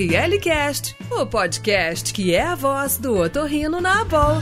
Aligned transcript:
ORLcast, 0.00 0.96
o 1.10 1.26
podcast 1.26 2.14
que 2.14 2.34
é 2.34 2.40
a 2.40 2.54
voz 2.54 2.96
do 2.96 3.18
otorrino 3.18 3.82
na 3.82 4.00
Abol. 4.00 4.40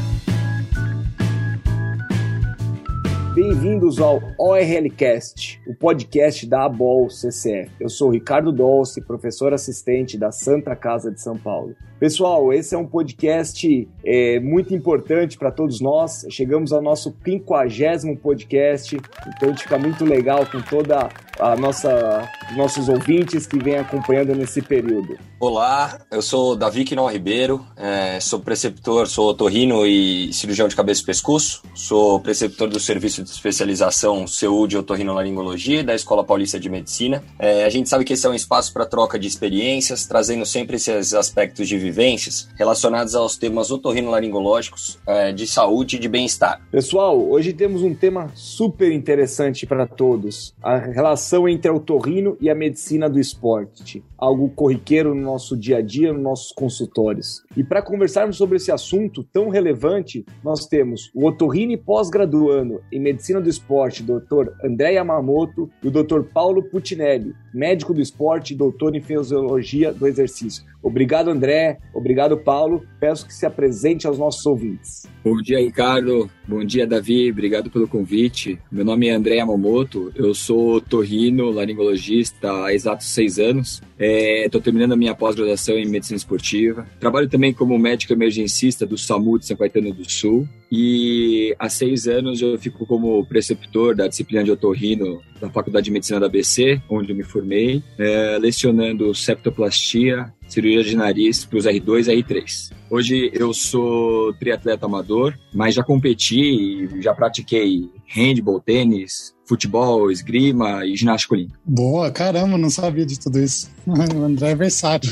Bem-vindos 3.35 3.99
ao 3.99 4.23
ORLcast, 4.39 5.61
o 5.67 5.75
podcast 5.75 6.47
da 6.47 6.65
ABOL 6.65 7.11
CCF. 7.11 7.73
Eu 7.81 7.89
sou 7.89 8.11
Ricardo 8.11 8.53
Dolce, 8.53 9.01
professor 9.01 9.53
assistente 9.53 10.17
da 10.17 10.31
Santa 10.31 10.77
Casa 10.77 11.11
de 11.11 11.21
São 11.21 11.37
Paulo. 11.37 11.75
Pessoal, 11.99 12.53
esse 12.53 12.77
é 12.77 12.79
um 12.79 12.87
podcast 12.87 13.89
é, 14.05 14.39
muito 14.39 14.73
importante 14.73 15.37
para 15.37 15.51
todos 15.51 15.81
nós. 15.81 16.25
Chegamos 16.31 16.73
ao 16.73 16.81
nosso 16.81 17.13
50 17.25 18.17
podcast, 18.23 18.95
então 18.95 19.49
a 19.49 19.53
gente 19.53 19.65
fica 19.65 19.77
muito 19.77 20.05
legal 20.05 20.47
com 20.47 20.61
toda 20.61 21.09
a 21.41 21.57
nossa 21.57 22.29
nossos 22.57 22.89
ouvintes 22.89 23.47
que 23.47 23.59
vêm 23.59 23.77
acompanhando 23.77 24.35
nesse 24.35 24.63
período. 24.63 25.19
Olá, 25.39 26.01
eu 26.11 26.23
sou 26.23 26.57
Davi 26.57 26.85
Quinol 26.85 27.09
Ribeiro, 27.09 27.65
é, 27.77 28.19
sou 28.21 28.41
preceptor, 28.41 29.07
sou 29.07 29.29
otorrino 29.29 29.87
e 29.87 30.33
cirurgião 30.33 30.67
de 30.67 30.75
cabeça 30.75 31.03
e 31.03 31.05
pescoço, 31.05 31.63
sou 31.75 32.19
preceptor 32.21 32.69
do 32.69 32.81
Serviço 32.81 33.23
de 33.23 33.31
Especialização 33.31 34.27
Saúde 34.27 34.77
Otorrinolaringologia 34.77 35.85
da 35.85 35.95
Escola 35.95 36.25
Paulista 36.25 36.59
de 36.59 36.69
Medicina. 36.69 37.23
É, 37.39 37.65
a 37.65 37.69
gente 37.69 37.89
sabe 37.89 38.05
que 38.05 38.15
esse 38.15 38.27
é 38.27 38.31
um 38.31 38.35
espaço 38.35 38.73
para 38.73 38.87
troca 38.87 39.19
de 39.19 39.29
experiências, 39.29 40.07
trazendo 40.07 40.45
sempre 40.45 40.77
esses 40.77 41.15
aspectos 41.15 41.69
de 41.69 41.79
vivências 41.89 42.49
relacionados 42.55 43.15
aos 43.15 43.37
temas 43.37 43.71
otorrinolaringológicos, 43.71 44.99
é, 45.07 45.33
de 45.33 45.47
saúde 45.47 45.97
e 45.97 45.99
de 45.99 46.09
bem-estar. 46.09 46.61
Pessoal, 46.71 47.19
hoje 47.19 47.53
temos 47.55 47.83
um 47.83 47.95
tema 47.95 48.31
super 48.35 48.93
interessante 48.93 49.67
para 49.67 49.87
todos, 49.87 50.55
a 50.63 50.77
relação 50.77 51.49
entre 51.49 51.71
a 51.71 51.75
otorrino 51.75 52.37
e 52.41 52.51
a 52.51 52.55
medicina 52.55 53.09
do 53.09 53.19
esporte, 53.19 54.05
algo 54.19 54.51
corriqueiro 54.51 55.15
no 55.15 55.23
nosso 55.23 55.57
dia 55.57 55.79
a 55.79 55.83
dia, 55.83 56.13
nos 56.13 56.23
nossos 56.23 56.53
consultórios. 56.53 57.43
E 57.57 57.65
para 57.65 57.81
conversarmos 57.81 58.37
sobre 58.37 58.57
esse 58.57 58.71
assunto 58.71 59.25
tão 59.25 59.49
relevante, 59.49 60.27
nós 60.45 60.67
temos 60.67 61.11
o 61.15 61.27
otorrino 61.27 61.79
pós-graduando 61.79 62.83
em 62.93 63.01
medicina 63.01 63.41
do 63.41 63.49
esporte, 63.49 64.03
Dr. 64.03 64.53
André 64.63 64.93
Yamamoto, 64.93 65.71
e 65.83 65.89
o 65.89 65.91
Dr. 65.91 66.23
Paulo 66.33 66.63
Putinelli, 66.63 67.35
médico 67.55 67.95
do 67.95 68.01
esporte 68.01 68.53
e 68.53 68.57
doutor 68.57 68.95
em 68.95 69.01
fisiologia 69.01 69.93
do 69.93 70.07
exercício. 70.07 70.65
Obrigado, 70.83 71.31
André. 71.31 71.78
Obrigado, 71.93 72.37
Paulo. 72.37 72.85
Peço 73.01 73.27
que 73.27 73.35
se 73.35 73.45
apresente 73.45 74.07
aos 74.07 74.19
nossos 74.19 74.45
ouvintes. 74.47 75.07
Bom 75.25 75.37
dia, 75.43 75.59
Ricardo. 75.59 76.31
Bom 76.47 76.65
dia, 76.65 76.87
Davi. 76.87 77.31
Obrigado 77.31 77.71
pelo 77.71 77.89
convite. 77.89 78.59
Meu 78.71 78.85
nome 78.85 79.09
é 79.09 79.13
André 79.13 79.37
Yamamoto. 79.37 80.13
Eu 80.15 80.35
sou 80.35 80.81
torrino, 80.81 81.51
laringologista 81.51 82.65
há 82.65 82.73
exatos 82.73 83.09
seis 83.09 83.39
anos. 83.39 83.83
Estou 83.99 84.61
é, 84.61 84.63
terminando 84.63 84.93
a 84.93 84.97
minha 84.97 85.15
pós-graduação 85.15 85.77
em 85.77 85.87
medicina 85.87 86.17
esportiva. 86.17 86.87
Trabalho 87.01 87.29
também 87.29 87.53
como 87.53 87.79
médico 87.79 88.13
emergencista 88.13 88.87
do 88.87 88.97
SAMU 88.97 89.39
de 89.39 89.47
São 89.47 89.57
Caetano 89.57 89.93
do 89.93 90.09
Sul. 90.09 90.49
E 90.71 91.55
há 91.59 91.69
seis 91.69 92.07
anos 92.07 92.43
eu 92.43 92.59
fico 92.59 92.85
como 92.87 93.25
preceptor 93.25 93.95
da 93.95 94.07
disciplina 94.07 94.45
de 94.45 94.51
otorrino 94.51 95.23
da 95.41 95.49
Faculdade 95.49 95.87
de 95.87 95.91
Medicina 95.91 96.21
da 96.21 96.27
ABC, 96.27 96.81
onde 96.89 97.13
eu 97.13 97.17
me 97.17 97.23
formei, 97.23 97.83
é, 97.99 98.39
lecionando 98.39 99.15
septoplastia, 99.15 100.33
cirurgia 100.47 100.85
de 100.85 100.97
nariz 100.97 101.45
para 101.45 101.59
os 101.59 101.65
R2 101.65 102.09
e 102.09 102.23
R3. 102.23 102.78
Hoje 102.91 103.31
eu 103.35 103.53
sou 103.53 104.33
triatleta 104.35 104.87
amador, 104.87 105.35
mas 105.53 105.75
já 105.75 105.83
competi 105.83 106.41
e 106.41 107.03
já 107.03 107.15
pratiquei 107.15 107.91
handball, 108.07 108.61
tênis, 108.61 109.35
futebol, 109.47 110.11
esgrima 110.11 110.85
e 110.85 110.97
ginástica 110.97 111.35
olímpica. 111.35 111.59
Boa, 111.65 112.11
caramba, 112.11 112.59
não 112.59 112.71
sabia 112.71 113.05
de 113.05 113.19
tudo 113.19 113.39
isso. 113.39 113.71
o 113.87 114.23
André 114.23 114.51
é 114.51 114.55
versátil. 114.55 115.11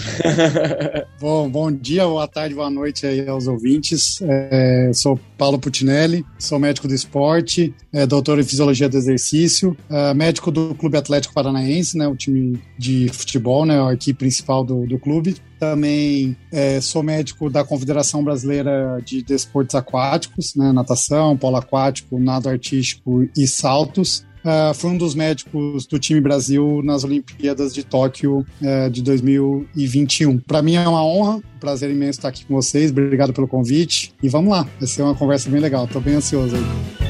bom, 1.20 1.48
bom 1.48 1.72
dia, 1.72 2.06
boa 2.06 2.28
tarde, 2.28 2.54
boa 2.54 2.70
noite 2.70 3.06
aí 3.06 3.26
aos 3.28 3.46
ouvintes. 3.46 4.20
É, 4.22 4.90
sou 4.94 5.18
Paulo 5.38 5.58
Putinelli, 5.58 6.24
sou 6.38 6.58
médico 6.58 6.88
do 6.88 6.94
esporte, 6.94 7.74
é, 7.92 8.06
doutor 8.06 8.38
em 8.38 8.44
fisiologia 8.44 8.88
do 8.88 8.96
exercício, 8.96 9.76
é, 9.90 10.12
médico 10.14 10.50
do 10.50 10.74
Clube 10.74 10.96
Atlético 10.98 11.34
Paranaense, 11.34 11.96
né, 11.96 12.06
o 12.06 12.16
time 12.16 12.60
de 12.78 13.08
futebol, 13.12 13.64
né, 13.64 13.82
a 13.82 13.92
equipe 13.92 14.18
principal 14.18 14.64
do, 14.64 14.86
do 14.86 14.98
clube. 14.98 15.36
Também 15.58 16.36
é, 16.52 16.80
sou 16.80 17.02
médico 17.02 17.48
da 17.48 17.64
Confederação 17.64 18.22
Brasileira 18.22 19.00
de 19.04 19.22
Desportos 19.22 19.74
Aquáticos, 19.74 20.54
né, 20.54 20.72
natação, 20.72 21.36
polo 21.36 21.56
aquático, 21.56 22.18
nado 22.18 22.48
artístico 22.48 23.28
e 23.36 23.46
saltos. 23.46 24.24
Uh, 24.46 24.72
fui 24.74 24.90
um 24.90 24.96
dos 24.96 25.12
médicos 25.16 25.86
do 25.86 25.98
time 25.98 26.20
Brasil 26.20 26.80
nas 26.84 27.02
Olimpíadas 27.02 27.74
de 27.74 27.82
Tóquio 27.82 28.46
uh, 28.62 28.88
de 28.88 29.02
2021. 29.02 30.38
Para 30.38 30.62
mim 30.62 30.76
é 30.76 30.86
uma 30.86 31.04
honra, 31.04 31.36
um 31.38 31.58
prazer 31.58 31.90
imenso 31.90 32.20
estar 32.20 32.28
aqui 32.28 32.44
com 32.46 32.54
vocês. 32.54 32.92
Obrigado 32.92 33.32
pelo 33.32 33.48
convite 33.48 34.14
e 34.22 34.28
vamos 34.28 34.52
lá. 34.52 34.62
Vai 34.78 34.86
ser 34.86 35.02
uma 35.02 35.16
conversa 35.16 35.50
bem 35.50 35.60
legal. 35.60 35.86
Estou 35.86 36.00
bem 36.00 36.14
ansioso 36.14 36.54
aí. 36.54 37.06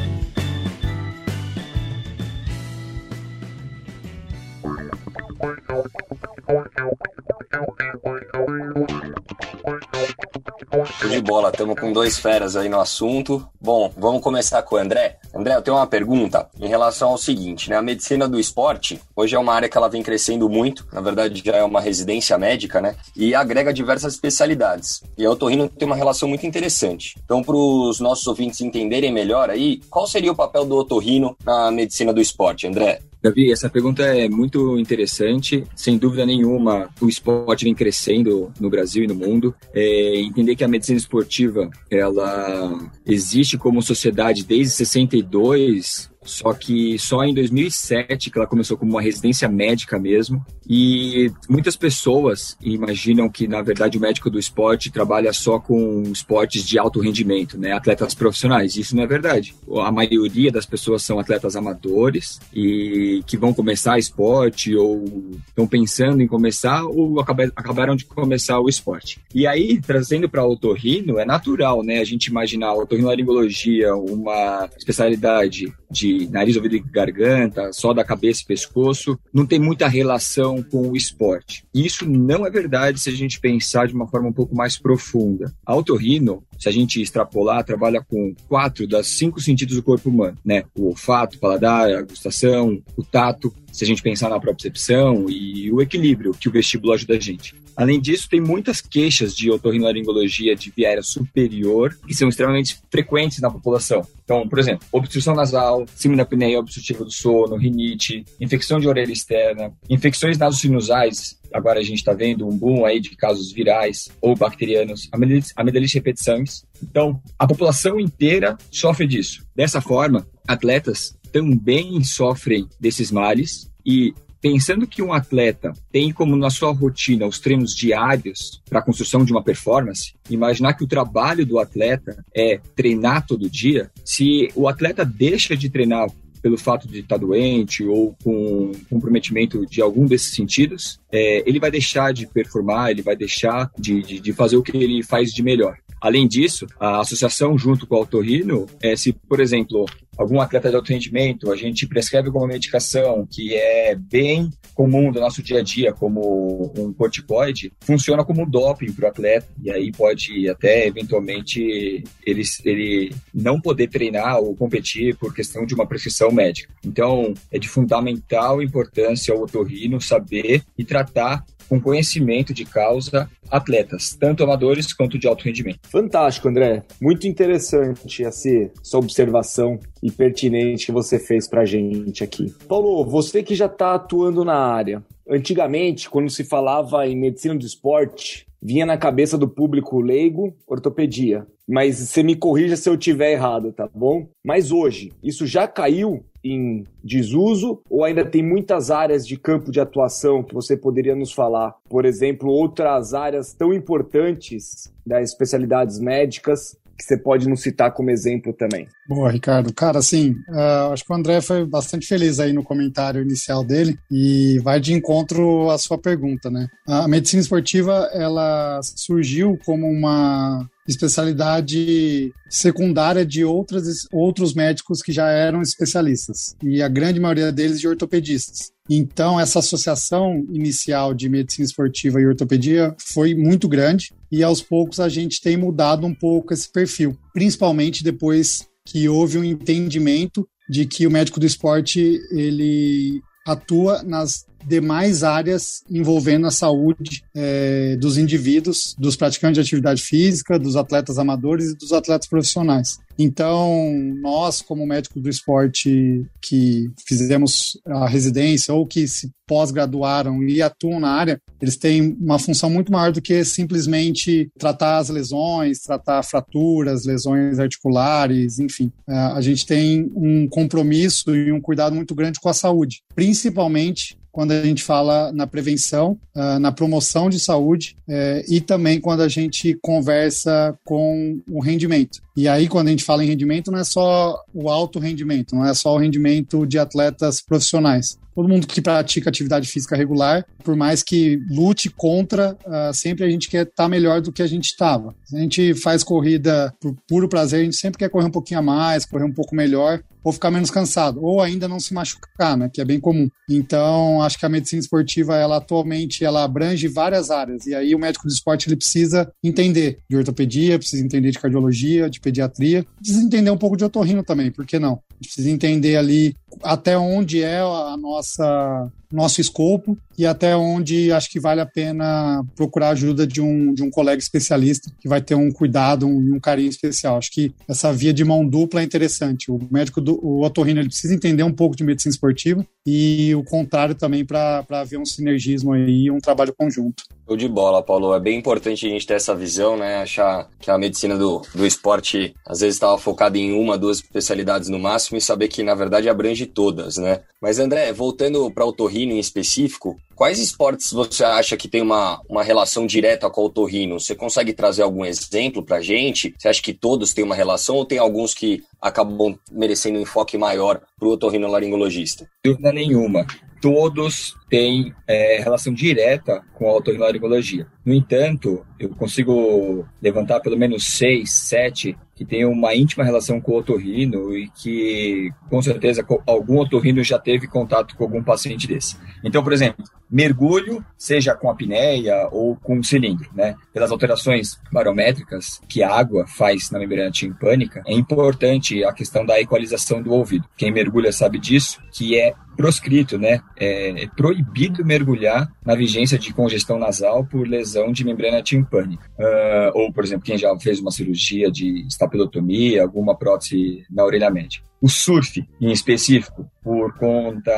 De 11.09 11.21
bola, 11.21 11.51
estamos 11.51 11.79
com 11.79 11.93
dois 11.93 12.19
feras 12.19 12.57
aí 12.57 12.69
no 12.69 12.81
assunto. 12.81 13.47
Bom, 13.61 13.93
vamos 13.97 14.23
começar 14.23 14.63
com 14.63 14.77
o 14.77 14.79
André. 14.79 15.19
André, 15.35 15.55
eu 15.57 15.63
tenho 15.63 15.77
uma 15.77 15.87
pergunta 15.87 16.49
em 16.61 16.69
relação 16.69 17.11
ao 17.11 17.19
seguinte, 17.19 17.71
né? 17.71 17.77
A 17.77 17.83
medicina 17.83 18.29
do 18.29 18.39
esporte, 18.39 19.01
hoje 19.15 19.35
é 19.35 19.39
uma 19.39 19.55
área 19.55 19.69
que 19.69 19.77
ela 19.77 19.89
vem 19.89 20.03
crescendo 20.03 20.49
muito, 20.49 20.87
na 20.93 21.01
verdade 21.01 21.43
já 21.45 21.57
é 21.57 21.63
uma 21.63 21.81
residência 21.81 22.37
médica, 22.39 22.81
né? 22.81 22.97
E 23.15 23.35
agrega 23.35 23.73
diversas 23.73 24.15
especialidades. 24.15 25.03
E 25.17 25.25
a 25.25 25.31
otorrino 25.31 25.69
tem 25.69 25.87
uma 25.87 25.97
relação 25.97 26.29
muito 26.29 26.47
interessante. 26.47 27.17
Então, 27.25 27.43
para 27.43 27.57
os 27.57 28.01
nossos 28.01 28.27
ouvintes 28.27 28.61
entenderem 28.61 29.13
melhor 29.13 29.51
aí, 29.51 29.81
qual 29.91 30.07
seria 30.07 30.33
o 30.33 30.37
papel 30.37 30.65
do 30.65 30.77
otorrino 30.77 31.37
na 31.45 31.71
medicina 31.71 32.13
do 32.13 32.21
esporte, 32.21 32.67
André? 32.67 33.01
Davi, 33.27 33.51
essa 33.51 33.69
pergunta 33.69 34.05
é 34.05 34.29
muito 34.29 34.79
interessante. 34.79 35.65
Sem 35.75 35.99
dúvida 35.99 36.25
nenhuma, 36.25 36.89
o 37.01 37.09
esporte 37.09 37.65
vem 37.65 37.75
crescendo 37.75 38.53
no 38.61 38.71
Brasil 38.71 39.03
e 39.03 39.09
no 39.09 39.17
mundo. 39.17 39.53
É, 39.75 40.21
entender 40.21 40.55
que 40.55 40.63
a 40.63 40.69
medicina 40.69 40.97
esportiva 40.97 41.69
ela 41.91 42.79
existe 43.05 43.59
como 43.59 43.83
sociedade 43.83 44.45
desde 44.45 44.75
62 44.75 46.09
só 46.27 46.53
que 46.53 46.99
só 46.99 47.25
em 47.25 47.33
2007 47.33 48.31
que 48.31 48.39
ela 48.39 48.49
começou 48.49 48.77
como 48.77 48.91
uma 48.91 49.01
residência 49.01 49.49
médica 49.49 49.99
mesmo. 49.99 50.45
E 50.69 51.31
muitas 51.49 51.77
pessoas 51.77 52.57
imaginam 52.61 53.29
que, 53.29 53.47
na 53.47 53.63
verdade, 53.63 53.97
o 53.97 54.01
médico 54.01 54.29
do 54.29 54.39
esporte 54.39 54.91
trabalha 54.91 55.33
só 55.33 55.59
com 55.59 56.03
esportes 56.11 56.67
de 56.67 56.79
alto 56.79 57.01
rendimento, 57.01 57.59
né? 57.59 57.73
Atletas 57.73 58.15
profissionais. 58.15 58.77
Isso 58.77 58.97
não 58.97 59.05
é 59.05 59.07
verdade. 59.07 59.55
A 59.83 59.93
maioria 59.93 60.51
das 60.51 60.67
pessoas 60.67 61.03
são 61.03 61.19
atletas 61.19 61.57
amadores 61.57 62.41
e 62.53 63.23
que 63.27 63.37
vão 63.37 63.55
começar 63.55 63.99
esporte 63.99 64.75
ou 64.75 65.05
estão 65.47 65.67
pensando 65.67 66.21
em 66.21 66.27
começar 66.27 66.85
ou 66.85 67.21
acabaram 67.21 67.95
de 67.95 68.05
começar 68.05 68.59
o 68.61 68.69
esporte. 68.69 69.21
E 69.35 69.47
aí, 69.47 69.81
trazendo 69.81 70.29
para 70.29 70.45
o 70.45 70.53
otorrino, 70.53 71.19
é 71.19 71.25
natural, 71.25 71.83
né? 71.83 72.01
A 72.01 72.05
gente 72.05 72.27
imaginar 72.27 72.75
otorrinolaringologia 72.75 73.95
uma 73.95 74.69
especialidade 74.77 75.73
de 75.91 76.29
nariz, 76.31 76.57
ouvido 76.57 76.77
e 76.77 76.81
garganta, 76.81 77.73
só 77.73 77.93
da 77.93 78.05
cabeça 78.05 78.43
e 78.43 78.47
pescoço, 78.47 79.19
não 79.33 79.47
tem 79.47 79.59
muita 79.59 79.87
relação 79.87 80.56
com 80.63 80.89
o 80.89 80.97
esporte. 80.97 81.65
Isso 81.75 82.09
não 82.09 82.47
é 82.47 82.51
verdade 82.51 83.01
se 83.01 83.09
a 83.09 83.13
gente 83.13 83.41
pensar 83.41 83.87
de 83.87 83.95
uma 83.95 84.07
forma 84.07 84.29
um 84.29 84.33
pouco 84.33 84.55
mais 84.55 84.79
profunda. 84.79 85.53
A 85.65 85.75
otorrino, 85.75 86.43
se 86.59 86.69
a 86.69 86.73
gente 86.73 87.01
extrapolar, 87.01 87.65
trabalha 87.65 88.03
com 88.03 88.35
quatro 88.49 88.87
das 88.87 89.07
cinco 89.07 89.41
sentidos 89.41 89.77
do 89.77 89.83
corpo 89.83 90.09
humano, 90.09 90.39
né? 90.45 90.65
O 90.75 90.87
olfato, 90.89 91.37
o 91.37 91.41
paladar, 91.41 91.91
a 91.91 92.03
gustação, 92.03 92.83
o 92.97 93.03
tato, 93.03 93.53
se 93.77 93.85
a 93.85 93.87
gente 93.87 94.03
pensar 94.03 94.31
na 94.31 94.41
propriocepção 94.41 95.29
e 95.29 95.71
o 95.71 95.83
equilíbrio 95.83 96.33
que 96.33 96.49
o 96.49 96.53
vestíbulo 96.53 96.95
ajuda 96.95 97.15
a 97.15 97.21
gente. 97.21 97.55
Além 97.77 98.01
disso, 98.01 98.27
tem 98.27 98.41
muitas 98.41 98.81
queixas 98.81 99.37
de 99.37 99.51
otorrinolaringologia 99.51 100.57
de 100.57 100.73
via 100.75 101.03
superior 101.03 101.95
que 102.07 102.15
são 102.15 102.27
extremamente 102.27 102.79
frequentes 102.91 103.39
na 103.39 103.51
população. 103.51 104.01
Então, 104.25 104.49
por 104.49 104.59
exemplo, 104.59 104.87
obstrução 104.91 105.35
nasal, 105.35 105.85
síndrome 105.95 106.17
da 106.17 106.23
apneia 106.23 106.59
obstrutiva 106.59 107.05
do 107.05 107.13
sono, 107.13 107.57
rinite, 107.57 108.25
infecção 108.41 108.81
de 108.81 108.89
orelha 108.89 109.13
externa, 109.13 109.71
infecções 109.91 110.39
nasosinusais, 110.39 111.39
agora 111.53 111.79
a 111.79 111.83
gente 111.83 111.99
está 111.99 112.15
vendo 112.15 112.49
um 112.49 112.57
boom 112.57 112.87
aí 112.87 112.99
de 112.99 113.15
casos 113.15 113.53
virais 113.53 114.09
ou 114.23 114.35
bacterianos, 114.35 115.11
amidalite 115.55 115.95
repetições. 115.95 116.65
Então, 116.83 117.21
a 117.39 117.47
população 117.47 118.01
inteira 118.01 118.57
sofre 118.71 119.07
disso. 119.07 119.45
Dessa 119.55 119.83
forma, 119.83 120.27
atletas 120.49 121.15
também 121.37 122.03
sofrem 122.03 122.67
desses 122.81 123.13
males 123.13 123.71
e 123.85 124.15
pensando 124.41 124.87
que 124.87 125.03
um 125.03 125.13
atleta 125.13 125.75
tem 125.93 126.11
como 126.11 126.35
na 126.35 126.49
sua 126.49 126.73
rotina 126.73 127.27
os 127.27 127.39
treinos 127.39 127.75
diários 127.75 128.63
para 128.71 128.79
a 128.79 128.83
construção 128.83 129.23
de 129.23 129.33
uma 129.33 129.43
performance, 129.43 130.15
imaginar 130.31 130.73
que 130.73 130.85
o 130.85 130.87
trabalho 130.87 131.45
do 131.45 131.59
atleta 131.59 132.25
é 132.35 132.59
treinar 132.75 133.27
todo 133.27 133.51
dia, 133.51 133.91
se 134.03 134.49
o 134.55 134.67
atleta 134.67 135.05
deixa 135.05 135.55
de 135.55 135.69
treinar 135.69 136.09
pelo 136.41 136.57
fato 136.57 136.89
de 136.89 137.01
estar 137.01 137.19
doente 137.19 137.85
ou 137.85 138.17
com 138.25 138.73
comprometimento 138.89 139.67
de 139.67 139.83
algum 139.83 140.07
desses 140.07 140.33
sentidos, 140.33 140.99
é, 141.13 141.43
ele 141.47 141.61
vai 141.61 141.71
deixar 141.71 142.15
de 142.15 142.27
performar, 142.27 142.91
ele 142.91 143.03
vai 143.03 143.17
deixar 143.17 143.71
de, 143.79 144.01
de, 144.01 144.21
de 144.21 144.33
fazer 144.33 144.57
o 144.57 144.63
que 144.63 144.75
ele 144.75 145.03
faz 145.03 145.33
de 145.33 145.43
melhor. 145.43 145.77
Além 146.01 146.29
disso, 146.29 146.67
a 146.79 147.01
associação 147.01 147.57
junto 147.59 147.87
com 147.87 147.95
o 147.95 147.99
autorrino, 147.99 148.67
é, 148.83 148.95
se, 148.97 149.13
por 149.13 149.41
exemplo, 149.41 149.87
algum 150.17 150.41
atleta 150.41 150.71
de 150.71 150.77
alto 150.77 150.93
rendimento, 150.93 151.53
a 151.53 151.57
gente 151.57 151.87
prescreve 151.87 152.29
alguma 152.29 152.47
medicação 152.47 153.27
que 153.31 153.55
é 153.55 153.95
bem 153.95 154.51
comum 154.75 155.11
do 155.11 155.21
nosso 155.21 155.43
dia 155.43 155.61
a 155.61 155.63
dia, 155.63 155.93
como 155.93 156.73
um 156.77 156.93
corticoide, 156.93 157.73
funciona 157.81 158.25
como 158.25 158.43
um 158.43 158.49
doping 158.49 158.93
para 158.93 159.07
o 159.07 159.09
atleta, 159.09 159.47
e 159.63 159.71
aí 159.71 159.91
pode 159.91 160.49
até 160.49 160.87
eventualmente 160.87 162.05
ele, 162.25 162.43
ele 162.65 163.15
não 163.33 163.61
poder 163.61 163.89
treinar 163.89 164.39
ou 164.39 164.55
competir 164.55 165.17
por 165.17 165.35
questão 165.35 165.65
de 165.65 165.75
uma 165.75 165.87
prescrição 165.87 166.31
médica. 166.31 166.73
Então, 166.85 167.33
é 167.51 167.59
de 167.59 167.69
fundamental 167.69 168.63
importância 168.63 169.35
o 169.35 169.43
otorrino 169.43 170.01
saber 170.01 170.63
e 170.77 170.85
tratar 170.85 171.45
com 171.69 171.81
conhecimento 171.81 172.53
de 172.53 172.65
causa 172.65 173.29
atletas, 173.51 174.17
tanto 174.19 174.43
amadores 174.43 174.93
quanto 174.93 175.19
de 175.19 175.27
alto 175.27 175.45
rendimento. 175.45 175.81
Fantástico, 175.89 176.49
André. 176.49 176.83
Muito 177.01 177.27
interessante 177.27 178.25
essa, 178.25 178.49
essa 178.49 178.99
observação 178.99 179.79
e 180.03 180.11
pertinente 180.11 180.87
que 180.87 180.93
você 180.93 181.19
fez 181.19 181.49
para 181.49 181.65
gente 181.65 182.25
aqui. 182.25 182.53
Paulo, 182.69 183.05
você 183.05 183.43
que 183.43 183.55
já 183.55 183.67
está 183.67 183.95
atuando 183.95 184.45
na 184.45 184.57
área, 184.57 185.03
antigamente, 185.29 186.09
quando 186.11 186.31
se 186.31 186.45
falava 186.45 187.07
em 187.07 187.17
medicina 187.17 187.55
do 187.55 187.65
esporte, 187.65 188.47
vinha 188.61 188.87
na 188.87 188.97
cabeça 188.97 189.37
do 189.39 189.49
público 189.49 190.01
leigo 190.01 190.55
ortopedia. 190.67 191.47
Mas 191.69 191.97
você 191.97 192.23
me 192.23 192.37
corrija 192.37 192.77
se 192.77 192.89
eu 192.89 192.97
tiver 192.97 193.33
errado, 193.33 193.73
tá 193.73 193.89
bom? 193.93 194.29
Mas 194.45 194.71
hoje, 194.71 195.13
isso 195.23 195.47
já 195.47 195.67
caiu 195.67 196.25
em 196.53 196.85
desuso 197.03 197.81
ou 197.89 198.05
ainda 198.05 198.25
tem 198.25 198.43
muitas 198.43 198.91
áreas 198.91 199.27
de 199.27 199.37
campo 199.37 199.71
de 199.71 199.81
atuação 199.81 200.43
que 200.43 200.55
você 200.55 200.77
poderia 200.77 201.15
nos 201.15 201.33
falar? 201.33 201.75
Por 201.89 202.05
exemplo, 202.05 202.51
outras 202.51 203.15
áreas 203.15 203.53
tão 203.53 203.73
importantes 203.73 204.93
das 205.05 205.31
especialidades 205.31 205.99
médicas 205.99 206.77
que 206.97 207.05
você 207.05 207.17
pode 207.17 207.49
nos 207.49 207.61
citar 207.63 207.93
como 207.93 208.11
exemplo 208.11 208.53
também. 208.53 208.89
Boa, 209.09 209.31
Ricardo. 209.31 209.73
Cara, 209.73 209.99
assim, 209.99 210.33
uh, 210.49 210.93
acho 210.93 211.05
que 211.05 211.13
o 211.13 211.17
André 211.17 211.41
foi 211.41 211.65
bastante 211.65 212.07
feliz 212.07 212.41
aí 212.41 212.53
no 212.53 212.65
comentário 212.65 213.23
inicial 213.23 213.65
dele 213.65 213.99
e 214.11 214.59
vai 214.61 214.81
de 214.81 214.93
encontro 214.93 215.71
à 215.71 215.79
sua 215.79 215.99
pergunta, 215.99 216.51
né? 216.51 216.67
A 216.87 217.07
medicina 217.07 217.43
esportiva, 217.43 218.09
ela 218.13 218.81
surgiu 218.83 219.59
como 219.65 219.87
uma 219.87 220.67
especialidade 220.89 222.33
secundária 222.49 223.27
de 223.27 223.45
outras, 223.45 224.07
outros 224.13 224.55
médicos 224.55 225.03
que 225.03 225.13
já 225.13 225.29
eram 225.29 225.61
especialistas, 225.61 226.55
e 226.63 226.81
a 226.81 226.89
grande 226.89 227.19
maioria 227.19 227.51
deles 227.51 227.81
de 227.81 227.89
ortopedistas. 227.89 228.71
Então, 228.89 229.39
essa 229.41 229.59
associação 229.59 230.45
inicial 230.53 231.13
de 231.13 231.29
medicina 231.29 231.67
esportiva 231.67 232.21
e 232.21 232.27
ortopedia 232.27 232.95
foi 233.01 233.35
muito 233.35 233.69
grande, 233.69 234.15
e 234.37 234.43
aos 234.43 234.61
poucos 234.61 235.01
a 235.01 235.09
gente 235.09 235.41
tem 235.41 235.57
mudado 235.57 236.07
um 236.07 236.15
pouco 236.15 236.53
esse 236.53 236.71
perfil, 236.71 237.17
principalmente 237.33 238.05
depois 238.05 238.69
que 238.85 239.09
houve 239.09 239.39
um 239.39 239.45
entendimento 239.45 240.47
de 240.69 240.85
que 240.85 241.07
o 241.07 241.11
médico 241.11 241.41
do 241.41 241.47
esporte 241.47 242.21
ele 242.31 243.23
atua 243.47 244.03
nas 244.03 244.45
demais 244.67 245.23
áreas 245.23 245.83
envolvendo 245.89 246.47
a 246.47 246.51
saúde 246.51 247.23
é, 247.35 247.97
dos 247.97 248.19
indivíduos, 248.19 248.95
dos 248.99 249.17
praticantes 249.17 249.55
de 249.55 249.61
atividade 249.61 250.03
física, 250.03 250.59
dos 250.59 250.77
atletas 250.77 251.19
amadores 251.19 251.71
e 251.71 251.77
dos 251.77 251.93
atletas 251.93 252.29
profissionais. 252.29 252.99
Então, 253.19 253.93
nós, 254.21 254.61
como 254.61 254.87
médicos 254.87 255.23
do 255.23 255.29
esporte 255.29 256.27
que 256.43 256.91
fizemos 257.07 257.79
a 257.87 258.07
residência 258.07 258.75
ou 258.75 258.87
que 258.87 259.09
se 259.09 259.31
pós-graduaram 259.47 260.43
e 260.43 260.61
atuam 260.61 261.01
na 261.01 261.11
área, 261.11 261.41
eles 261.63 261.77
têm 261.77 262.17
uma 262.21 262.39
função 262.39 262.69
muito 262.69 262.93
maior 262.93 263.13
do 263.13 263.23
que 263.23 263.45
simplesmente 263.45 264.51
tratar 264.59 264.99
as 264.99 265.09
lesões, 265.09 265.81
tratar 265.81 266.23
fraturas, 266.25 267.07
lesões 267.07 267.59
articulares, 267.59 268.59
enfim. 268.59 268.93
É, 269.09 269.15
a 269.15 269.41
gente 269.41 269.65
tem 269.65 270.11
um 270.15 270.49
compromisso 270.49 271.35
e 271.35 271.53
um 271.53 271.61
cuidado 271.61 271.95
muito 271.95 272.15
grande 272.15 272.41
com 272.41 272.49
a 272.49 272.55
saúde, 272.55 273.03
principalmente 273.15 274.19
quando 274.37 274.53
a 274.53 274.63
gente 274.63 274.83
fala 274.83 275.33
na 275.33 275.47
prevenção, 275.47 276.19
uh, 276.35 276.59
na 276.59 276.71
promoção 276.71 277.31
de 277.31 277.41
saúde 277.41 277.97
uh, 278.07 278.45
e 278.47 278.61
também 278.61 279.01
quando 279.01 279.23
a 279.23 279.29
gente 279.29 279.73
conversa 279.81 280.79
com 280.85 281.41
o 281.49 281.59
rendimento. 281.59 282.21
E 282.37 282.47
aí, 282.47 282.69
quando 282.69 282.89
a 282.89 282.91
gente 282.91 283.03
fala 283.03 283.25
em 283.25 283.29
rendimento, 283.29 283.73
não 283.73 283.79
é 283.79 283.85
só 283.85 284.39
o 284.53 284.69
alto 284.69 284.99
rendimento, 284.99 285.55
não 285.55 285.65
é 285.65 285.73
só 285.73 285.95
o 285.95 285.99
rendimento 285.99 286.67
de 286.67 286.79
atletas 286.79 287.41
profissionais 287.41 288.19
todo 288.35 288.51
mundo 288.51 288.67
que 288.67 288.83
pratica 288.83 289.31
atividade 289.31 289.67
física 289.67 289.97
regular, 289.97 290.45
por 290.63 290.77
mais 290.77 291.03
que 291.03 291.41
lute 291.49 291.89
contra, 291.89 292.55
uh, 292.67 292.93
sempre 292.93 293.25
a 293.25 293.31
gente 293.31 293.49
quer 293.49 293.63
estar 293.63 293.85
tá 293.85 293.89
melhor 293.89 294.21
do 294.21 294.31
que 294.31 294.43
a 294.43 294.47
gente 294.47 294.67
estava. 294.67 295.15
A 295.33 295.39
gente 295.39 295.73
faz 295.73 296.05
corrida 296.05 296.71
por 296.79 296.95
puro 297.09 297.31
prazer, 297.31 297.63
a 297.63 297.65
gente 297.65 297.77
sempre 297.77 297.99
quer 297.99 298.11
correr 298.11 298.27
um 298.27 298.31
pouquinho 298.31 298.61
a 298.61 298.63
mais, 298.63 299.07
correr 299.07 299.25
um 299.25 299.33
pouco 299.33 299.55
melhor, 299.55 300.03
ou 300.27 300.33
ficar 300.33 300.51
menos 300.51 300.73
cansado, 300.73 301.23
ou 301.23 301.41
ainda 301.41 301.69
não 301.69 301.79
se 301.79 301.95
machucar, 301.95 302.57
né, 302.57 302.69
que 302.69 302.81
é 302.81 302.85
bem 302.85 302.99
comum. 302.99 303.29
Então, 303.49 304.21
acho 304.23 304.37
que 304.37 304.45
a 304.45 304.49
medicina 304.49 304.81
esportiva, 304.81 305.37
ela 305.37 305.59
atualmente, 305.59 306.25
ela 306.25 306.43
abrange 306.43 306.89
várias 306.89 307.31
áreas, 307.31 307.65
e 307.65 307.73
aí 307.73 307.95
o 307.95 307.99
médico 307.99 308.27
do 308.27 308.33
esporte, 308.33 308.69
ele 308.69 308.75
precisa 308.75 309.31
entender 309.41 310.01
de 310.11 310.17
ortopedia, 310.17 310.81
precisa 310.81 311.05
entender 311.05 311.31
de 311.31 311.39
cardiologia, 311.39 312.11
de 312.11 312.19
pediatria, 312.19 312.85
precisa 312.97 313.23
entender 313.23 313.53
um 313.53 313.57
pouco 313.57 313.77
de 313.77 313.85
otorrino 313.85 314.25
também, 314.25 314.51
por 314.51 314.67
que 314.67 314.81
não? 314.81 314.99
Precisa 315.21 315.49
entender 315.49 315.97
ali 315.97 316.35
até 316.61 316.99
onde 316.99 317.45
é 317.45 317.61
a 317.61 317.97
nossa 317.97 318.91
nosso 319.13 319.41
escopo 319.41 319.97
e 320.19 320.27
até 320.27 320.57
onde 320.57 321.13
acho 321.13 321.31
que 321.31 321.39
vale 321.39 321.61
a 321.61 321.67
pena 321.67 322.45
procurar 322.55 322.91
ajuda 322.91 323.27
de 323.27 323.41
um, 323.41 323.75
de 323.75 323.83
um 323.83 323.91
colega 323.91 324.19
especialista 324.19 324.91
que 325.01 325.09
vai 325.09 325.21
ter 325.21 325.35
um 325.35 325.51
cuidado 325.53 326.07
um, 326.07 326.37
um, 326.37 326.41
carinho 326.41 326.71
especial. 326.71 327.19
Acho 327.19 327.31
que 327.31 327.53
essa 327.69 327.93
via 327.93 328.13
de 328.13 328.25
mão 328.25 328.47
dupla 328.47 328.81
é 328.81 328.85
interessante. 328.85 329.51
O 329.51 329.61
médico, 329.71 330.01
do, 330.01 330.19
o 330.25 330.45
otorrino, 330.45 330.81
ele 330.81 330.89
precisa 330.89 331.15
entender 331.15 331.43
um 331.43 331.53
pouco 331.53 331.77
de 331.77 331.85
medicina 331.85 332.11
esportiva 332.11 332.67
e 332.87 333.35
o 333.35 333.43
contrário 333.45 333.95
também 333.95 334.25
para 334.25 334.65
haver 334.71 334.99
um 334.99 335.05
sinergismo 335.05 335.73
aí, 335.73 336.11
um 336.11 336.21
trabalho 336.21 336.55
conjunto. 336.55 337.05
Show 337.27 337.37
de 337.37 337.49
bola, 337.49 337.83
Paulo. 337.83 338.15
É 338.15 338.21
bem 338.21 338.39
importante 338.39 338.87
a 338.87 338.89
gente 338.89 339.07
ter 339.07 339.15
essa 339.15 339.35
visão, 339.35 339.77
né? 339.77 339.97
Achar 339.97 340.49
que 340.61 340.71
a 340.71 340.79
medicina 340.79 341.19
do, 341.19 341.43
do 341.53 341.67
esporte 341.67 342.35
às 342.47 342.61
vezes 342.61 342.77
estava 342.77 342.97
focada 342.97 343.37
em 343.37 343.53
uma, 343.53 343.77
duas 343.77 343.99
especialidades 343.99 344.69
no 344.69 344.79
máximo 344.79 345.19
e 345.19 345.21
saber 345.21 345.49
que 345.49 345.63
na 345.65 345.75
verdade 345.75 346.09
abrange 346.09 346.47
todas, 346.47 346.97
né? 346.97 347.21
Mas 347.43 347.59
André, 347.59 347.93
voltando 347.93 348.49
para 348.51 348.65
o 348.65 348.69
otorrino 348.69 349.06
em 349.13 349.19
específico, 349.19 349.97
quais 350.15 350.39
esportes 350.39 350.93
você 350.93 351.25
acha 351.25 351.57
que 351.57 351.69
tem 351.69 351.83
uma, 351.83 352.21
uma 352.29 352.43
relação 352.43 352.87
direta 352.87 353.29
com 353.31 353.43
o 353.43 353.45
otorrino? 353.47 354.01
Você 354.01 354.15
consegue 354.15 354.53
trazer 354.53 354.83
algum 354.83 355.05
exemplo 355.05 355.63
para 355.63 355.81
gente? 355.81 356.35
Você 356.39 356.49
acha 356.49 356.63
que 356.63 356.73
todos 356.73 357.13
têm 357.13 357.25
uma 357.25 357.35
relação 357.35 357.77
ou 357.77 357.85
tem 357.85 357.99
alguns 357.99 358.35
que 358.35 358.63
acabam 358.81 359.39
merecendo 359.51 359.99
um 359.99 360.03
enfoque 360.03 360.37
maior 360.37 360.81
para 360.99 361.09
o 361.09 361.13
otorrinolaringologista? 361.13 362.29
Dúvida 362.45 362.73
nenhuma 362.73 363.27
todos 363.67 364.37
têm 364.49 364.95
é, 365.09 365.41
relação 365.41 365.75
direta 365.75 366.41
com 366.55 366.69
a 366.69 366.77
otorrinolaringologia. 366.77 367.67
No 367.85 367.93
entanto, 367.93 368.65
eu 368.79 368.91
consigo 368.91 369.85
levantar 370.01 370.39
pelo 370.39 370.57
menos 370.57 370.87
seis, 370.87 371.33
sete 371.33 371.99
que 372.15 372.25
têm 372.25 372.45
uma 372.45 372.77
íntima 372.77 373.03
relação 373.03 373.41
com 373.41 373.51
o 373.51 373.59
otorrino 373.59 374.33
e 374.37 374.49
que, 374.51 375.33
com 375.51 375.61
certeza, 375.61 376.07
algum 376.25 376.61
otorrino 376.61 377.03
já 377.03 377.19
teve 377.19 377.49
contato 377.49 377.97
com 377.97 378.05
algum 378.05 378.23
paciente 378.23 378.69
desse. 378.69 378.97
Então, 379.25 379.43
por 379.43 379.53
exemplo, 379.53 379.85
mergulho, 380.11 380.85
seja 380.97 381.35
com 381.35 381.51
apneia 381.51 382.29
ou 382.31 382.57
com 382.57 382.83
cilindro, 382.83 383.29
né? 383.35 383.55
Pelas 383.73 383.91
alterações 383.91 384.59
barométricas 384.73 385.61
que 385.69 385.83
a 385.83 385.93
água 385.93 386.27
faz 386.27 386.71
na 386.71 386.79
membrana 386.79 387.11
timpânica, 387.11 387.83
é 387.87 387.93
importante 387.93 388.85
a 388.85 388.93
questão 388.93 389.25
da 389.25 389.41
equalização 389.41 390.03
do 390.03 390.13
ouvido. 390.13 390.49
Quem 390.57 390.73
mergulha 390.73 391.13
sabe 391.13 391.39
disso, 391.39 391.81
que 391.93 392.19
é 392.19 392.35
proscrito, 392.57 393.19
né? 393.19 393.41
É, 393.57 394.05
é 394.05 394.07
proibido 394.09 394.85
mergulhar 394.85 395.47
na 395.65 395.75
vigência 395.75 396.19
de 396.19 396.33
congestão 396.33 396.79
nasal 396.79 397.25
por 397.25 397.47
lesão 397.47 397.93
de 397.93 398.05
membrana 398.05 398.43
timpânica. 398.43 399.05
Uh, 399.19 399.71
ou, 399.75 399.93
por 399.93 400.03
exemplo, 400.03 400.25
quem 400.25 400.39
já 400.39 400.57
fez 400.59 400.81
uma 400.81 400.91
cirurgia 400.91 401.51
de 401.51 401.87
estapelotomia, 401.87 402.83
alguma 402.83 403.15
prótese 403.15 403.85
na 403.91 404.05
orelha 404.05 404.31
média. 404.31 404.63
O 404.81 404.89
surf, 404.89 405.43
em 405.61 405.73
específico, 405.73 406.49
por 406.63 406.97
conta 406.99 407.51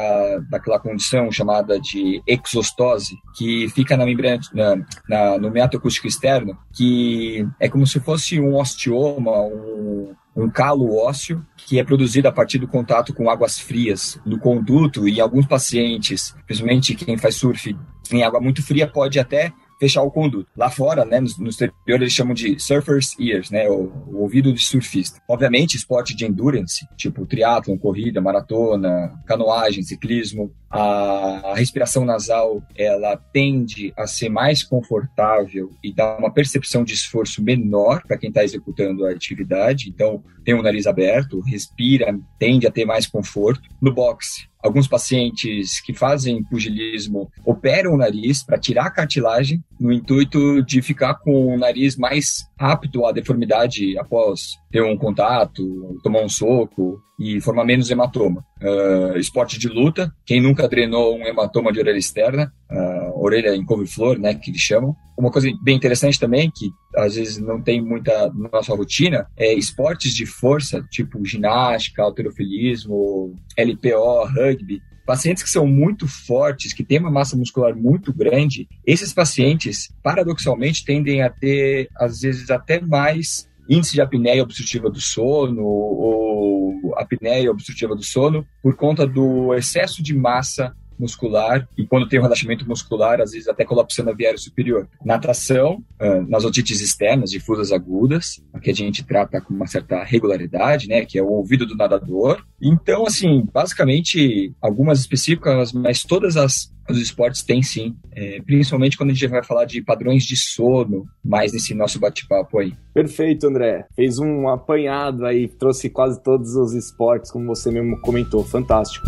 daquela 0.49 0.79
condição 0.79 1.33
chamada 1.33 1.81
de 1.81 2.23
exostose, 2.27 3.17
que 3.37 3.69
fica 3.71 3.97
na 3.97 4.07
membrana, 4.07 4.41
na, 4.53 4.77
na, 5.09 5.39
no 5.39 5.51
meato 5.51 5.77
acústico 5.77 6.07
externo, 6.07 6.57
que 6.73 7.47
é 7.59 7.69
como 7.69 7.87
se 7.87 7.99
fosse 8.01 8.41
um 8.41 8.55
osteoma, 8.55 9.33
um, 9.43 10.15
um 10.37 10.49
calo 10.49 10.97
ósseo 10.97 11.45
que 11.57 11.81
é 11.81 11.85
produzido 11.85 12.29
a 12.29 12.33
partir 12.33 12.59
do 12.59 12.69
contato 12.69 13.13
com 13.13 13.29
águas 13.29 13.59
frias 13.59 14.21
no 14.25 14.39
conduto 14.39 15.09
e 15.09 15.21
alguns 15.21 15.47
pacientes, 15.47 16.37
principalmente 16.47 16.95
quem 16.95 17.19
faz 17.19 17.35
surf 17.35 17.77
em 18.13 18.23
água 18.23 18.41
muito 18.41 18.63
fria, 18.63 18.87
pode 18.87 19.19
até 19.19 19.53
fechar 19.79 20.03
o 20.03 20.11
conduto. 20.11 20.51
Lá 20.57 20.71
fora, 20.71 21.05
né, 21.05 21.21
no, 21.21 21.29
no 21.39 21.49
exterior, 21.49 21.75
eles 21.87 22.13
chamam 22.13 22.35
de 22.35 22.59
surfer's 22.59 23.19
ears, 23.19 23.51
né, 23.51 23.69
o, 23.69 23.93
o 24.07 24.19
ouvido 24.21 24.53
de 24.53 24.63
surfista. 24.63 25.21
Obviamente, 25.29 25.77
esporte 25.77 26.15
de 26.15 26.27
endurance, 26.27 26.87
tipo 26.97 27.27
triatlon, 27.27 27.77
corrida, 27.77 28.21
maratona, 28.21 29.13
canoagem, 29.27 29.83
ciclismo, 29.83 30.53
a, 30.71 31.51
a 31.51 31.55
respiração 31.55 32.05
nasal, 32.05 32.63
ela 32.77 33.17
tende 33.17 33.93
a 33.97 34.07
ser 34.07 34.29
mais 34.29 34.63
confortável 34.63 35.71
e 35.83 35.93
dá 35.93 36.19
uma 36.19 36.33
percepção 36.33 36.85
de 36.85 36.93
esforço 36.93 37.43
menor 37.43 38.03
para 38.07 38.19
quem 38.19 38.29
está 38.29 38.45
executando 38.45 39.07
a 39.07 39.11
atividade. 39.11 39.89
Então, 39.89 40.23
tem 40.49 40.55
o 40.55 40.63
nariz 40.63 40.87
aberto, 40.87 41.41
respira, 41.41 42.19
tende 42.39 42.67
a 42.67 42.71
ter 42.71 42.87
mais 42.87 43.07
conforto. 43.07 43.61
No 43.83 43.93
boxe, 43.93 44.49
alguns 44.63 44.89
pacientes 44.89 45.79
que 45.79 45.93
fazem 45.93 46.43
pugilismo 46.43 47.31
operam 47.45 47.93
o 47.93 47.99
nariz 47.99 48.43
para 48.43 48.59
tirar 48.59 48.87
a 48.87 48.91
cartilagem 48.91 49.63
no 49.79 49.93
intuito 49.93 50.63
de 50.63 50.81
ficar 50.81 51.17
com 51.17 51.55
o 51.55 51.59
nariz 51.59 51.99
mais 51.99 52.47
apto 52.59 53.05
à 53.05 53.13
deformidade 53.13 53.99
após 53.99 54.57
ter 54.71 54.83
um 54.83 54.97
contato, 54.97 56.01
tomar 56.03 56.23
um 56.23 56.31
soco 56.31 56.99
e 57.21 57.43
formar 57.43 57.67
menos 57.67 57.91
hematoma. 57.91 58.43
Uh, 58.63 59.19
esporte 59.19 59.59
de 59.59 59.69
luta, 59.69 60.11
quem 60.25 60.41
nunca 60.41 60.67
drenou 60.67 61.15
um 61.15 61.27
hematoma 61.27 61.71
de 61.71 61.79
orelha 61.79 61.99
externa, 61.99 62.51
uh, 62.71 63.08
orelha 63.21 63.55
em 63.55 63.65
couve-flor, 63.65 64.19
né, 64.19 64.35
que 64.35 64.51
eles 64.51 64.61
chamam. 64.61 64.95
Uma 65.17 65.31
coisa 65.31 65.49
bem 65.63 65.77
interessante 65.77 66.19
também, 66.19 66.51
que 66.55 66.71
às 66.97 67.17
vezes 67.17 67.39
não 67.39 67.61
tem 67.61 67.83
muita 67.83 68.33
na 68.33 68.49
nossa 68.53 68.75
rotina, 68.75 69.27
é 69.37 69.53
esportes 69.53 70.15
de 70.15 70.25
força, 70.25 70.83
tipo 70.91 71.25
ginástica, 71.25 72.03
alterofilismo, 72.03 73.35
LPO, 73.57 74.25
rugby, 74.27 74.81
pacientes 75.05 75.43
que 75.43 75.49
são 75.49 75.67
muito 75.67 76.07
fortes, 76.07 76.75
que 76.75 76.85
têm 76.85 76.99
uma 76.99 77.11
massa 77.11 77.37
muscular 77.37 77.75
muito 77.75 78.13
grande, 78.13 78.69
esses 78.87 79.13
pacientes, 79.13 79.89
paradoxalmente, 80.03 80.85
tendem 80.85 81.23
a 81.23 81.31
ter, 81.31 81.89
às 81.97 82.21
vezes, 82.21 82.51
até 82.51 82.79
mais 82.81 83.49
índice 83.69 83.95
de 83.95 84.01
apneia 84.01 84.43
obstrutiva 84.43 84.91
do 84.91 85.01
sono 85.01 85.63
ou 85.63 86.95
apneia 86.97 87.51
obstrutiva 87.51 87.95
do 87.95 88.03
sono 88.03 88.47
por 88.63 88.77
conta 88.77 89.07
do 89.07 89.55
excesso 89.55 90.03
de 90.03 90.15
massa 90.15 90.75
muscular 90.99 91.69
e 91.77 91.87
quando 91.87 92.09
tem 92.09 92.19
um 92.19 92.23
relaxamento 92.23 92.67
muscular, 92.67 93.21
às 93.21 93.33
vezes 93.33 93.49
até 93.49 93.65
colapsando 93.65 94.11
a 94.11 94.15
viária 94.15 94.39
superior. 94.39 94.89
Natação, 95.05 95.83
nas 96.29 96.45
otites 96.45 96.81
externas, 96.81 97.31
difusas 97.31 97.73
agudas, 97.73 98.43
que 98.63 98.71
a 98.71 98.75
gente 98.75 99.05
trata 99.05 99.41
com 99.41 99.55
uma 99.55 99.67
certa 99.67 100.03
regularidade, 100.03 100.89
né, 100.89 101.05
que 101.05 101.19
é 101.19 101.23
o 101.23 101.29
ouvido 101.29 101.67
do 101.67 101.77
nadador. 101.77 102.43
Então, 102.61 103.07
assim, 103.07 103.47
basicamente, 103.53 104.53
algumas 104.61 105.01
específicas, 105.01 105.73
mas 105.73 106.03
todas 106.03 106.37
as 106.37 106.73
os 106.91 106.99
esportes 106.99 107.43
têm 107.43 107.63
sim, 107.63 107.95
é, 108.13 108.41
principalmente 108.41 108.97
quando 108.97 109.11
a 109.11 109.13
gente 109.13 109.27
vai 109.27 109.45
falar 109.45 109.67
de 109.67 109.83
padrões 109.83 110.25
de 110.25 110.37
sono, 110.37 111.05
mais 111.23 111.53
nesse 111.53 111.75
nosso 111.75 112.01
bate-papo 112.01 112.59
aí. 112.59 112.73
Perfeito, 112.95 113.47
André. 113.47 113.87
Fez 113.95 114.19
um 114.19 114.49
apanhado 114.49 115.27
aí, 115.27 115.49
trouxe 115.49 115.91
quase 115.91 116.23
todos 116.23 116.55
os 116.55 116.73
esportes, 116.73 117.31
como 117.31 117.47
você 117.47 117.71
mesmo 117.71 118.01
comentou. 118.01 118.43
Fantástico. 118.43 119.07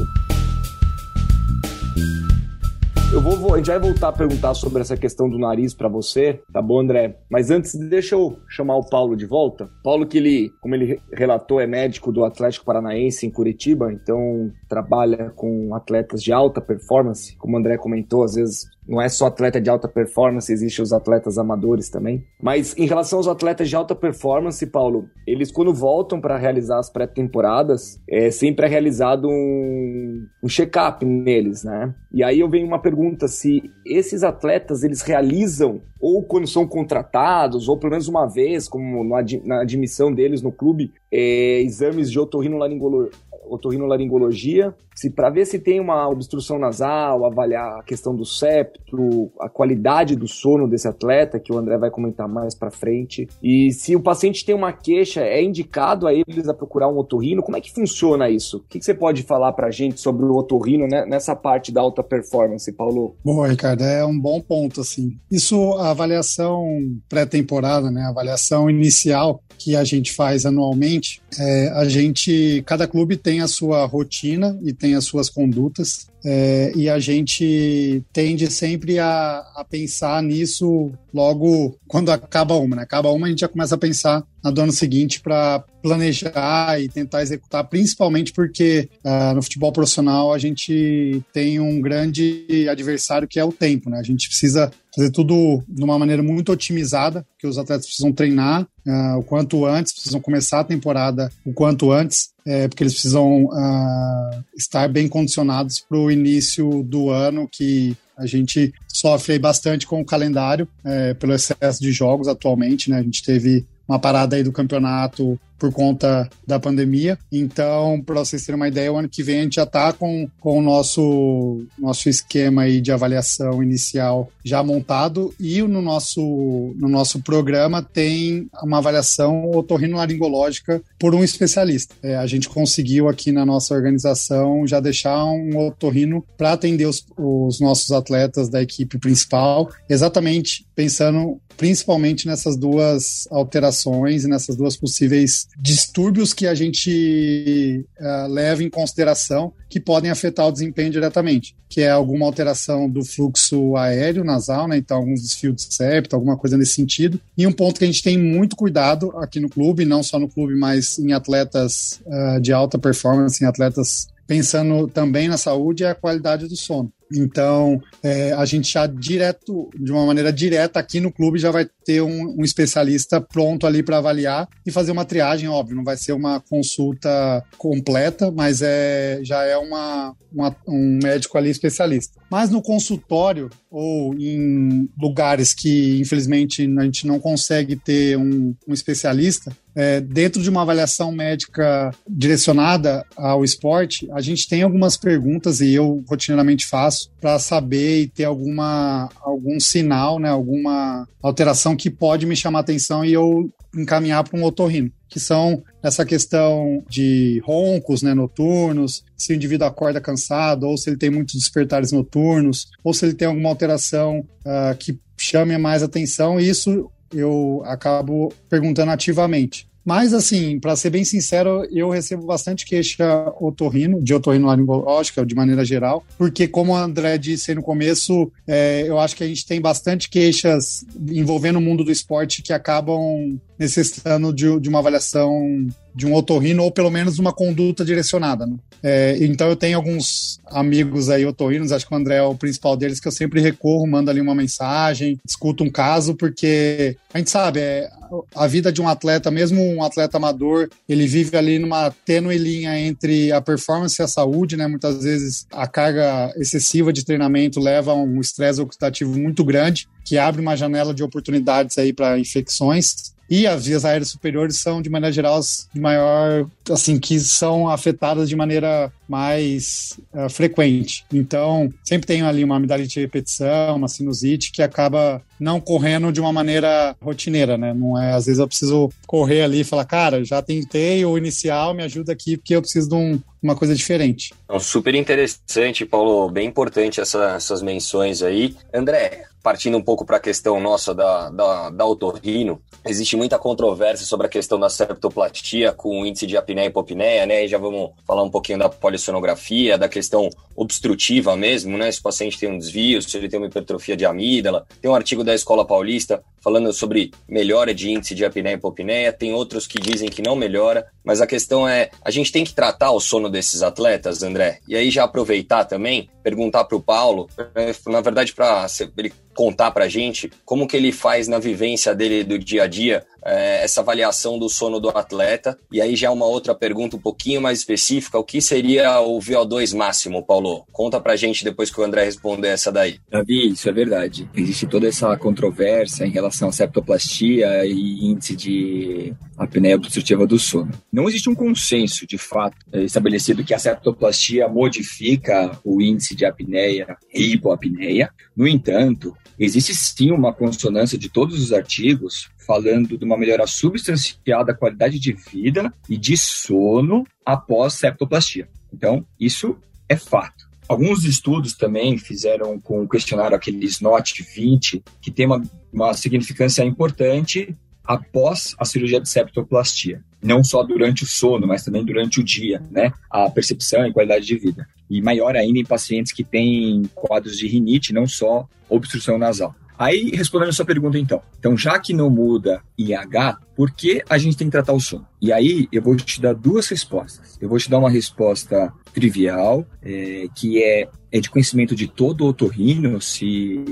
Eu 3.12 3.20
vou, 3.20 3.54
a 3.54 3.56
gente 3.56 3.66
vai 3.66 3.78
voltar 3.80 4.08
a 4.08 4.12
perguntar 4.12 4.54
sobre 4.54 4.82
essa 4.82 4.96
questão 4.96 5.28
do 5.28 5.36
nariz 5.36 5.74
para 5.74 5.88
você, 5.88 6.40
tá 6.52 6.62
bom, 6.62 6.78
André? 6.78 7.16
Mas 7.28 7.50
antes, 7.50 7.74
deixa 7.74 8.14
eu 8.14 8.38
chamar 8.48 8.76
o 8.76 8.88
Paulo 8.88 9.16
de 9.16 9.26
volta. 9.26 9.68
Paulo, 9.82 10.06
que 10.06 10.16
ele, 10.16 10.52
como 10.60 10.76
ele 10.76 11.00
relatou, 11.12 11.60
é 11.60 11.66
médico 11.66 12.12
do 12.12 12.24
Atlético 12.24 12.64
Paranaense 12.64 13.26
em 13.26 13.30
Curitiba, 13.30 13.92
então 13.92 14.52
trabalha 14.68 15.32
com 15.34 15.74
atletas 15.74 16.22
de 16.22 16.32
alta 16.32 16.60
performance, 16.60 17.36
como 17.36 17.56
o 17.56 17.58
André 17.58 17.76
comentou, 17.78 18.22
às 18.22 18.34
vezes 18.34 18.70
não 18.88 19.00
é 19.00 19.08
só 19.08 19.26
atleta 19.26 19.60
de 19.60 19.70
alta 19.70 19.87
performance, 19.87 20.52
existem 20.52 20.82
os 20.82 20.92
atletas 20.92 21.38
amadores 21.38 21.88
também. 21.88 22.25
Mas 22.42 22.76
em 22.76 22.87
relação 22.87 23.18
aos 23.18 23.28
atletas 23.28 23.68
de 23.68 23.76
alta 23.76 23.94
performance, 23.94 24.64
Paulo, 24.66 25.08
eles 25.26 25.52
quando 25.52 25.72
voltam 25.72 26.20
para 26.20 26.37
realizar 26.37 26.78
as 26.78 26.90
pré-temporadas, 26.90 28.00
é 28.08 28.30
sempre 28.30 28.66
é 28.66 28.68
realizado 28.68 29.28
um, 29.28 30.26
um 30.42 30.49
check-up 30.49 31.04
neles, 31.04 31.62
né? 31.64 31.94
E 32.12 32.25
aí 32.25 32.40
eu 32.40 32.49
venho 32.49 32.66
uma 32.66 32.80
pergunta 32.80 33.28
se 33.28 33.70
esses 33.87 34.22
atletas 34.22 34.82
eles 34.82 35.02
realizam 35.02 35.80
ou 36.00 36.22
quando 36.22 36.46
são 36.46 36.66
contratados, 36.66 37.68
ou 37.68 37.76
pelo 37.76 37.92
menos 37.92 38.08
uma 38.08 38.26
vez, 38.26 38.68
como 38.68 39.04
na 39.44 39.60
admissão 39.60 40.12
deles 40.12 40.42
no 40.42 40.50
clube, 40.50 40.92
é, 41.12 41.60
exames 41.60 42.10
de 42.10 42.18
otorrinolaringologia 42.18 43.10
otorrinolaringologia, 43.50 44.75
se 45.00 45.09
para 45.09 45.30
ver 45.30 45.47
se 45.47 45.59
tem 45.59 45.80
uma 45.80 46.07
obstrução 46.07 46.59
nasal, 46.59 47.25
avaliar 47.25 47.78
a 47.78 47.83
questão 47.83 48.14
do 48.14 48.26
septo, 48.26 49.33
a 49.40 49.49
qualidade 49.49 50.14
do 50.14 50.28
sono 50.28 50.69
desse 50.69 50.87
atleta, 50.87 51.40
que 51.40 51.50
o 51.50 51.57
André 51.57 51.78
vai 51.78 51.90
comentar 51.90 52.28
mais 52.28 52.54
para 52.54 52.71
frente. 52.71 53.26
E 53.42 53.73
se 53.73 53.97
o 53.97 54.02
paciente 54.02 54.45
tem 54.45 54.54
uma 54.54 54.75
queixa, 54.75 55.23
é 55.23 55.42
indicado 55.42 56.07
a 56.07 56.12
eles 56.12 56.47
a 56.50 56.52
procurar 56.52 56.87
um 56.88 56.99
otorrino? 56.99 57.42
Como 57.42 57.57
é 57.57 57.62
que 57.62 57.73
funciona 57.73 58.28
isso? 58.28 58.59
O 58.59 58.61
que, 58.69 58.83
você 58.83 58.92
pode 58.92 59.23
falar 59.23 59.54
para 59.54 59.69
a 59.69 59.71
gente 59.71 59.99
sobre 59.99 60.26
o 60.26 60.37
otorrino 60.37 60.87
né, 60.87 61.07
nessa 61.07 61.35
parte 61.35 61.73
da 61.73 61.80
alta 61.80 62.02
performance, 62.02 62.71
Paulo? 62.71 63.16
Bom, 63.25 63.42
Ricardo, 63.47 63.83
é 63.83 64.04
um 64.04 64.19
bom 64.19 64.38
ponto, 64.38 64.83
assim. 64.83 65.16
Isso, 65.30 65.78
a 65.78 65.92
avaliação 65.92 66.62
pré-temporada, 67.09 67.90
né, 67.90 68.02
a 68.02 68.11
avaliação 68.11 68.69
inicial 68.69 69.42
que 69.57 69.75
a 69.76 69.85
gente 69.85 70.12
faz 70.12 70.45
anualmente, 70.45 71.23
é, 71.38 71.69
a 71.69 71.87
gente, 71.87 72.62
cada 72.66 72.87
clube 72.87 73.16
tem 73.16 73.40
a 73.40 73.49
sua 73.49 73.85
rotina 73.87 74.59
e 74.62 74.73
tem 74.73 74.89
as 74.94 75.04
suas 75.04 75.28
condutas. 75.28 76.09
É, 76.25 76.73
e 76.76 76.88
a 76.88 76.99
gente 76.99 78.04
tende 78.12 78.50
sempre 78.50 78.99
a, 78.99 79.38
a, 79.56 79.64
pensar 79.64 80.23
nisso 80.23 80.92
logo 81.14 81.78
quando 81.88 82.11
acaba 82.11 82.54
uma. 82.56 82.76
Né? 82.76 82.82
Acaba 82.82 83.11
uma, 83.11 83.26
a 83.26 83.30
gente 83.30 83.40
já 83.40 83.49
começa 83.49 83.75
a 83.75 83.78
pensar 83.78 84.23
na 84.44 84.50
do 84.50 84.61
ano 84.61 84.73
seguinte 84.73 85.20
para 85.20 85.64
planejar 85.82 86.80
e 86.80 86.88
tentar 86.88 87.23
executar, 87.23 87.64
principalmente 87.64 88.32
porque 88.32 88.88
uh, 89.02 89.35
no 89.35 89.42
futebol 89.42 89.73
profissional 89.73 90.32
a 90.32 90.38
gente 90.38 91.23
tem 91.32 91.59
um 91.59 91.80
grande 91.80 92.66
adversário 92.70 93.26
que 93.26 93.40
é 93.40 93.44
o 93.44 93.52
tempo. 93.52 93.88
Né? 93.88 93.99
A 93.99 94.02
gente 94.02 94.28
precisa 94.28 94.70
fazer 94.94 95.11
tudo 95.11 95.62
de 95.68 95.82
uma 95.82 95.99
maneira 95.99 96.23
muito 96.23 96.52
otimizada, 96.52 97.26
que 97.38 97.47
os 97.47 97.59
atletas 97.59 97.87
precisam 97.87 98.12
treinar 98.12 98.62
uh, 98.87 99.18
o 99.18 99.23
quanto 99.23 99.64
antes, 99.64 99.92
precisam 99.92 100.20
começar 100.20 100.61
a 100.61 100.64
temporada 100.64 101.32
o 101.44 101.52
quanto 101.52 101.92
antes, 101.92 102.30
é, 102.44 102.66
porque 102.66 102.82
eles 102.82 102.94
precisam 102.94 103.44
uh, 103.44 104.44
estar 104.56 104.88
bem 104.88 105.09
condicionados 105.09 105.80
para 105.80 105.99
o 105.99 106.11
início 106.11 106.82
do 106.82 107.11
ano, 107.11 107.49
que 107.50 107.97
a 108.16 108.26
gente 108.26 108.73
sofre 108.88 109.38
bastante 109.38 109.87
com 109.87 110.00
o 110.00 110.04
calendário, 110.04 110.68
é, 110.85 111.14
pelo 111.14 111.32
excesso 111.32 111.80
de 111.80 111.90
jogos 111.92 112.28
atualmente, 112.28 112.90
né? 112.90 112.99
A 112.99 113.02
gente 113.02 113.23
teve 113.23 113.66
uma 113.88 113.99
parada 113.99 114.37
aí 114.37 114.42
do 114.42 114.52
campeonato 114.52 115.40
por 115.60 115.70
conta 115.70 116.28
da 116.46 116.58
pandemia. 116.58 117.18
Então, 117.30 118.02
para 118.04 118.16
vocês 118.16 118.44
terem 118.44 118.56
uma 118.56 118.66
ideia, 118.66 118.90
o 118.90 118.96
ano 118.96 119.08
que 119.08 119.22
vem 119.22 119.40
a 119.40 119.42
gente 119.42 119.56
já 119.56 119.64
está 119.64 119.92
com, 119.92 120.26
com 120.40 120.58
o 120.58 120.62
nosso, 120.62 121.62
nosso 121.78 122.08
esquema 122.08 122.62
aí 122.62 122.80
de 122.80 122.90
avaliação 122.90 123.62
inicial 123.62 124.32
já 124.42 124.62
montado 124.62 125.34
e 125.38 125.60
no 125.62 125.82
nosso, 125.82 126.74
no 126.76 126.88
nosso 126.88 127.20
programa 127.20 127.82
tem 127.82 128.48
uma 128.62 128.78
avaliação 128.78 129.50
otorrinolaringológica 129.50 130.82
por 130.98 131.14
um 131.14 131.22
especialista. 131.22 131.94
É, 132.02 132.16
a 132.16 132.26
gente 132.26 132.48
conseguiu 132.48 133.06
aqui 133.06 133.30
na 133.30 133.44
nossa 133.44 133.74
organização 133.74 134.66
já 134.66 134.80
deixar 134.80 135.22
um 135.26 135.66
otorrino 135.66 136.24
para 136.38 136.52
atender 136.52 136.86
os, 136.86 137.04
os 137.18 137.60
nossos 137.60 137.90
atletas 137.90 138.48
da 138.48 138.62
equipe 138.62 138.98
principal, 138.98 139.70
exatamente 139.88 140.66
pensando 140.74 141.38
principalmente 141.60 142.26
nessas 142.26 142.56
duas 142.56 143.28
alterações 143.30 144.24
e 144.24 144.28
nessas 144.28 144.56
duas 144.56 144.78
possíveis 144.78 145.46
distúrbios 145.59 146.33
que 146.33 146.47
a 146.47 146.54
gente 146.54 147.85
uh, 148.00 148.28
leva 148.28 148.62
em 148.62 148.71
consideração 148.71 149.52
que 149.69 149.78
podem 149.78 150.11
afetar 150.11 150.47
o 150.47 150.52
desempenho 150.52 150.90
diretamente, 150.90 151.54
que 151.69 151.80
é 151.80 151.90
alguma 151.90 152.26
alteração 152.26 152.88
do 152.88 153.04
fluxo 153.04 153.76
aéreo 153.76 154.25
nasal, 154.25 154.66
né? 154.66 154.76
Então, 154.76 154.99
alguns 154.99 155.23
desfios 155.23 155.57
de 155.57 155.75
septo, 155.75 156.16
alguma 156.16 156.37
coisa 156.37 156.57
nesse 156.57 156.73
sentido. 156.73 157.21
E 157.37 157.47
um 157.47 157.52
ponto 157.52 157.78
que 157.78 157.85
a 157.85 157.87
gente 157.87 158.02
tem 158.02 158.19
muito 158.19 158.57
cuidado 158.57 159.11
aqui 159.19 159.38
no 159.38 159.49
clube, 159.49 159.85
não 159.85 160.02
só 160.02 160.19
no 160.19 160.28
clube, 160.28 160.54
mas 160.54 160.99
em 160.99 161.12
atletas 161.12 162.00
uh, 162.07 162.40
de 162.40 162.52
alta 162.52 162.78
performance, 162.78 163.42
em 163.42 163.47
atletas 163.47 164.09
pensando 164.26 164.87
também 164.87 165.28
na 165.28 165.37
saúde, 165.37 165.85
é 165.85 165.90
a 165.90 165.95
qualidade 165.95 166.47
do 166.47 166.57
sono. 166.57 166.92
Então, 167.12 167.80
é, 168.02 168.32
a 168.32 168.44
gente 168.44 168.72
já 168.72 168.86
direto, 168.86 169.68
de 169.78 169.90
uma 169.90 170.06
maneira 170.06 170.32
direta 170.32 170.78
aqui 170.78 171.00
no 171.00 171.12
clube, 171.12 171.38
já 171.38 171.50
vai 171.50 171.68
ter 171.84 172.00
um, 172.00 172.36
um 172.38 172.44
especialista 172.44 173.20
pronto 173.20 173.66
ali 173.66 173.82
para 173.82 173.98
avaliar 173.98 174.48
e 174.64 174.70
fazer 174.70 174.92
uma 174.92 175.04
triagem, 175.04 175.48
óbvio, 175.48 175.76
não 175.76 175.84
vai 175.84 175.96
ser 175.96 176.12
uma 176.12 176.40
consulta 176.40 177.44
completa, 177.58 178.30
mas 178.30 178.62
é, 178.62 179.20
já 179.22 179.42
é 179.44 179.56
uma, 179.56 180.14
uma, 180.32 180.54
um 180.68 180.98
médico 181.02 181.36
ali 181.36 181.50
especialista. 181.50 182.20
Mas 182.30 182.50
no 182.50 182.62
consultório 182.62 183.50
ou 183.70 184.14
em 184.14 184.88
lugares 185.00 185.54
que, 185.54 186.00
infelizmente, 186.00 186.68
a 186.78 186.84
gente 186.84 187.06
não 187.06 187.18
consegue 187.18 187.76
ter 187.76 188.16
um, 188.16 188.54
um 188.66 188.72
especialista, 188.72 189.52
é, 189.74 190.00
dentro 190.00 190.42
de 190.42 190.50
uma 190.50 190.62
avaliação 190.62 191.12
médica 191.12 191.90
direcionada 192.08 193.04
ao 193.16 193.44
esporte, 193.44 194.08
a 194.12 194.20
gente 194.20 194.48
tem 194.48 194.62
algumas 194.62 194.96
perguntas 194.96 195.60
e 195.60 195.72
eu 195.74 196.04
rotineiramente 196.08 196.66
faço 196.66 197.00
para 197.21 197.38
saber 197.38 198.02
e 198.02 198.07
ter 198.09 198.25
alguma 198.25 199.09
algum 199.21 199.59
sinal, 199.61 200.19
né, 200.19 200.28
alguma 200.28 201.07
alteração 201.23 201.76
que 201.76 201.90
pode 201.90 202.26
me 202.26 202.37
chamar 202.37 202.61
atenção 202.61 203.04
e 203.04 203.12
eu 203.12 203.50
encaminhar 203.75 204.25
para 204.25 204.38
um 204.38 204.45
otorrino, 204.45 204.90
que 205.09 205.21
são 205.21 205.62
essa 205.83 206.04
questão 206.04 206.83
de 206.88 207.40
roncos 207.45 208.02
né, 208.02 208.14
noturnos, 208.14 209.04
se 209.16 209.33
o 209.33 209.37
indivíduo 209.37 209.66
acorda 209.66 210.00
cansado, 210.00 210.66
ou 210.66 210.76
se 210.76 210.90
ele 210.90 210.97
tem 210.97 211.11
muitos 211.11 211.35
despertares 211.35 211.92
noturnos, 211.92 212.69
ou 212.83 212.92
se 212.92 213.04
ele 213.04 213.14
tem 213.14 213.28
alguma 213.28 213.49
alteração 213.49 214.26
uh, 214.45 214.76
que 214.76 214.99
chame 215.16 215.57
mais 215.57 215.83
atenção, 215.83 216.40
e 216.40 216.49
isso 216.49 216.90
eu 217.12 217.62
acabo 217.64 218.33
perguntando 218.49 218.90
ativamente. 218.90 219.69
Mas, 219.84 220.12
assim, 220.12 220.58
para 220.58 220.76
ser 220.76 220.90
bem 220.90 221.04
sincero, 221.04 221.66
eu 221.70 221.90
recebo 221.90 222.26
bastante 222.26 222.66
queixa 222.66 223.32
otorrino, 223.40 224.02
de 224.02 224.14
otorrinolaringológica, 224.14 225.25
de 225.25 225.34
maneira 225.34 225.64
geral, 225.64 226.04
porque, 226.18 226.46
como 226.46 226.72
o 226.72 226.76
André 226.76 227.16
disse 227.18 227.54
no 227.54 227.62
começo, 227.62 228.30
é, 228.46 228.84
eu 228.87 228.99
acho 228.99 229.16
que 229.16 229.25
a 229.25 229.26
gente 229.26 229.46
tem 229.46 229.60
bastante 229.60 230.08
queixas 230.08 230.84
envolvendo 231.08 231.56
o 231.56 231.62
mundo 231.62 231.82
do 231.82 231.90
esporte 231.90 232.42
que 232.42 232.52
acabam 232.52 233.38
necessitando 233.60 234.32
de, 234.32 234.58
de 234.58 234.68
uma 234.70 234.78
avaliação 234.78 235.68
de 235.94 236.06
um 236.06 236.14
otorrino 236.14 236.62
ou 236.62 236.72
pelo 236.72 236.90
menos 236.90 237.18
uma 237.18 237.32
conduta 237.32 237.84
direcionada. 237.84 238.46
Né? 238.46 238.56
É, 238.82 239.18
então 239.20 239.48
eu 239.48 239.56
tenho 239.56 239.76
alguns 239.76 240.40
amigos 240.46 241.10
aí 241.10 241.26
otorrinos, 241.26 241.70
acho 241.70 241.86
que 241.86 241.92
o 241.92 241.96
André 241.96 242.16
é 242.16 242.22
o 242.22 242.34
principal 242.34 242.74
deles, 242.74 242.98
que 242.98 243.06
eu 243.06 243.12
sempre 243.12 243.40
recorro, 243.40 243.86
mando 243.86 244.10
ali 244.10 244.20
uma 244.20 244.34
mensagem, 244.34 245.18
discuto 245.22 245.62
um 245.62 245.70
caso, 245.70 246.14
porque 246.14 246.96
a 247.12 247.18
gente 247.18 247.28
sabe, 247.28 247.60
é, 247.60 247.90
a 248.34 248.46
vida 248.46 248.72
de 248.72 248.80
um 248.80 248.88
atleta, 248.88 249.30
mesmo 249.30 249.62
um 249.62 249.82
atleta 249.84 250.16
amador, 250.16 250.68
ele 250.88 251.06
vive 251.06 251.36
ali 251.36 251.58
numa 251.58 251.90
tênue 251.90 252.38
linha 252.38 252.78
entre 252.80 253.30
a 253.30 253.40
performance 253.40 254.00
e 254.00 254.04
a 254.04 254.08
saúde, 254.08 254.56
né? 254.56 254.66
Muitas 254.66 255.02
vezes 255.04 255.46
a 255.52 255.66
carga 255.66 256.32
excessiva 256.36 256.92
de 256.92 257.04
treinamento 257.04 257.60
leva 257.60 257.92
a 257.92 257.94
um 257.94 258.20
estresse 258.20 258.60
oxidativo 258.60 259.16
muito 259.18 259.44
grande, 259.44 259.88
que 260.04 260.18
abre 260.18 260.40
uma 260.40 260.56
janela 260.56 260.94
de 260.94 261.02
oportunidades 261.02 261.78
aí 261.78 261.92
para 261.92 262.18
infecções. 262.18 263.12
E 263.30 263.46
as 263.46 263.64
vias 263.64 263.84
aéreas 263.84 264.08
superiores 264.08 264.56
são, 264.56 264.82
de 264.82 264.90
maneira 264.90 265.12
geral, 265.12 265.40
de 265.72 265.80
maior, 265.80 266.46
assim, 266.68 266.99
que 266.99 267.20
são 267.20 267.68
afetadas 267.68 268.28
de 268.28 268.34
maneira 268.34 268.92
mais 269.08 269.99
uh, 270.12 270.28
frequente. 270.28 271.04
Então, 271.12 271.72
sempre 271.84 272.08
tem 272.08 272.22
ali 272.22 272.42
uma 272.42 272.56
amidalite 272.56 272.94
de 272.94 273.00
repetição, 273.00 273.76
uma 273.76 273.87
sinusite 273.87 274.50
que 274.50 274.62
acaba 274.62 275.22
não 275.38 275.60
correndo 275.60 276.12
de 276.12 276.20
uma 276.20 276.32
maneira 276.32 276.96
rotineira, 277.00 277.56
né? 277.56 277.72
Não 277.72 278.00
é, 278.00 278.12
às 278.12 278.26
vezes 278.26 278.40
eu 278.40 278.49
preciso 278.49 278.90
correr 279.06 279.42
ali 279.42 279.60
e 279.60 279.64
falar, 279.64 279.84
cara, 279.84 280.25
já 280.25 280.42
tentei 280.42 281.04
o 281.04 281.16
inicial, 281.16 281.72
me 281.72 281.82
ajuda 281.82 282.12
aqui 282.12 282.37
porque 282.37 282.54
eu 282.54 282.60
preciso 282.60 282.88
de 282.88 282.94
um, 282.94 283.20
uma 283.42 283.56
coisa 283.56 283.75
diferente. 283.75 284.34
Então, 284.44 284.60
super 284.60 284.94
interessante, 284.94 285.87
Paulo, 285.87 286.28
bem 286.28 286.49
importante 286.49 287.00
essa, 287.00 287.37
essas 287.37 287.62
menções 287.62 288.22
aí. 288.22 288.54
André, 288.75 289.25
partindo 289.42 289.76
um 289.76 289.82
pouco 289.82 290.04
para 290.04 290.16
a 290.16 290.20
questão 290.20 290.61
nossa 290.61 290.94
da, 290.94 291.30
da, 291.30 291.70
da 291.70 291.87
otorrino, 291.87 292.61
existe 292.87 293.16
muita 293.16 293.38
controvérsia 293.38 294.06
sobre 294.06 294.26
a 294.26 294.30
questão 294.30 294.59
da 294.59 294.68
septoplastia 294.68 295.73
com 295.73 296.00
o 296.00 296.06
índice 296.06 296.26
de 296.26 296.37
apneia 296.37 296.66
e 296.66 296.68
hipopneia, 296.68 297.26
né? 297.26 297.44
E 297.44 297.49
já 297.49 297.59
vamos 297.59 297.90
falar 298.06 298.23
um 298.23 298.30
pouquinho 298.30 298.59
da 298.59 298.68
polissonografia, 298.68 299.78
da 299.78 299.88
questão 299.88 300.28
obstrutiva 300.54 301.37
mesmo, 301.37 301.76
né? 301.78 301.90
Se 301.90 302.00
o 302.00 302.02
paciente 302.02 302.38
tem 302.38 302.50
um 302.50 302.59
desvio, 302.59 303.02
se 303.02 303.16
ele 303.16 303.28
tem 303.28 303.38
uma 303.38 303.47
hipertrofia 303.47 303.97
de 303.97 304.04
amígdala. 304.04 304.66
Tem 304.80 304.90
um 304.90 304.94
artigo 304.94 305.25
da 305.25 305.35
Escola 305.35 305.66
Paulista 305.66 306.23
falando 306.42 306.73
sobre 306.73 307.11
melhora 307.28 307.75
de 307.75 307.90
índice 307.90 308.14
de 308.14 308.25
apneia 308.25 308.54
e 308.54 308.56
hipopneia, 308.56 309.12
tem 309.12 309.32
outros 309.32 309.66
que 309.66 309.78
dizem 309.78 310.09
que 310.09 310.23
não 310.23 310.35
melhora, 310.35 310.87
mas 311.04 311.20
a 311.20 311.26
questão 311.26 311.68
é, 311.68 311.90
a 312.02 312.11
gente 312.11 312.32
tem 312.32 312.44
que 312.44 312.54
tratar 312.54 312.90
o 312.92 313.00
sono 313.00 313.28
desses 313.28 313.62
atletas, 313.62 314.23
André, 314.23 314.59
e 314.66 314.75
aí 314.75 314.90
já 314.90 315.04
aproveitar 315.04 315.64
também, 315.64 316.09
perguntar 316.23 316.64
para 316.64 316.76
o 316.76 316.82
Paulo, 316.82 317.28
né, 317.54 317.75
na 317.87 318.00
verdade 318.00 318.32
para 318.32 318.66
ele 318.97 319.12
contar 319.34 319.70
para 319.70 319.84
a 319.84 319.88
gente 319.88 320.30
como 320.44 320.66
que 320.66 320.76
ele 320.76 320.92
faz 320.92 321.28
na 321.28 321.38
vivência 321.38 321.94
dele 321.94 322.25
do 322.25 322.38
dia 322.38 322.64
a 322.64 322.66
dia 322.66 323.04
é, 323.24 323.64
essa 323.64 323.80
avaliação 323.80 324.38
do 324.38 324.48
sono 324.48 324.80
do 324.80 324.88
atleta. 324.88 325.58
E 325.70 325.80
aí 325.80 325.96
já 325.96 326.10
uma 326.10 326.26
outra 326.26 326.54
pergunta 326.54 326.96
um 326.96 327.00
pouquinho 327.00 327.40
mais 327.40 327.58
específica, 327.58 328.18
o 328.18 328.24
que 328.24 328.40
seria 328.40 329.00
o 329.00 329.18
VO2 329.18 329.76
máximo, 329.76 330.24
Paulo? 330.24 330.64
Conta 330.72 331.00
pra 331.00 331.16
gente 331.16 331.44
depois 331.44 331.70
que 331.70 331.80
o 331.80 331.84
André 331.84 332.04
responder 332.04 332.48
essa 332.48 332.72
daí. 332.72 332.98
Davi, 333.10 333.50
isso 333.50 333.68
é 333.68 333.72
verdade. 333.72 334.28
Existe 334.34 334.66
toda 334.66 334.88
essa 334.88 335.16
controvérsia 335.16 336.04
em 336.04 336.10
relação 336.10 336.48
à 336.48 336.52
septoplastia 336.52 337.64
e 337.66 338.06
índice 338.06 338.36
de 338.36 339.14
apneia 339.36 339.76
obstrutiva 339.76 340.26
do 340.26 340.38
sono. 340.38 340.71
Não 340.92 341.08
existe 341.08 341.30
um 341.30 341.34
consenso, 341.34 342.06
de 342.06 342.18
fato, 342.18 342.56
é, 342.73 342.82
estabelecido 342.82 343.45
que 343.45 343.54
a 343.54 343.58
septoplastia 343.58 344.49
modifica 344.49 345.58
o 345.64 345.80
índice 345.80 346.14
de 346.14 346.25
apneia 346.25 346.97
e 347.12 347.32
hipoapneia. 347.32 348.10
No 348.36 348.47
entanto, 348.47 349.16
existe 349.38 349.75
sim 349.75 350.10
uma 350.10 350.32
consonância 350.32 350.99
de 350.99 351.08
todos 351.08 351.40
os 351.40 351.52
artigos 351.52 352.28
falando 352.50 352.99
de 352.99 353.04
uma 353.04 353.17
melhora 353.17 353.47
substancial 353.47 354.45
da 354.45 354.52
qualidade 354.52 354.99
de 354.99 355.13
vida 355.13 355.73
e 355.89 355.97
de 355.97 356.17
sono 356.17 357.06
após 357.25 357.75
septoplastia. 357.75 358.49
Então, 358.75 359.06
isso 359.21 359.56
é 359.89 359.95
fato. 359.95 360.50
Alguns 360.69 361.04
estudos 361.04 361.54
também 361.54 361.97
fizeram 361.97 362.58
com 362.58 362.82
o 362.82 362.89
questionário 362.89 363.36
aquele 363.36 363.65
SNOT 363.67 364.25
20, 364.34 364.82
que 365.00 365.13
tem 365.13 365.26
uma, 365.26 365.41
uma 365.73 365.95
significância 365.95 366.65
importante 366.65 367.56
após 367.84 368.56
a 368.58 368.65
cirurgia 368.65 369.00
de 369.00 369.08
septoplastia. 369.08 370.02
Não 370.21 370.43
só 370.43 370.65
durante 370.65 371.04
o 371.04 371.06
sono, 371.06 371.47
mas 371.47 371.63
também 371.63 371.84
durante 371.84 372.19
o 372.19 372.25
dia, 372.25 372.60
né? 372.69 372.93
A 373.08 373.30
percepção 373.30 373.86
e 373.86 373.93
qualidade 373.93 374.26
de 374.26 374.36
vida. 374.36 374.67
E 374.91 375.00
maior 375.00 375.36
ainda 375.36 375.60
em 375.60 375.65
pacientes 375.65 376.13
que 376.13 376.25
têm 376.25 376.82
quadros 376.97 377.39
de 377.39 377.47
rinite, 377.47 377.93
não 377.93 378.08
só 378.08 378.49
obstrução 378.69 379.19
nasal. 379.19 379.54
Aí, 379.80 380.10
respondendo 380.10 380.50
a 380.50 380.52
sua 380.52 380.66
pergunta, 380.66 380.99
então. 380.99 381.23
Então, 381.38 381.56
já 381.56 381.78
que 381.78 381.95
não 381.95 382.10
muda 382.10 382.62
IH, 382.76 383.38
por 383.56 383.71
que 383.71 384.02
a 384.10 384.19
gente 384.19 384.36
tem 384.36 384.47
que 384.47 384.52
tratar 384.52 384.75
o 384.75 384.78
sono? 384.78 385.06
E 385.23 385.32
aí, 385.32 385.69
eu 385.73 385.80
vou 385.80 385.97
te 385.97 386.21
dar 386.21 386.34
duas 386.34 386.69
respostas. 386.69 387.38
Eu 387.40 387.49
vou 387.49 387.56
te 387.56 387.71
dar 387.71 387.78
uma 387.78 387.88
resposta 387.88 388.71
trivial, 388.93 389.66
é, 389.82 390.26
que 390.36 390.62
é, 390.62 390.86
é 391.10 391.19
de 391.19 391.30
conhecimento 391.30 391.75
de 391.75 391.88
todo 391.88 392.26
otorrino, 392.26 393.00
se 393.00 393.64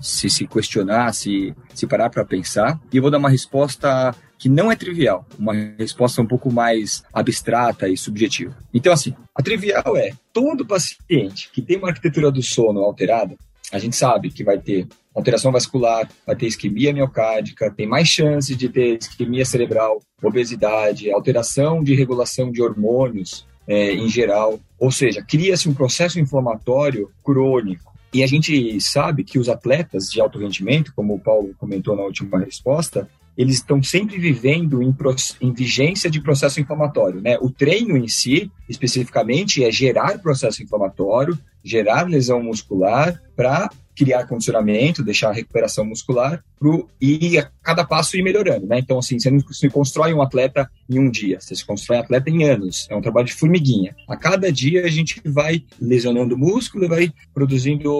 se, 0.00 0.28
se 0.28 0.48
questionar, 0.48 1.14
se, 1.14 1.54
se 1.72 1.86
parar 1.86 2.10
para 2.10 2.24
pensar. 2.24 2.80
E 2.92 2.96
eu 2.96 3.02
vou 3.02 3.10
dar 3.12 3.18
uma 3.18 3.30
resposta 3.30 4.12
que 4.36 4.48
não 4.48 4.72
é 4.72 4.74
trivial, 4.74 5.24
uma 5.38 5.54
resposta 5.78 6.20
um 6.20 6.26
pouco 6.26 6.52
mais 6.52 7.04
abstrata 7.12 7.88
e 7.88 7.96
subjetiva. 7.96 8.56
Então, 8.74 8.92
assim, 8.92 9.14
a 9.32 9.40
trivial 9.44 9.96
é 9.96 10.10
todo 10.32 10.66
paciente 10.66 11.50
que 11.52 11.62
tem 11.62 11.76
uma 11.76 11.90
arquitetura 11.90 12.32
do 12.32 12.42
sono 12.42 12.80
alterada, 12.80 13.36
a 13.72 13.78
gente 13.78 13.96
sabe 13.96 14.30
que 14.30 14.44
vai 14.44 14.58
ter 14.58 14.86
alteração 15.16 15.50
vascular, 15.50 16.08
vai 16.26 16.36
ter 16.36 16.46
isquemia 16.46 16.92
miocárdica, 16.92 17.70
tem 17.70 17.86
mais 17.86 18.06
chances 18.06 18.56
de 18.56 18.68
ter 18.68 18.98
isquemia 18.98 19.46
cerebral, 19.46 20.02
obesidade, 20.22 21.10
alteração 21.10 21.82
de 21.82 21.94
regulação 21.94 22.52
de 22.52 22.62
hormônios 22.62 23.46
é, 23.66 23.94
em 23.94 24.08
geral. 24.08 24.60
Ou 24.78 24.92
seja, 24.92 25.22
cria-se 25.22 25.68
um 25.68 25.74
processo 25.74 26.20
inflamatório 26.20 27.10
crônico. 27.24 27.96
E 28.12 28.22
a 28.22 28.26
gente 28.26 28.78
sabe 28.80 29.24
que 29.24 29.38
os 29.38 29.48
atletas 29.48 30.04
de 30.10 30.20
alto 30.20 30.38
rendimento, 30.38 30.92
como 30.94 31.14
o 31.14 31.18
Paulo 31.18 31.54
comentou 31.58 31.96
na 31.96 32.02
última 32.02 32.38
resposta, 32.38 33.08
eles 33.36 33.56
estão 33.56 33.82
sempre 33.82 34.18
vivendo 34.18 34.82
em, 34.82 34.94
em, 35.40 35.52
vigência 35.52 36.08
de 36.10 36.22
processo 36.22 36.60
inflamatório. 36.60 37.20
Né? 37.20 37.36
O 37.40 37.50
treino 37.50 37.96
em 37.96 38.08
si, 38.08 38.50
especificamente, 38.68 39.62
é 39.62 39.70
gerar 39.70 40.18
processo 40.20 40.62
inflamatório, 40.62 41.38
gerar 41.62 42.08
lesão 42.08 42.42
muscular 42.42 43.20
para 43.34 43.68
criar 43.96 44.26
condicionamento, 44.26 45.02
deixar 45.02 45.30
a 45.30 45.32
recuperação 45.32 45.84
muscular 45.84 46.44
pro, 46.58 46.88
e 47.00 47.38
a 47.38 47.50
cada 47.62 47.84
passo 47.84 48.16
ir 48.16 48.22
melhorando, 48.22 48.66
né? 48.66 48.78
Então, 48.78 48.98
assim, 48.98 49.18
você 49.18 49.30
não 49.30 49.40
se 49.50 49.68
constrói 49.70 50.12
um 50.12 50.22
atleta 50.22 50.70
em 50.88 50.98
um 50.98 51.10
dia, 51.10 51.40
você 51.40 51.54
se 51.54 51.64
constrói 51.64 51.98
um 51.98 52.02
atleta 52.02 52.30
em 52.30 52.44
anos. 52.44 52.86
É 52.90 52.94
um 52.94 53.00
trabalho 53.00 53.26
de 53.26 53.34
formiguinha. 53.34 53.96
A 54.08 54.16
cada 54.16 54.52
dia 54.52 54.84
a 54.84 54.90
gente 54.90 55.20
vai 55.24 55.64
lesionando 55.80 56.34
o 56.34 56.38
músculo 56.38 56.84
e 56.84 56.88
vai 56.88 57.12
produzindo 57.32 57.90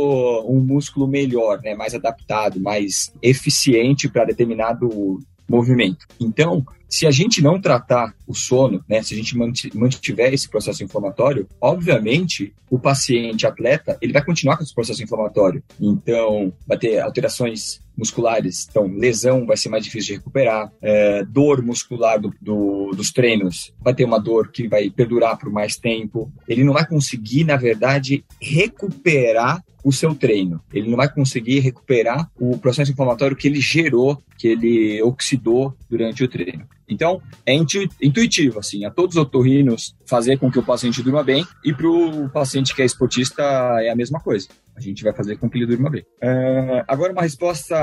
um 0.47 0.61
músculo 0.61 1.09
melhor, 1.09 1.61
né? 1.63 1.75
Mais 1.75 1.95
adaptado, 1.95 2.61
mais 2.61 3.13
eficiente 3.23 4.09
para 4.09 4.27
determinado 4.27 5.21
movimento. 5.49 6.07
Então, 6.21 6.65
se 6.89 7.07
a 7.07 7.11
gente 7.11 7.43
não 7.43 7.61
tratar 7.61 8.15
o 8.27 8.35
sono, 8.35 8.85
né, 8.89 9.03
se 9.03 9.15
a 9.15 9.17
gente 9.17 9.37
mantiver 9.37 10.33
esse 10.33 10.49
processo 10.49 10.85
inflamatório, 10.85 11.49
obviamente 11.61 12.53
o 12.71 12.79
paciente 12.79 13.47
atleta 13.47 13.97
ele 14.01 14.13
vai 14.13 14.25
continuar 14.25 14.57
com 14.57 14.63
esse 14.63 14.75
processo 14.75 15.03
inflamatório. 15.03 15.63
Então, 15.81 16.53
vai 16.67 16.79
ter 16.79 17.01
alterações 17.01 17.81
musculares, 17.97 18.67
então 18.69 18.87
lesão 18.87 19.47
vai 19.47 19.57
ser 19.57 19.69
mais 19.69 19.83
difícil 19.83 20.09
de 20.09 20.19
recuperar, 20.19 20.71
é, 20.83 21.25
dor 21.25 21.63
muscular 21.63 22.21
do, 22.21 22.33
do, 22.41 22.91
dos 22.95 23.11
treinos 23.11 23.73
vai 23.81 23.95
ter 23.95 24.05
uma 24.05 24.21
dor 24.21 24.51
que 24.51 24.69
vai 24.69 24.91
perdurar 24.91 25.39
por 25.39 25.51
mais 25.51 25.77
tempo. 25.77 26.31
Ele 26.47 26.63
não 26.63 26.75
vai 26.75 26.87
conseguir, 26.87 27.45
na 27.45 27.57
verdade, 27.57 28.25
recuperar 28.41 29.65
o 29.87 29.93
seu 29.93 30.15
treino. 30.17 30.61
Ele 30.75 30.91
não 30.91 30.97
vai 30.97 31.09
conseguir 31.09 31.61
recuperar 31.61 32.29
o 32.41 32.59
processo 32.59 32.91
inflamatório 32.91 33.37
que 33.37 33.47
ele 33.47 33.61
gerou 33.61 34.21
que 34.37 34.49
ele 34.49 35.03
oxidou 35.03 35.77
durante 35.89 36.23
o 36.23 36.29
treino. 36.29 36.67
Então, 36.89 37.21
é 37.45 37.53
intuitivo, 37.55 38.61
assim, 38.61 38.85
a 38.85 38.91
todos 38.91 39.17
os 39.17 39.23
otorrinos 39.23 39.97
fazer 40.07 40.39
com 40.39 40.51
que 40.51 40.59
o 40.59 40.63
paciente 40.63 41.03
durma 41.03 41.23
bem 41.23 41.45
e 41.65 41.73
para 41.73 41.89
o 41.89 42.29
paciente 42.31 42.75
que 42.75 42.81
é 42.81 42.85
esportista 42.85 43.43
é 43.81 43.91
a 43.91 43.97
mesma 43.97 44.21
coisa. 44.21 44.49
A 44.77 44.81
gente 44.81 45.03
vai 45.03 45.13
fazer 45.13 45.37
com 45.37 45.49
que 45.49 45.59
ele 45.59 45.67
durma 45.67 45.91
bem. 45.91 46.03
Uh, 46.23 46.85
agora, 46.87 47.13
uma 47.13 47.23
resposta 47.23 47.77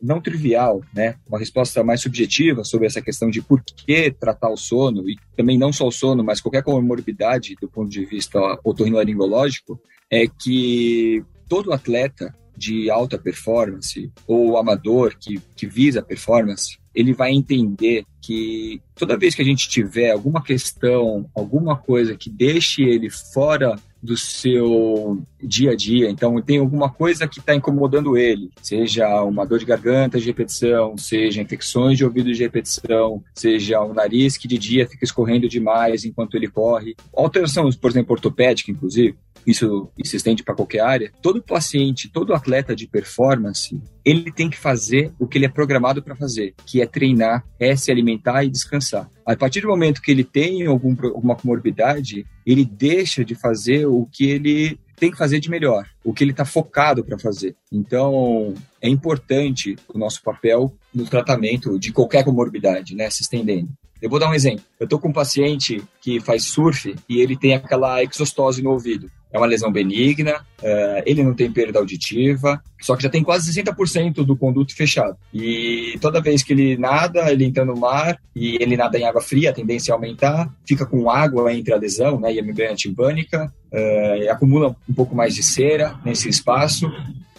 não 0.00 0.20
trivial, 0.20 0.82
né? 0.92 1.14
Uma 1.26 1.38
resposta 1.38 1.82
mais 1.82 2.02
subjetiva 2.02 2.64
sobre 2.64 2.86
essa 2.86 3.00
questão 3.00 3.30
de 3.30 3.40
por 3.40 3.62
que 3.62 4.10
tratar 4.10 4.50
o 4.50 4.56
sono 4.56 5.08
e 5.08 5.16
também 5.36 5.56
não 5.56 5.72
só 5.72 5.86
o 5.86 5.92
sono, 5.92 6.22
mas 6.22 6.40
qualquer 6.40 6.62
comorbidade 6.62 7.54
do 7.60 7.68
ponto 7.68 7.88
de 7.88 8.04
vista 8.04 8.38
otorrinolaringológico 8.64 9.80
é 10.10 10.26
que 10.26 11.24
todo 11.48 11.72
atleta 11.72 12.34
de 12.62 12.88
alta 12.88 13.18
performance 13.18 14.08
ou 14.24 14.56
amador 14.56 15.16
que, 15.18 15.40
que 15.56 15.66
visa 15.66 16.00
performance, 16.00 16.78
ele 16.94 17.12
vai 17.12 17.32
entender 17.32 18.04
que 18.20 18.80
toda 18.94 19.16
vez 19.16 19.34
que 19.34 19.42
a 19.42 19.44
gente 19.44 19.68
tiver 19.68 20.12
alguma 20.12 20.40
questão, 20.40 21.28
alguma 21.34 21.76
coisa 21.76 22.16
que 22.16 22.30
deixe 22.30 22.82
ele 22.82 23.10
fora 23.10 23.74
do 24.00 24.16
seu 24.16 25.20
dia 25.42 25.72
a 25.72 25.76
dia. 25.76 26.08
Então, 26.08 26.40
tem 26.40 26.58
alguma 26.58 26.88
coisa 26.88 27.26
que 27.26 27.40
está 27.40 27.54
incomodando 27.54 28.16
ele, 28.16 28.50
seja 28.60 29.22
uma 29.24 29.44
dor 29.44 29.58
de 29.58 29.64
garganta 29.64 30.20
de 30.20 30.26
repetição, 30.26 30.96
seja 30.96 31.40
infecções 31.40 31.98
de 31.98 32.04
ouvido 32.04 32.32
de 32.32 32.42
repetição, 32.42 33.22
seja 33.34 33.80
o 33.80 33.94
nariz 33.94 34.36
que 34.36 34.46
de 34.46 34.58
dia 34.58 34.88
fica 34.88 35.04
escorrendo 35.04 35.48
demais 35.48 36.04
enquanto 36.04 36.36
ele 36.36 36.48
corre. 36.48 36.94
Alteração, 37.12 37.70
por 37.72 37.90
exemplo, 37.90 38.12
ortopédica, 38.12 38.70
inclusive, 38.70 39.16
isso, 39.46 39.90
isso 39.98 40.16
estende 40.16 40.42
para 40.42 40.54
qualquer 40.54 40.80
área. 40.80 41.12
Todo 41.20 41.42
paciente, 41.42 42.10
todo 42.10 42.34
atleta 42.34 42.74
de 42.74 42.86
performance, 42.86 43.80
ele 44.04 44.32
tem 44.32 44.48
que 44.48 44.58
fazer 44.58 45.12
o 45.18 45.26
que 45.26 45.38
ele 45.38 45.46
é 45.46 45.48
programado 45.48 46.02
para 46.02 46.16
fazer, 46.16 46.54
que 46.66 46.80
é 46.80 46.86
treinar, 46.86 47.44
é 47.58 47.74
se 47.76 47.90
alimentar 47.90 48.44
e 48.44 48.50
descansar. 48.50 49.08
A 49.26 49.36
partir 49.36 49.60
do 49.60 49.68
momento 49.68 50.02
que 50.02 50.10
ele 50.10 50.24
tem 50.24 50.66
algum, 50.66 50.96
alguma 51.06 51.36
comorbidade, 51.36 52.26
ele 52.46 52.64
deixa 52.64 53.24
de 53.24 53.34
fazer 53.34 53.86
o 53.86 54.06
que 54.10 54.24
ele 54.24 54.78
tem 54.96 55.10
que 55.10 55.18
fazer 55.18 55.40
de 55.40 55.50
melhor, 55.50 55.84
o 56.04 56.12
que 56.12 56.22
ele 56.22 56.30
está 56.30 56.44
focado 56.44 57.04
para 57.04 57.18
fazer. 57.18 57.56
Então, 57.72 58.54
é 58.80 58.88
importante 58.88 59.74
o 59.92 59.98
nosso 59.98 60.22
papel 60.22 60.72
no 60.94 61.04
tratamento 61.04 61.76
de 61.76 61.92
qualquer 61.92 62.24
comorbidade, 62.24 62.94
né, 62.94 63.10
se 63.10 63.22
estendendo. 63.22 63.68
Eu 64.00 64.10
vou 64.10 64.18
dar 64.18 64.28
um 64.28 64.34
exemplo. 64.34 64.64
Eu 64.80 64.84
estou 64.84 64.98
com 64.98 65.08
um 65.08 65.12
paciente 65.12 65.82
que 66.00 66.20
faz 66.20 66.46
surf 66.46 66.94
e 67.08 67.20
ele 67.20 67.36
tem 67.36 67.54
aquela 67.54 68.02
exostose 68.02 68.60
no 68.60 68.70
ouvido. 68.70 69.08
É 69.32 69.38
uma 69.38 69.46
lesão 69.46 69.72
benigna, 69.72 70.44
uh, 70.60 71.02
ele 71.06 71.22
não 71.22 71.34
tem 71.34 71.50
perda 71.50 71.78
auditiva, 71.78 72.62
só 72.80 72.94
que 72.94 73.02
já 73.02 73.08
tem 73.08 73.22
quase 73.22 73.50
60% 73.50 74.24
do 74.24 74.36
conduto 74.36 74.76
fechado. 74.76 75.16
E 75.32 75.96
toda 76.00 76.20
vez 76.20 76.42
que 76.42 76.52
ele 76.52 76.76
nada, 76.76 77.32
ele 77.32 77.44
entra 77.44 77.64
no 77.64 77.76
mar 77.76 78.18
e 78.36 78.56
ele 78.60 78.76
nada 78.76 78.98
em 78.98 79.04
água 79.04 79.22
fria, 79.22 79.50
a 79.50 79.54
tendência 79.54 79.92
é 79.92 79.94
aumentar, 79.94 80.52
fica 80.66 80.84
com 80.84 81.10
água 81.10 81.52
entre 81.52 81.72
a 81.72 81.78
lesão 81.78 82.20
né, 82.20 82.32
e 82.32 82.38
a 82.38 82.42
membrana 82.42 82.74
timpânica, 82.74 83.52
uh, 83.72 84.30
acumula 84.30 84.76
um 84.88 84.94
pouco 84.94 85.14
mais 85.14 85.34
de 85.34 85.42
cera 85.42 85.98
nesse 86.04 86.28
espaço 86.28 86.92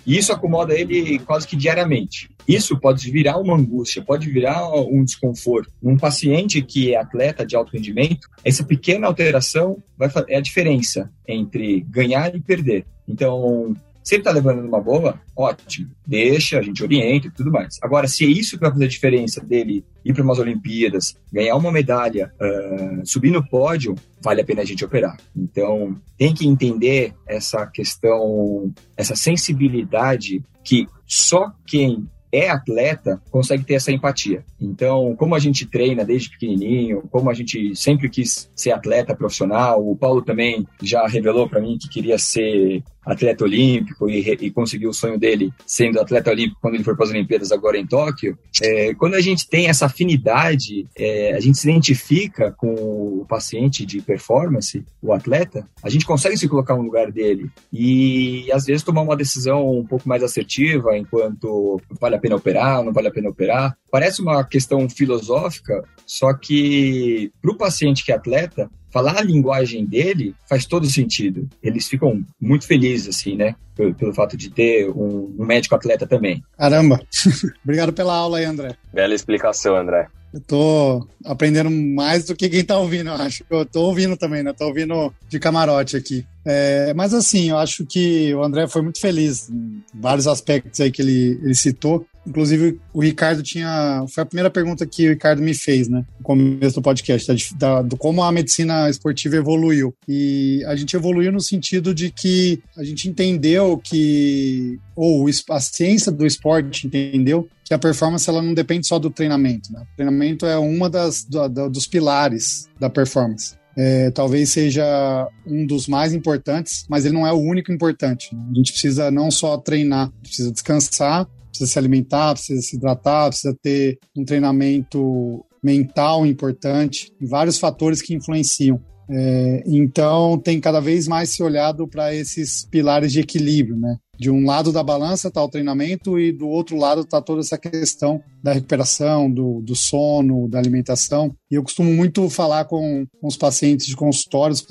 e 0.05 0.17
isso 0.17 0.33
acomoda 0.33 0.73
ele 0.73 1.19
quase 1.19 1.47
que 1.47 1.55
diariamente. 1.55 2.29
Isso 2.47 2.79
pode 2.79 3.09
virar 3.11 3.37
uma 3.37 3.55
angústia, 3.55 4.03
pode 4.03 4.29
virar 4.29 4.69
um 4.73 5.03
desconforto. 5.03 5.71
Um 5.81 5.97
paciente 5.97 6.61
que 6.61 6.93
é 6.93 6.97
atleta 6.97 7.45
de 7.45 7.55
alto 7.55 7.71
rendimento, 7.73 8.27
essa 8.43 8.63
pequena 8.63 9.07
alteração 9.07 9.81
vai 9.97 10.09
é 10.27 10.37
a 10.37 10.41
diferença 10.41 11.11
entre 11.27 11.81
ganhar 11.89 12.35
e 12.35 12.41
perder. 12.41 12.85
Então, 13.07 13.75
se 14.03 14.15
ele 14.15 14.21
está 14.21 14.31
levando 14.31 14.61
numa 14.61 14.81
boa, 14.81 15.19
ótimo, 15.35 15.89
deixa, 16.05 16.59
a 16.59 16.61
gente 16.61 16.83
orienta 16.83 17.27
e 17.27 17.31
tudo 17.31 17.49
mais. 17.49 17.79
Agora, 17.81 18.05
se 18.07 18.25
é 18.25 18.27
isso 18.27 18.57
que 18.57 18.61
vai 18.61 18.71
fazer 18.71 18.85
a 18.85 18.89
diferença 18.89 19.39
dele 19.39 19.85
ir 20.03 20.13
para 20.13 20.23
umas 20.23 20.39
Olimpíadas, 20.39 21.15
ganhar 21.31 21.55
uma 21.55 21.71
medalha, 21.71 22.33
uh, 22.35 23.05
subir 23.05 23.31
no 23.31 23.47
pódio, 23.47 23.95
vale 24.21 24.41
a 24.41 24.45
pena 24.45 24.61
a 24.61 24.65
gente 24.65 24.83
operar. 24.83 25.17
Então, 25.35 25.95
tem 26.17 26.33
que 26.33 26.45
entender 26.45 27.13
essa 27.25 27.65
questão, 27.65 28.73
essa 28.97 29.15
sensibilidade 29.15 30.43
que 30.63 30.85
só 31.07 31.53
quem 31.65 32.05
é 32.33 32.49
atleta 32.49 33.21
consegue 33.29 33.63
ter 33.63 33.75
essa 33.75 33.91
empatia. 33.91 34.43
Então, 34.59 35.15
como 35.15 35.35
a 35.35 35.39
gente 35.39 35.67
treina 35.67 36.03
desde 36.03 36.31
pequenininho, 36.31 37.03
como 37.11 37.29
a 37.29 37.33
gente 37.33 37.75
sempre 37.75 38.09
quis 38.09 38.49
ser 38.55 38.71
atleta 38.71 39.15
profissional, 39.15 39.87
o 39.87 39.95
Paulo 39.95 40.23
também 40.23 40.67
já 40.81 41.05
revelou 41.05 41.47
para 41.47 41.61
mim 41.61 41.77
que 41.79 41.87
queria 41.87 42.17
ser 42.17 42.83
atleta 43.05 43.43
olímpico 43.43 44.09
e, 44.09 44.19
e, 44.19 44.51
conseguiu 44.51 44.89
o 44.89 44.93
sonho 44.93 45.17
dele 45.17 45.51
sendo 45.65 45.99
atleta 45.99 46.31
olímpico 46.31 46.59
quando 46.61 46.75
ele 46.75 46.83
foi 46.83 46.95
para 46.95 47.05
as 47.05 47.11
Olimpíadas 47.11 47.51
agora 47.51 47.77
em 47.77 47.85
Tóquio. 47.85 48.37
É, 48.61 48.93
quando 48.93 49.15
a 49.15 49.21
gente 49.21 49.47
tem 49.47 49.67
essa 49.67 49.85
afinidade, 49.85 50.87
é, 50.97 51.33
a 51.33 51.39
gente 51.39 51.57
se 51.57 51.69
identifica 51.69 52.51
com 52.51 52.73
o 52.73 53.25
paciente 53.27 53.85
de 53.85 54.01
performance, 54.01 54.85
o 55.01 55.13
atleta, 55.13 55.67
a 55.83 55.89
gente 55.89 56.05
consegue 56.05 56.37
se 56.37 56.47
colocar 56.47 56.75
no 56.75 56.83
lugar 56.83 57.11
dele 57.11 57.49
e 57.71 58.51
às 58.51 58.65
vezes 58.65 58.83
tomar 58.83 59.01
uma 59.01 59.15
decisão 59.15 59.69
um 59.79 59.85
pouco 59.85 60.07
mais 60.07 60.23
assertiva 60.23 60.97
enquanto 60.97 61.81
vale 61.99 62.15
a 62.15 62.19
pena 62.19 62.35
operar, 62.35 62.83
não 62.83 62.93
vale 62.93 63.07
a 63.07 63.11
pena 63.11 63.29
operar. 63.29 63.77
Parece 63.91 64.21
uma 64.21 64.43
questão 64.43 64.89
filosófica, 64.89 65.83
só 66.05 66.33
que 66.33 67.31
para 67.41 67.51
o 67.51 67.57
paciente 67.57 68.03
que 68.03 68.11
é 68.11 68.15
atleta, 68.15 68.69
falar 68.93 69.17
a 69.17 69.23
linguagem 69.23 69.83
dele 69.83 70.35
faz 70.47 70.67
todo 70.67 70.85
sentido. 70.87 71.49
Eles 71.63 71.87
ficam 71.87 72.23
muito 72.39 72.67
felizes, 72.67 73.17
assim, 73.17 73.35
né? 73.35 73.55
Pelo, 73.75 73.95
pelo 73.95 74.13
fato 74.13 74.37
de 74.37 74.51
ter 74.51 74.87
um, 74.91 75.35
um 75.39 75.45
médico 75.45 75.73
atleta 75.73 76.05
também. 76.05 76.43
Caramba! 76.55 77.01
Obrigado 77.65 77.91
pela 77.91 78.13
aula 78.13 78.37
aí, 78.37 78.45
André. 78.45 78.77
Bela 78.93 79.15
explicação, 79.15 79.75
André. 79.75 80.07
Eu 80.31 80.41
tô 80.41 81.07
aprendendo 81.25 81.69
mais 81.69 82.25
do 82.25 82.35
que 82.35 82.49
quem 82.49 82.63
tá 82.63 82.77
ouvindo, 82.77 83.09
eu 83.09 83.13
acho. 83.13 83.43
Eu 83.49 83.65
tô 83.65 83.81
ouvindo 83.81 84.17
também, 84.17 84.41
né? 84.41 84.51
Tô 84.51 84.65
ouvindo 84.65 85.13
de 85.29 85.39
camarote 85.39 85.95
aqui. 85.95 86.25
É, 86.45 86.91
mas 86.95 87.13
assim, 87.13 87.51
eu 87.51 87.57
acho 87.57 87.85
que 87.85 88.33
o 88.33 88.43
André 88.43 88.67
foi 88.67 88.81
muito 88.81 88.99
feliz 88.99 89.49
em 89.49 89.83
vários 89.93 90.27
aspectos 90.27 90.79
aí 90.81 90.91
que 90.91 91.01
ele, 91.01 91.39
ele 91.43 91.55
citou. 91.55 92.05
Inclusive, 92.25 92.79
o 92.93 93.01
Ricardo 93.01 93.43
tinha. 93.43 94.05
Foi 94.09 94.23
a 94.23 94.25
primeira 94.25 94.49
pergunta 94.49 94.85
que 94.85 95.07
o 95.07 95.09
Ricardo 95.11 95.41
me 95.41 95.53
fez, 95.53 95.89
né? 95.89 96.05
No 96.17 96.23
começo 96.23 96.75
do 96.75 96.81
podcast, 96.81 97.27
da, 97.27 97.35
da, 97.57 97.81
do 97.81 97.97
como 97.97 98.23
a 98.23 98.31
medicina 98.31 98.89
esportiva 98.89 99.35
evoluiu. 99.35 99.93
E 100.07 100.63
a 100.65 100.75
gente 100.75 100.95
evoluiu 100.95 101.31
no 101.31 101.41
sentido 101.41 101.93
de 101.93 102.09
que 102.09 102.61
a 102.77 102.83
gente 102.83 103.09
entendeu 103.09 103.77
que. 103.77 104.79
Ou 104.95 105.25
a 105.49 105.59
ciência 105.59 106.11
do 106.11 106.25
esporte 106.25 106.87
entendeu 106.87 107.47
que 107.65 107.73
a 107.73 107.79
performance 107.79 108.29
ela 108.29 108.41
não 108.41 108.53
depende 108.53 108.87
só 108.87 108.99
do 108.99 109.09
treinamento. 109.09 109.71
Né? 109.71 109.81
O 109.81 109.95
treinamento 109.95 110.45
é 110.45 110.57
uma 110.57 110.89
das 110.89 111.23
do, 111.23 111.69
dos 111.69 111.87
pilares 111.87 112.69
da 112.79 112.89
performance. 112.89 113.55
É, 113.75 114.11
talvez 114.11 114.49
seja 114.49 115.27
um 115.47 115.65
dos 115.65 115.87
mais 115.87 116.13
importantes, 116.13 116.85
mas 116.87 117.05
ele 117.05 117.15
não 117.15 117.25
é 117.25 117.31
o 117.31 117.39
único 117.39 117.71
importante. 117.71 118.35
Né? 118.35 118.43
A 118.51 118.55
gente 118.55 118.71
precisa 118.71 119.09
não 119.09 119.31
só 119.31 119.57
treinar, 119.57 120.11
precisa 120.21 120.51
descansar 120.51 121.27
precisa 121.53 121.71
se 121.71 121.79
alimentar, 121.79 122.33
precisa 122.33 122.61
se 122.61 122.75
hidratar, 122.75 123.29
precisa 123.29 123.55
ter 123.61 123.99
um 124.17 124.25
treinamento 124.25 125.45
mental 125.63 126.25
importante, 126.25 127.13
vários 127.21 127.57
fatores 127.57 128.01
que 128.01 128.13
influenciam. 128.13 128.81
É, 129.09 129.63
então 129.67 130.37
tem 130.37 130.59
cada 130.59 130.79
vez 130.79 131.07
mais 131.07 131.29
se 131.29 131.43
olhado 131.43 131.87
para 131.87 132.13
esses 132.15 132.65
pilares 132.65 133.11
de 133.11 133.19
equilíbrio, 133.19 133.77
né? 133.77 133.97
De 134.17 134.31
um 134.31 134.45
lado 134.45 134.71
da 134.71 134.81
balança 134.81 135.27
está 135.27 135.43
o 135.43 135.49
treinamento 135.49 136.19
e 136.19 136.31
do 136.31 136.47
outro 136.47 136.77
lado 136.77 137.01
está 137.01 137.21
toda 137.21 137.41
essa 137.41 137.57
questão 137.57 138.21
da 138.43 138.51
recuperação, 138.51 139.31
do, 139.31 139.61
do 139.61 139.73
sono, 139.73 140.49
da 140.49 140.59
alimentação. 140.59 141.33
E 141.49 141.55
eu 141.55 141.63
costumo 141.63 141.93
muito 141.93 142.29
falar 142.29 142.65
com, 142.65 143.07
com 143.21 143.27
os 143.27 143.37
pacientes 143.37 143.85
de 143.85 143.95
consultório, 143.95 144.53
os 144.53 144.63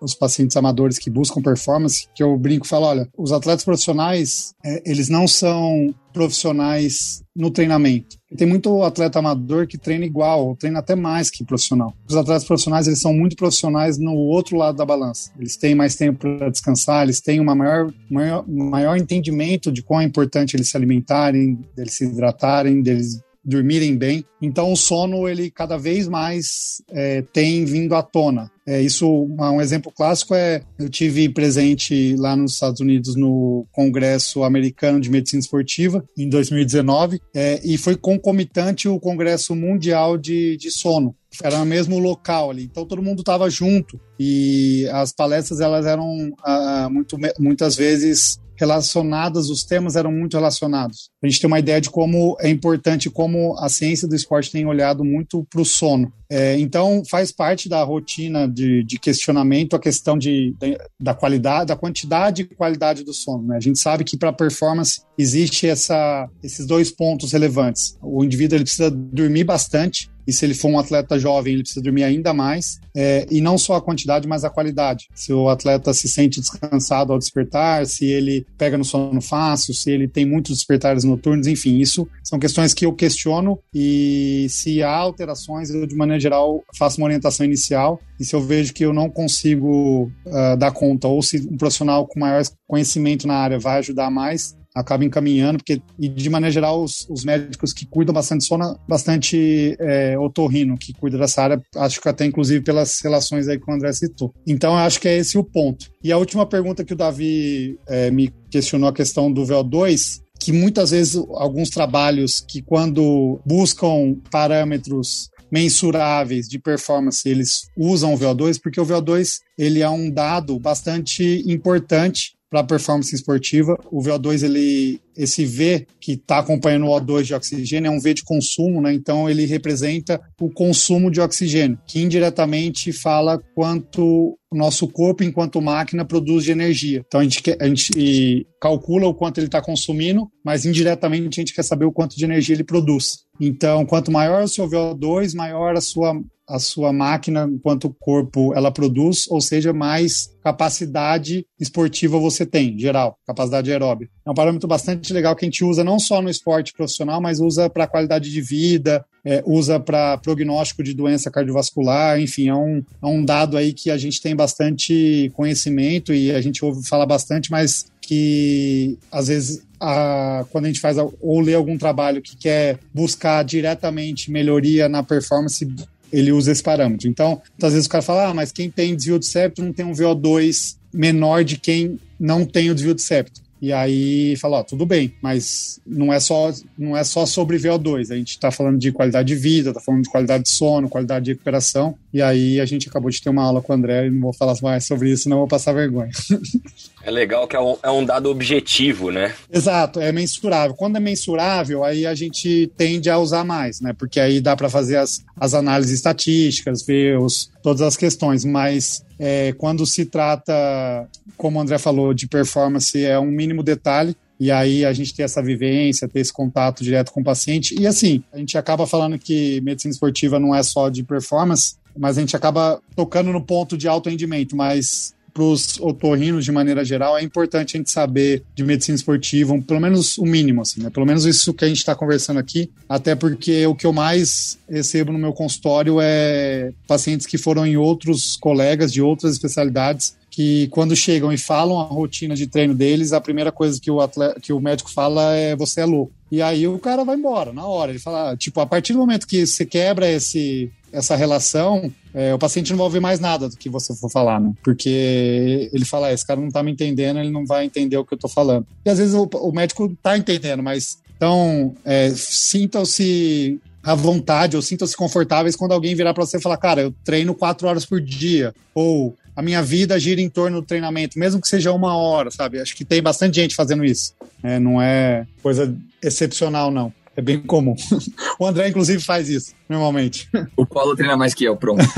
os 0.00 0.14
pacientes 0.14 0.56
amadores 0.56 0.98
que 0.98 1.08
buscam 1.08 1.40
performance, 1.40 2.08
que 2.14 2.22
eu 2.22 2.36
brinco 2.36 2.66
e 2.66 2.68
falo, 2.68 2.86
olha, 2.86 3.08
os 3.16 3.30
atletas 3.30 3.64
profissionais, 3.64 4.52
é, 4.64 4.82
eles 4.84 5.08
não 5.08 5.28
são 5.28 5.94
profissionais 6.12 7.22
no 7.36 7.50
treinamento. 7.50 8.16
tem 8.36 8.46
muito 8.46 8.82
atleta 8.82 9.18
amador 9.18 9.66
que 9.66 9.78
treina 9.78 10.04
igual, 10.04 10.56
treina 10.56 10.80
até 10.80 10.96
mais 10.96 11.30
que 11.30 11.44
profissional. 11.44 11.94
Os 12.08 12.16
atletas 12.16 12.44
profissionais, 12.44 12.86
eles 12.86 13.00
são 13.00 13.14
muito 13.14 13.36
profissionais 13.36 13.96
no 13.96 14.14
outro 14.14 14.56
lado 14.56 14.76
da 14.76 14.84
balança. 14.84 15.30
Eles 15.38 15.56
têm 15.56 15.74
mais 15.74 15.94
tempo 15.94 16.18
para 16.18 16.50
descansar, 16.50 17.04
eles 17.04 17.20
têm 17.20 17.38
uma 17.38 17.54
maior, 17.54 17.92
maior, 18.10 18.44
maior 18.48 18.96
entendimento 18.96 19.70
de 19.70 19.82
quão 19.82 20.00
é 20.00 20.04
importante 20.04 20.56
eles 20.56 20.68
se 20.68 20.76
alimentarem, 20.76 21.58
deles 21.76 21.94
se 21.94 22.04
hidratarem, 22.04 22.82
deles 22.82 23.19
dormirem 23.44 23.96
bem. 23.96 24.24
Então 24.40 24.72
o 24.72 24.76
sono 24.76 25.28
ele 25.28 25.50
cada 25.50 25.76
vez 25.76 26.08
mais 26.08 26.82
é, 26.90 27.22
tem 27.32 27.64
vindo 27.64 27.94
à 27.94 28.02
tona. 28.02 28.50
É, 28.66 28.80
isso, 28.80 29.08
um 29.08 29.60
exemplo 29.60 29.90
clássico 29.90 30.34
é, 30.34 30.62
eu 30.78 30.88
tive 30.88 31.28
presente 31.28 32.14
lá 32.16 32.36
nos 32.36 32.52
Estados 32.52 32.80
Unidos 32.80 33.16
no 33.16 33.66
Congresso 33.72 34.44
Americano 34.44 35.00
de 35.00 35.10
Medicina 35.10 35.40
Esportiva 35.40 36.04
em 36.16 36.28
2019 36.28 37.20
é, 37.34 37.60
e 37.64 37.76
foi 37.76 37.96
concomitante 37.96 38.88
o 38.88 39.00
Congresso 39.00 39.56
Mundial 39.56 40.16
de, 40.16 40.56
de 40.56 40.70
Sono. 40.70 41.16
Era 41.42 41.58
no 41.58 41.66
mesmo 41.66 41.98
local 41.98 42.50
ali, 42.50 42.64
então 42.64 42.84
todo 42.84 43.02
mundo 43.02 43.20
estava 43.20 43.48
junto 43.48 44.00
e 44.18 44.86
as 44.92 45.12
palestras 45.12 45.60
elas 45.60 45.86
eram 45.86 46.32
ah, 46.44 46.88
muito, 46.90 47.16
muitas 47.38 47.76
vezes 47.76 48.38
relacionadas, 48.60 49.48
os 49.48 49.64
temas 49.64 49.96
eram 49.96 50.12
muito 50.12 50.36
relacionados. 50.36 51.08
A 51.22 51.26
gente 51.26 51.40
tem 51.40 51.48
uma 51.48 51.58
ideia 51.58 51.80
de 51.80 51.88
como 51.88 52.36
é 52.38 52.50
importante, 52.50 53.08
como 53.08 53.58
a 53.58 53.70
ciência 53.70 54.06
do 54.06 54.14
esporte 54.14 54.52
tem 54.52 54.66
olhado 54.66 55.02
muito 55.02 55.46
para 55.48 55.62
o 55.62 55.64
sono. 55.64 56.12
É, 56.30 56.58
então, 56.60 57.02
faz 57.08 57.32
parte 57.32 57.70
da 57.70 57.82
rotina 57.82 58.46
de, 58.46 58.84
de 58.84 58.98
questionamento 58.98 59.74
a 59.74 59.80
questão 59.80 60.18
de, 60.18 60.54
de, 60.60 60.78
da 61.00 61.14
qualidade, 61.14 61.68
da 61.68 61.76
quantidade 61.76 62.42
e 62.42 62.54
qualidade 62.54 63.02
do 63.02 63.14
sono. 63.14 63.48
Né? 63.48 63.56
A 63.56 63.60
gente 63.60 63.78
sabe 63.78 64.04
que 64.04 64.18
para 64.18 64.30
performance 64.30 65.00
existe 65.16 65.66
essa, 65.66 66.28
esses 66.42 66.66
dois 66.66 66.90
pontos 66.90 67.32
relevantes. 67.32 67.96
O 68.02 68.22
indivíduo 68.22 68.58
ele 68.58 68.64
precisa 68.64 68.90
dormir 68.90 69.44
bastante, 69.44 70.10
e 70.30 70.32
se 70.32 70.46
ele 70.46 70.54
for 70.54 70.68
um 70.68 70.78
atleta 70.78 71.18
jovem, 71.18 71.54
ele 71.54 71.62
precisa 71.62 71.82
dormir 71.82 72.04
ainda 72.04 72.32
mais. 72.32 72.78
É, 72.94 73.26
e 73.28 73.40
não 73.40 73.58
só 73.58 73.74
a 73.74 73.82
quantidade, 73.82 74.28
mas 74.28 74.44
a 74.44 74.50
qualidade. 74.50 75.08
Se 75.12 75.32
o 75.32 75.48
atleta 75.48 75.92
se 75.92 76.08
sente 76.08 76.40
descansado 76.40 77.12
ao 77.12 77.18
despertar, 77.18 77.84
se 77.84 78.06
ele 78.06 78.46
pega 78.56 78.78
no 78.78 78.84
sono 78.84 79.20
fácil, 79.20 79.74
se 79.74 79.90
ele 79.90 80.06
tem 80.06 80.24
muitos 80.24 80.56
despertares 80.56 81.02
noturnos, 81.02 81.48
enfim, 81.48 81.78
isso 81.78 82.06
são 82.22 82.38
questões 82.38 82.72
que 82.72 82.86
eu 82.86 82.92
questiono 82.92 83.58
e 83.74 84.46
se 84.48 84.84
há 84.84 84.94
alterações, 84.94 85.68
eu 85.70 85.84
de 85.84 85.96
maneira 85.96 86.20
geral 86.20 86.62
faço 86.78 86.98
uma 86.98 87.06
orientação 87.06 87.44
inicial 87.44 88.00
e 88.18 88.24
se 88.24 88.36
eu 88.36 88.40
vejo 88.40 88.72
que 88.72 88.84
eu 88.84 88.92
não 88.92 89.10
consigo 89.10 90.12
uh, 90.26 90.56
dar 90.56 90.70
conta 90.70 91.08
ou 91.08 91.20
se 91.22 91.38
um 91.38 91.56
profissional 91.56 92.06
com 92.06 92.20
maior 92.20 92.44
conhecimento 92.68 93.26
na 93.26 93.34
área 93.34 93.58
vai 93.58 93.78
ajudar 93.78 94.10
mais, 94.10 94.56
acaba 94.74 95.04
encaminhando, 95.04 95.58
porque, 95.58 95.82
e 95.98 96.08
de 96.08 96.30
maneira 96.30 96.52
geral, 96.52 96.82
os, 96.82 97.06
os 97.08 97.24
médicos 97.24 97.72
que 97.72 97.86
cuidam 97.86 98.14
bastante 98.14 98.44
sono, 98.44 98.78
bastante 98.88 99.76
é, 99.80 100.18
otorrino, 100.18 100.78
que 100.78 100.92
cuida 100.92 101.18
dessa 101.18 101.42
área, 101.42 101.62
acho 101.76 102.00
que 102.00 102.08
até 102.08 102.24
inclusive 102.24 102.64
pelas 102.64 103.00
relações 103.00 103.48
aí 103.48 103.58
que 103.58 103.70
o 103.70 103.74
André 103.74 103.92
citou. 103.92 104.32
Então, 104.46 104.76
acho 104.76 105.00
que 105.00 105.08
é 105.08 105.16
esse 105.16 105.36
o 105.36 105.44
ponto. 105.44 105.90
E 106.02 106.12
a 106.12 106.18
última 106.18 106.46
pergunta 106.46 106.84
que 106.84 106.92
o 106.92 106.96
Davi 106.96 107.78
é, 107.88 108.10
me 108.10 108.32
questionou, 108.50 108.88
a 108.88 108.92
questão 108.92 109.32
do 109.32 109.42
VO2, 109.42 110.20
que 110.38 110.52
muitas 110.52 110.90
vezes 110.90 111.16
alguns 111.34 111.68
trabalhos 111.68 112.40
que 112.40 112.62
quando 112.62 113.40
buscam 113.44 114.16
parâmetros 114.30 115.28
mensuráveis 115.50 116.48
de 116.48 116.58
performance, 116.58 117.28
eles 117.28 117.68
usam 117.76 118.14
o 118.14 118.18
VO2, 118.18 118.58
porque 118.62 118.80
o 118.80 118.86
VO2 118.86 119.40
ele 119.58 119.82
é 119.82 119.90
um 119.90 120.10
dado 120.10 120.58
bastante 120.58 121.44
importante 121.46 122.34
para 122.50 122.64
performance 122.64 123.14
esportiva. 123.14 123.78
O 123.90 124.02
VO2, 124.02 124.42
ele, 124.42 125.00
esse 125.16 125.46
V 125.46 125.86
que 126.00 126.12
está 126.12 126.40
acompanhando 126.40 126.86
o 126.86 126.88
O2 126.88 127.22
de 127.22 127.34
oxigênio 127.34 127.88
é 127.88 127.90
um 127.90 128.00
V 128.00 128.12
de 128.12 128.24
consumo, 128.24 128.82
né? 128.82 128.92
Então 128.92 129.30
ele 129.30 129.46
representa 129.46 130.20
o 130.40 130.50
consumo 130.50 131.10
de 131.10 131.20
oxigênio, 131.20 131.78
que 131.86 132.00
indiretamente 132.00 132.92
fala 132.92 133.40
quanto 133.54 134.36
o 134.52 134.56
nosso 134.56 134.88
corpo, 134.88 135.22
enquanto 135.22 135.62
máquina, 135.62 136.04
produz 136.04 136.42
de 136.42 136.50
energia. 136.50 137.04
Então 137.06 137.20
a 137.20 137.22
gente, 137.22 137.40
a 137.60 137.66
gente 137.68 138.46
calcula 138.60 139.06
o 139.06 139.14
quanto 139.14 139.38
ele 139.38 139.46
está 139.46 139.62
consumindo, 139.62 140.28
mas 140.44 140.66
indiretamente 140.66 141.38
a 141.38 141.42
gente 141.42 141.54
quer 141.54 141.62
saber 141.62 141.84
o 141.84 141.92
quanto 141.92 142.16
de 142.16 142.24
energia 142.24 142.56
ele 142.56 142.64
produz. 142.64 143.20
Então, 143.40 143.86
quanto 143.86 144.10
maior 144.10 144.42
o 144.42 144.48
seu 144.48 144.68
VO2, 144.68 145.34
maior 145.34 145.74
a 145.76 145.80
sua 145.80 146.20
a 146.50 146.58
sua 146.58 146.92
máquina, 146.92 147.48
enquanto 147.50 147.84
o 147.84 147.94
corpo 147.94 148.52
ela 148.54 148.72
produz, 148.72 149.26
ou 149.28 149.40
seja, 149.40 149.72
mais 149.72 150.34
capacidade 150.42 151.46
esportiva 151.58 152.18
você 152.18 152.44
tem, 152.44 152.76
geral, 152.78 153.16
capacidade 153.26 153.70
aeróbica. 153.70 154.10
É 154.26 154.30
um 154.30 154.34
parâmetro 154.34 154.66
bastante 154.66 155.12
legal 155.12 155.36
que 155.36 155.44
a 155.44 155.48
gente 155.48 155.64
usa 155.64 155.84
não 155.84 155.98
só 155.98 156.20
no 156.20 156.28
esporte 156.28 156.72
profissional, 156.72 157.20
mas 157.20 157.40
usa 157.40 157.70
para 157.70 157.86
qualidade 157.86 158.30
de 158.30 158.40
vida, 158.40 159.04
é, 159.24 159.42
usa 159.46 159.78
para 159.78 160.18
prognóstico 160.18 160.82
de 160.82 160.94
doença 160.94 161.30
cardiovascular, 161.30 162.20
enfim, 162.20 162.48
é 162.48 162.54
um, 162.54 162.82
é 163.02 163.06
um 163.06 163.24
dado 163.24 163.56
aí 163.56 163.72
que 163.72 163.90
a 163.90 163.96
gente 163.96 164.20
tem 164.20 164.34
bastante 164.34 165.30
conhecimento 165.34 166.12
e 166.12 166.32
a 166.32 166.40
gente 166.40 166.64
ouve 166.64 166.86
falar 166.86 167.06
bastante, 167.06 167.50
mas 167.50 167.86
que 168.00 168.98
às 169.12 169.28
vezes 169.28 169.62
a, 169.78 170.44
quando 170.50 170.64
a 170.64 170.68
gente 170.68 170.80
faz 170.80 170.96
ou 170.98 171.40
lê 171.40 171.54
algum 171.54 171.78
trabalho 171.78 172.20
que 172.20 172.36
quer 172.36 172.78
buscar 172.92 173.42
diretamente 173.44 174.30
melhoria 174.30 174.88
na 174.88 175.02
performance, 175.02 175.64
ele 176.12 176.32
usa 176.32 176.52
esse 176.52 176.62
parâmetro. 176.62 177.08
Então, 177.08 177.40
às 177.62 177.72
vezes 177.72 177.86
o 177.86 177.90
cara 177.90 178.02
fala, 178.02 178.28
ah, 178.28 178.34
mas 178.34 178.52
quem 178.52 178.70
tem 178.70 178.94
desvio 178.94 179.18
de 179.18 179.26
septo 179.26 179.62
não 179.62 179.72
tem 179.72 179.84
um 179.84 179.92
VO2 179.92 180.76
menor 180.92 181.44
de 181.44 181.56
quem 181.56 181.98
não 182.18 182.44
tem 182.44 182.70
o 182.70 182.74
desvio 182.74 182.94
de 182.94 183.02
septo. 183.02 183.40
E 183.62 183.74
aí 183.74 184.36
fala, 184.36 184.60
ó, 184.60 184.62
tudo 184.62 184.86
bem, 184.86 185.12
mas 185.20 185.80
não 185.86 186.10
é 186.10 186.18
só 186.18 186.50
não 186.78 186.96
é 186.96 187.04
só 187.04 187.26
sobre 187.26 187.58
VO2, 187.58 188.10
a 188.10 188.16
gente 188.16 188.30
está 188.30 188.50
falando 188.50 188.78
de 188.78 188.90
qualidade 188.90 189.28
de 189.28 189.34
vida, 189.34 189.68
está 189.68 189.80
falando 189.80 190.02
de 190.02 190.08
qualidade 190.08 190.44
de 190.44 190.48
sono, 190.48 190.88
qualidade 190.88 191.26
de 191.26 191.32
recuperação, 191.32 191.94
e 192.12 192.22
aí 192.22 192.58
a 192.58 192.64
gente 192.64 192.88
acabou 192.88 193.10
de 193.10 193.20
ter 193.20 193.28
uma 193.28 193.42
aula 193.42 193.60
com 193.60 193.70
o 193.70 193.76
André 193.76 194.06
e 194.06 194.10
não 194.10 194.20
vou 194.20 194.32
falar 194.32 194.54
mais 194.62 194.86
sobre 194.86 195.10
isso, 195.10 195.28
não 195.28 195.38
vou 195.38 195.46
passar 195.46 195.74
vergonha. 195.74 196.10
É 197.02 197.10
legal 197.10 197.48
que 197.48 197.56
é 197.56 197.60
um, 197.60 197.76
é 197.82 197.90
um, 197.90 198.04
dado 198.04 198.28
objetivo, 198.28 199.10
né? 199.10 199.34
Exato, 199.50 200.00
é 200.00 200.12
mensurável. 200.12 200.76
Quando 200.76 200.96
é 200.96 201.00
mensurável, 201.00 201.82
aí 201.82 202.06
a 202.06 202.14
gente 202.14 202.70
tende 202.76 203.08
a 203.08 203.18
usar 203.18 203.44
mais, 203.44 203.80
né? 203.80 203.92
Porque 203.92 204.20
aí 204.20 204.40
dá 204.40 204.54
para 204.54 204.68
fazer 204.68 204.96
as, 204.96 205.24
as 205.38 205.54
análises 205.54 205.94
estatísticas, 205.94 206.82
ver 206.82 207.18
os, 207.18 207.50
todas 207.62 207.80
as 207.80 207.96
questões, 207.96 208.44
mas 208.44 209.02
é, 209.18 209.52
quando 209.56 209.86
se 209.86 210.04
trata, 210.04 211.08
como 211.36 211.58
o 211.58 211.62
André 211.62 211.78
falou, 211.78 212.12
de 212.12 212.28
performance, 212.28 213.02
é 213.02 213.18
um 213.18 213.30
mínimo 213.30 213.62
detalhe. 213.62 214.14
E 214.38 214.50
aí 214.50 214.86
a 214.86 214.92
gente 214.92 215.14
ter 215.14 215.22
essa 215.22 215.42
vivência, 215.42 216.08
ter 216.08 216.20
esse 216.20 216.32
contato 216.32 216.82
direto 216.82 217.12
com 217.12 217.20
o 217.20 217.24
paciente. 217.24 217.78
E 217.78 217.86
assim, 217.86 218.22
a 218.32 218.38
gente 218.38 218.56
acaba 218.56 218.86
falando 218.86 219.18
que 219.18 219.60
medicina 219.60 219.92
esportiva 219.92 220.40
não 220.40 220.54
é 220.54 220.62
só 220.62 220.88
de 220.88 221.02
performance, 221.02 221.74
mas 221.96 222.16
a 222.16 222.20
gente 222.20 222.34
acaba 222.34 222.80
tocando 222.96 223.32
no 223.32 223.42
ponto 223.42 223.76
de 223.76 223.86
alto 223.86 224.08
rendimento, 224.08 224.56
mas 224.56 225.14
para 225.32 225.42
os 225.42 225.78
otorrinos 225.80 226.44
de 226.44 226.52
maneira 226.52 226.84
geral, 226.84 227.16
é 227.16 227.22
importante 227.22 227.76
a 227.76 227.78
gente 227.78 227.90
saber 227.90 228.42
de 228.54 228.62
medicina 228.62 228.96
esportiva, 228.96 229.52
um, 229.52 229.60
pelo 229.60 229.80
menos 229.80 230.18
o 230.18 230.24
mínimo, 230.24 230.62
assim, 230.62 230.82
né? 230.82 230.90
Pelo 230.90 231.06
menos 231.06 231.24
isso 231.24 231.54
que 231.54 231.64
a 231.64 231.68
gente 231.68 231.78
está 231.78 231.94
conversando 231.94 232.38
aqui, 232.38 232.70
até 232.88 233.14
porque 233.14 233.66
o 233.66 233.74
que 233.74 233.86
eu 233.86 233.92
mais 233.92 234.58
recebo 234.68 235.12
no 235.12 235.18
meu 235.18 235.32
consultório 235.32 235.98
é 236.00 236.72
pacientes 236.86 237.26
que 237.26 237.38
foram 237.38 237.66
em 237.66 237.76
outros 237.76 238.36
colegas 238.36 238.92
de 238.92 239.02
outras 239.02 239.32
especialidades 239.32 240.19
que 240.30 240.68
quando 240.68 240.94
chegam 240.94 241.32
e 241.32 241.36
falam 241.36 241.80
a 241.80 241.84
rotina 241.84 242.34
de 242.34 242.46
treino 242.46 242.74
deles, 242.74 243.12
a 243.12 243.20
primeira 243.20 243.50
coisa 243.50 243.80
que 243.80 243.90
o, 243.90 244.00
atleta, 244.00 244.38
que 244.40 244.52
o 244.52 244.60
médico 244.60 244.90
fala 244.90 245.34
é 245.34 245.56
você 245.56 245.80
é 245.80 245.84
louco. 245.84 246.12
E 246.30 246.40
aí 246.40 246.68
o 246.68 246.78
cara 246.78 247.04
vai 247.04 247.16
embora 247.16 247.52
na 247.52 247.66
hora. 247.66 247.90
Ele 247.90 247.98
fala, 247.98 248.36
tipo, 248.36 248.60
a 248.60 248.66
partir 248.66 248.92
do 248.92 249.00
momento 249.00 249.26
que 249.26 249.44
você 249.44 249.66
quebra 249.66 250.08
esse, 250.08 250.70
essa 250.92 251.16
relação, 251.16 251.92
é, 252.14 252.32
o 252.32 252.38
paciente 252.38 252.70
não 252.70 252.78
vai 252.78 252.86
ouvir 252.86 253.00
mais 253.00 253.18
nada 253.18 253.48
do 253.48 253.56
que 253.56 253.68
você 253.68 253.94
for 253.96 254.08
falar, 254.08 254.40
né? 254.40 254.52
Porque 254.62 255.68
ele 255.72 255.84
fala, 255.84 256.06
ah, 256.06 256.12
esse 256.12 256.24
cara 256.24 256.40
não 256.40 256.50
tá 256.50 256.62
me 256.62 256.70
entendendo, 256.70 257.18
ele 257.18 257.30
não 257.30 257.44
vai 257.44 257.64
entender 257.64 257.96
o 257.96 258.04
que 258.04 258.14
eu 258.14 258.18
tô 258.18 258.28
falando. 258.28 258.64
E 258.84 258.90
às 258.90 258.98
vezes 258.98 259.14
o, 259.14 259.24
o 259.24 259.52
médico 259.52 259.92
tá 260.00 260.16
entendendo, 260.16 260.62
mas 260.62 260.98
então 261.16 261.74
é, 261.84 262.10
sintam-se 262.10 263.60
à 263.82 263.94
vontade 263.94 264.56
ou 264.56 264.62
sintam-se 264.62 264.96
confortáveis 264.96 265.56
quando 265.56 265.72
alguém 265.72 265.94
virar 265.94 266.14
para 266.14 266.24
você 266.24 266.36
e 266.36 266.40
falar, 266.40 266.56
cara, 266.56 266.82
eu 266.82 266.94
treino 267.04 267.34
quatro 267.34 267.66
horas 267.66 267.84
por 267.84 268.00
dia, 268.00 268.54
ou 268.74 269.16
a 269.40 269.42
minha 269.42 269.62
vida 269.62 269.98
gira 269.98 270.20
em 270.20 270.28
torno 270.28 270.60
do 270.60 270.66
treinamento, 270.66 271.18
mesmo 271.18 271.40
que 271.40 271.48
seja 271.48 271.72
uma 271.72 271.96
hora, 271.96 272.30
sabe? 272.30 272.60
Acho 272.60 272.76
que 272.76 272.84
tem 272.84 273.02
bastante 273.02 273.36
gente 273.36 273.56
fazendo 273.56 273.82
isso. 273.82 274.14
É, 274.42 274.58
não 274.58 274.82
é 274.82 275.26
coisa 275.42 275.74
excepcional, 276.02 276.70
não. 276.70 276.92
É 277.16 277.22
bem 277.22 277.40
comum. 277.40 277.74
O 278.38 278.46
André, 278.46 278.68
inclusive, 278.68 279.02
faz 279.02 279.28
isso, 279.30 279.54
normalmente. 279.66 280.28
O 280.56 280.66
Paulo 280.66 280.94
treina 280.94 281.16
mais 281.16 281.32
que 281.34 281.44
eu, 281.44 281.56
pronto. 281.56 281.82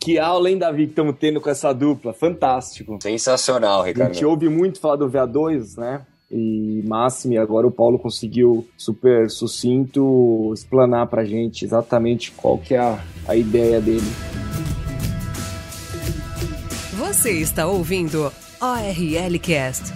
Que 0.00 0.16
aula, 0.18 0.48
hein, 0.48 0.56
Davi, 0.56 0.84
que 0.84 0.92
estamos 0.92 1.16
tendo 1.18 1.40
com 1.40 1.50
essa 1.50 1.72
dupla. 1.72 2.14
Fantástico. 2.14 2.98
Sensacional, 3.02 3.82
Ricardo. 3.82 4.10
A 4.10 4.12
gente 4.12 4.24
ouve 4.24 4.48
muito 4.48 4.80
falar 4.80 4.96
do 4.96 5.10
VA2, 5.10 5.76
né? 5.76 6.00
E 6.30 6.82
Máximo, 6.86 7.34
e 7.34 7.38
agora 7.38 7.66
o 7.66 7.70
Paulo 7.70 7.98
conseguiu 7.98 8.66
super 8.76 9.28
sucinto 9.28 10.52
explanar 10.54 11.08
pra 11.08 11.24
gente 11.24 11.64
exatamente 11.64 12.30
qual 12.32 12.56
que 12.56 12.74
é 12.74 12.78
a, 12.78 12.98
a 13.26 13.36
ideia 13.36 13.80
dele. 13.80 14.06
Você 17.18 17.32
está 17.32 17.66
ouvindo 17.66 18.32
ORL 18.60 19.38
Cast. 19.42 19.92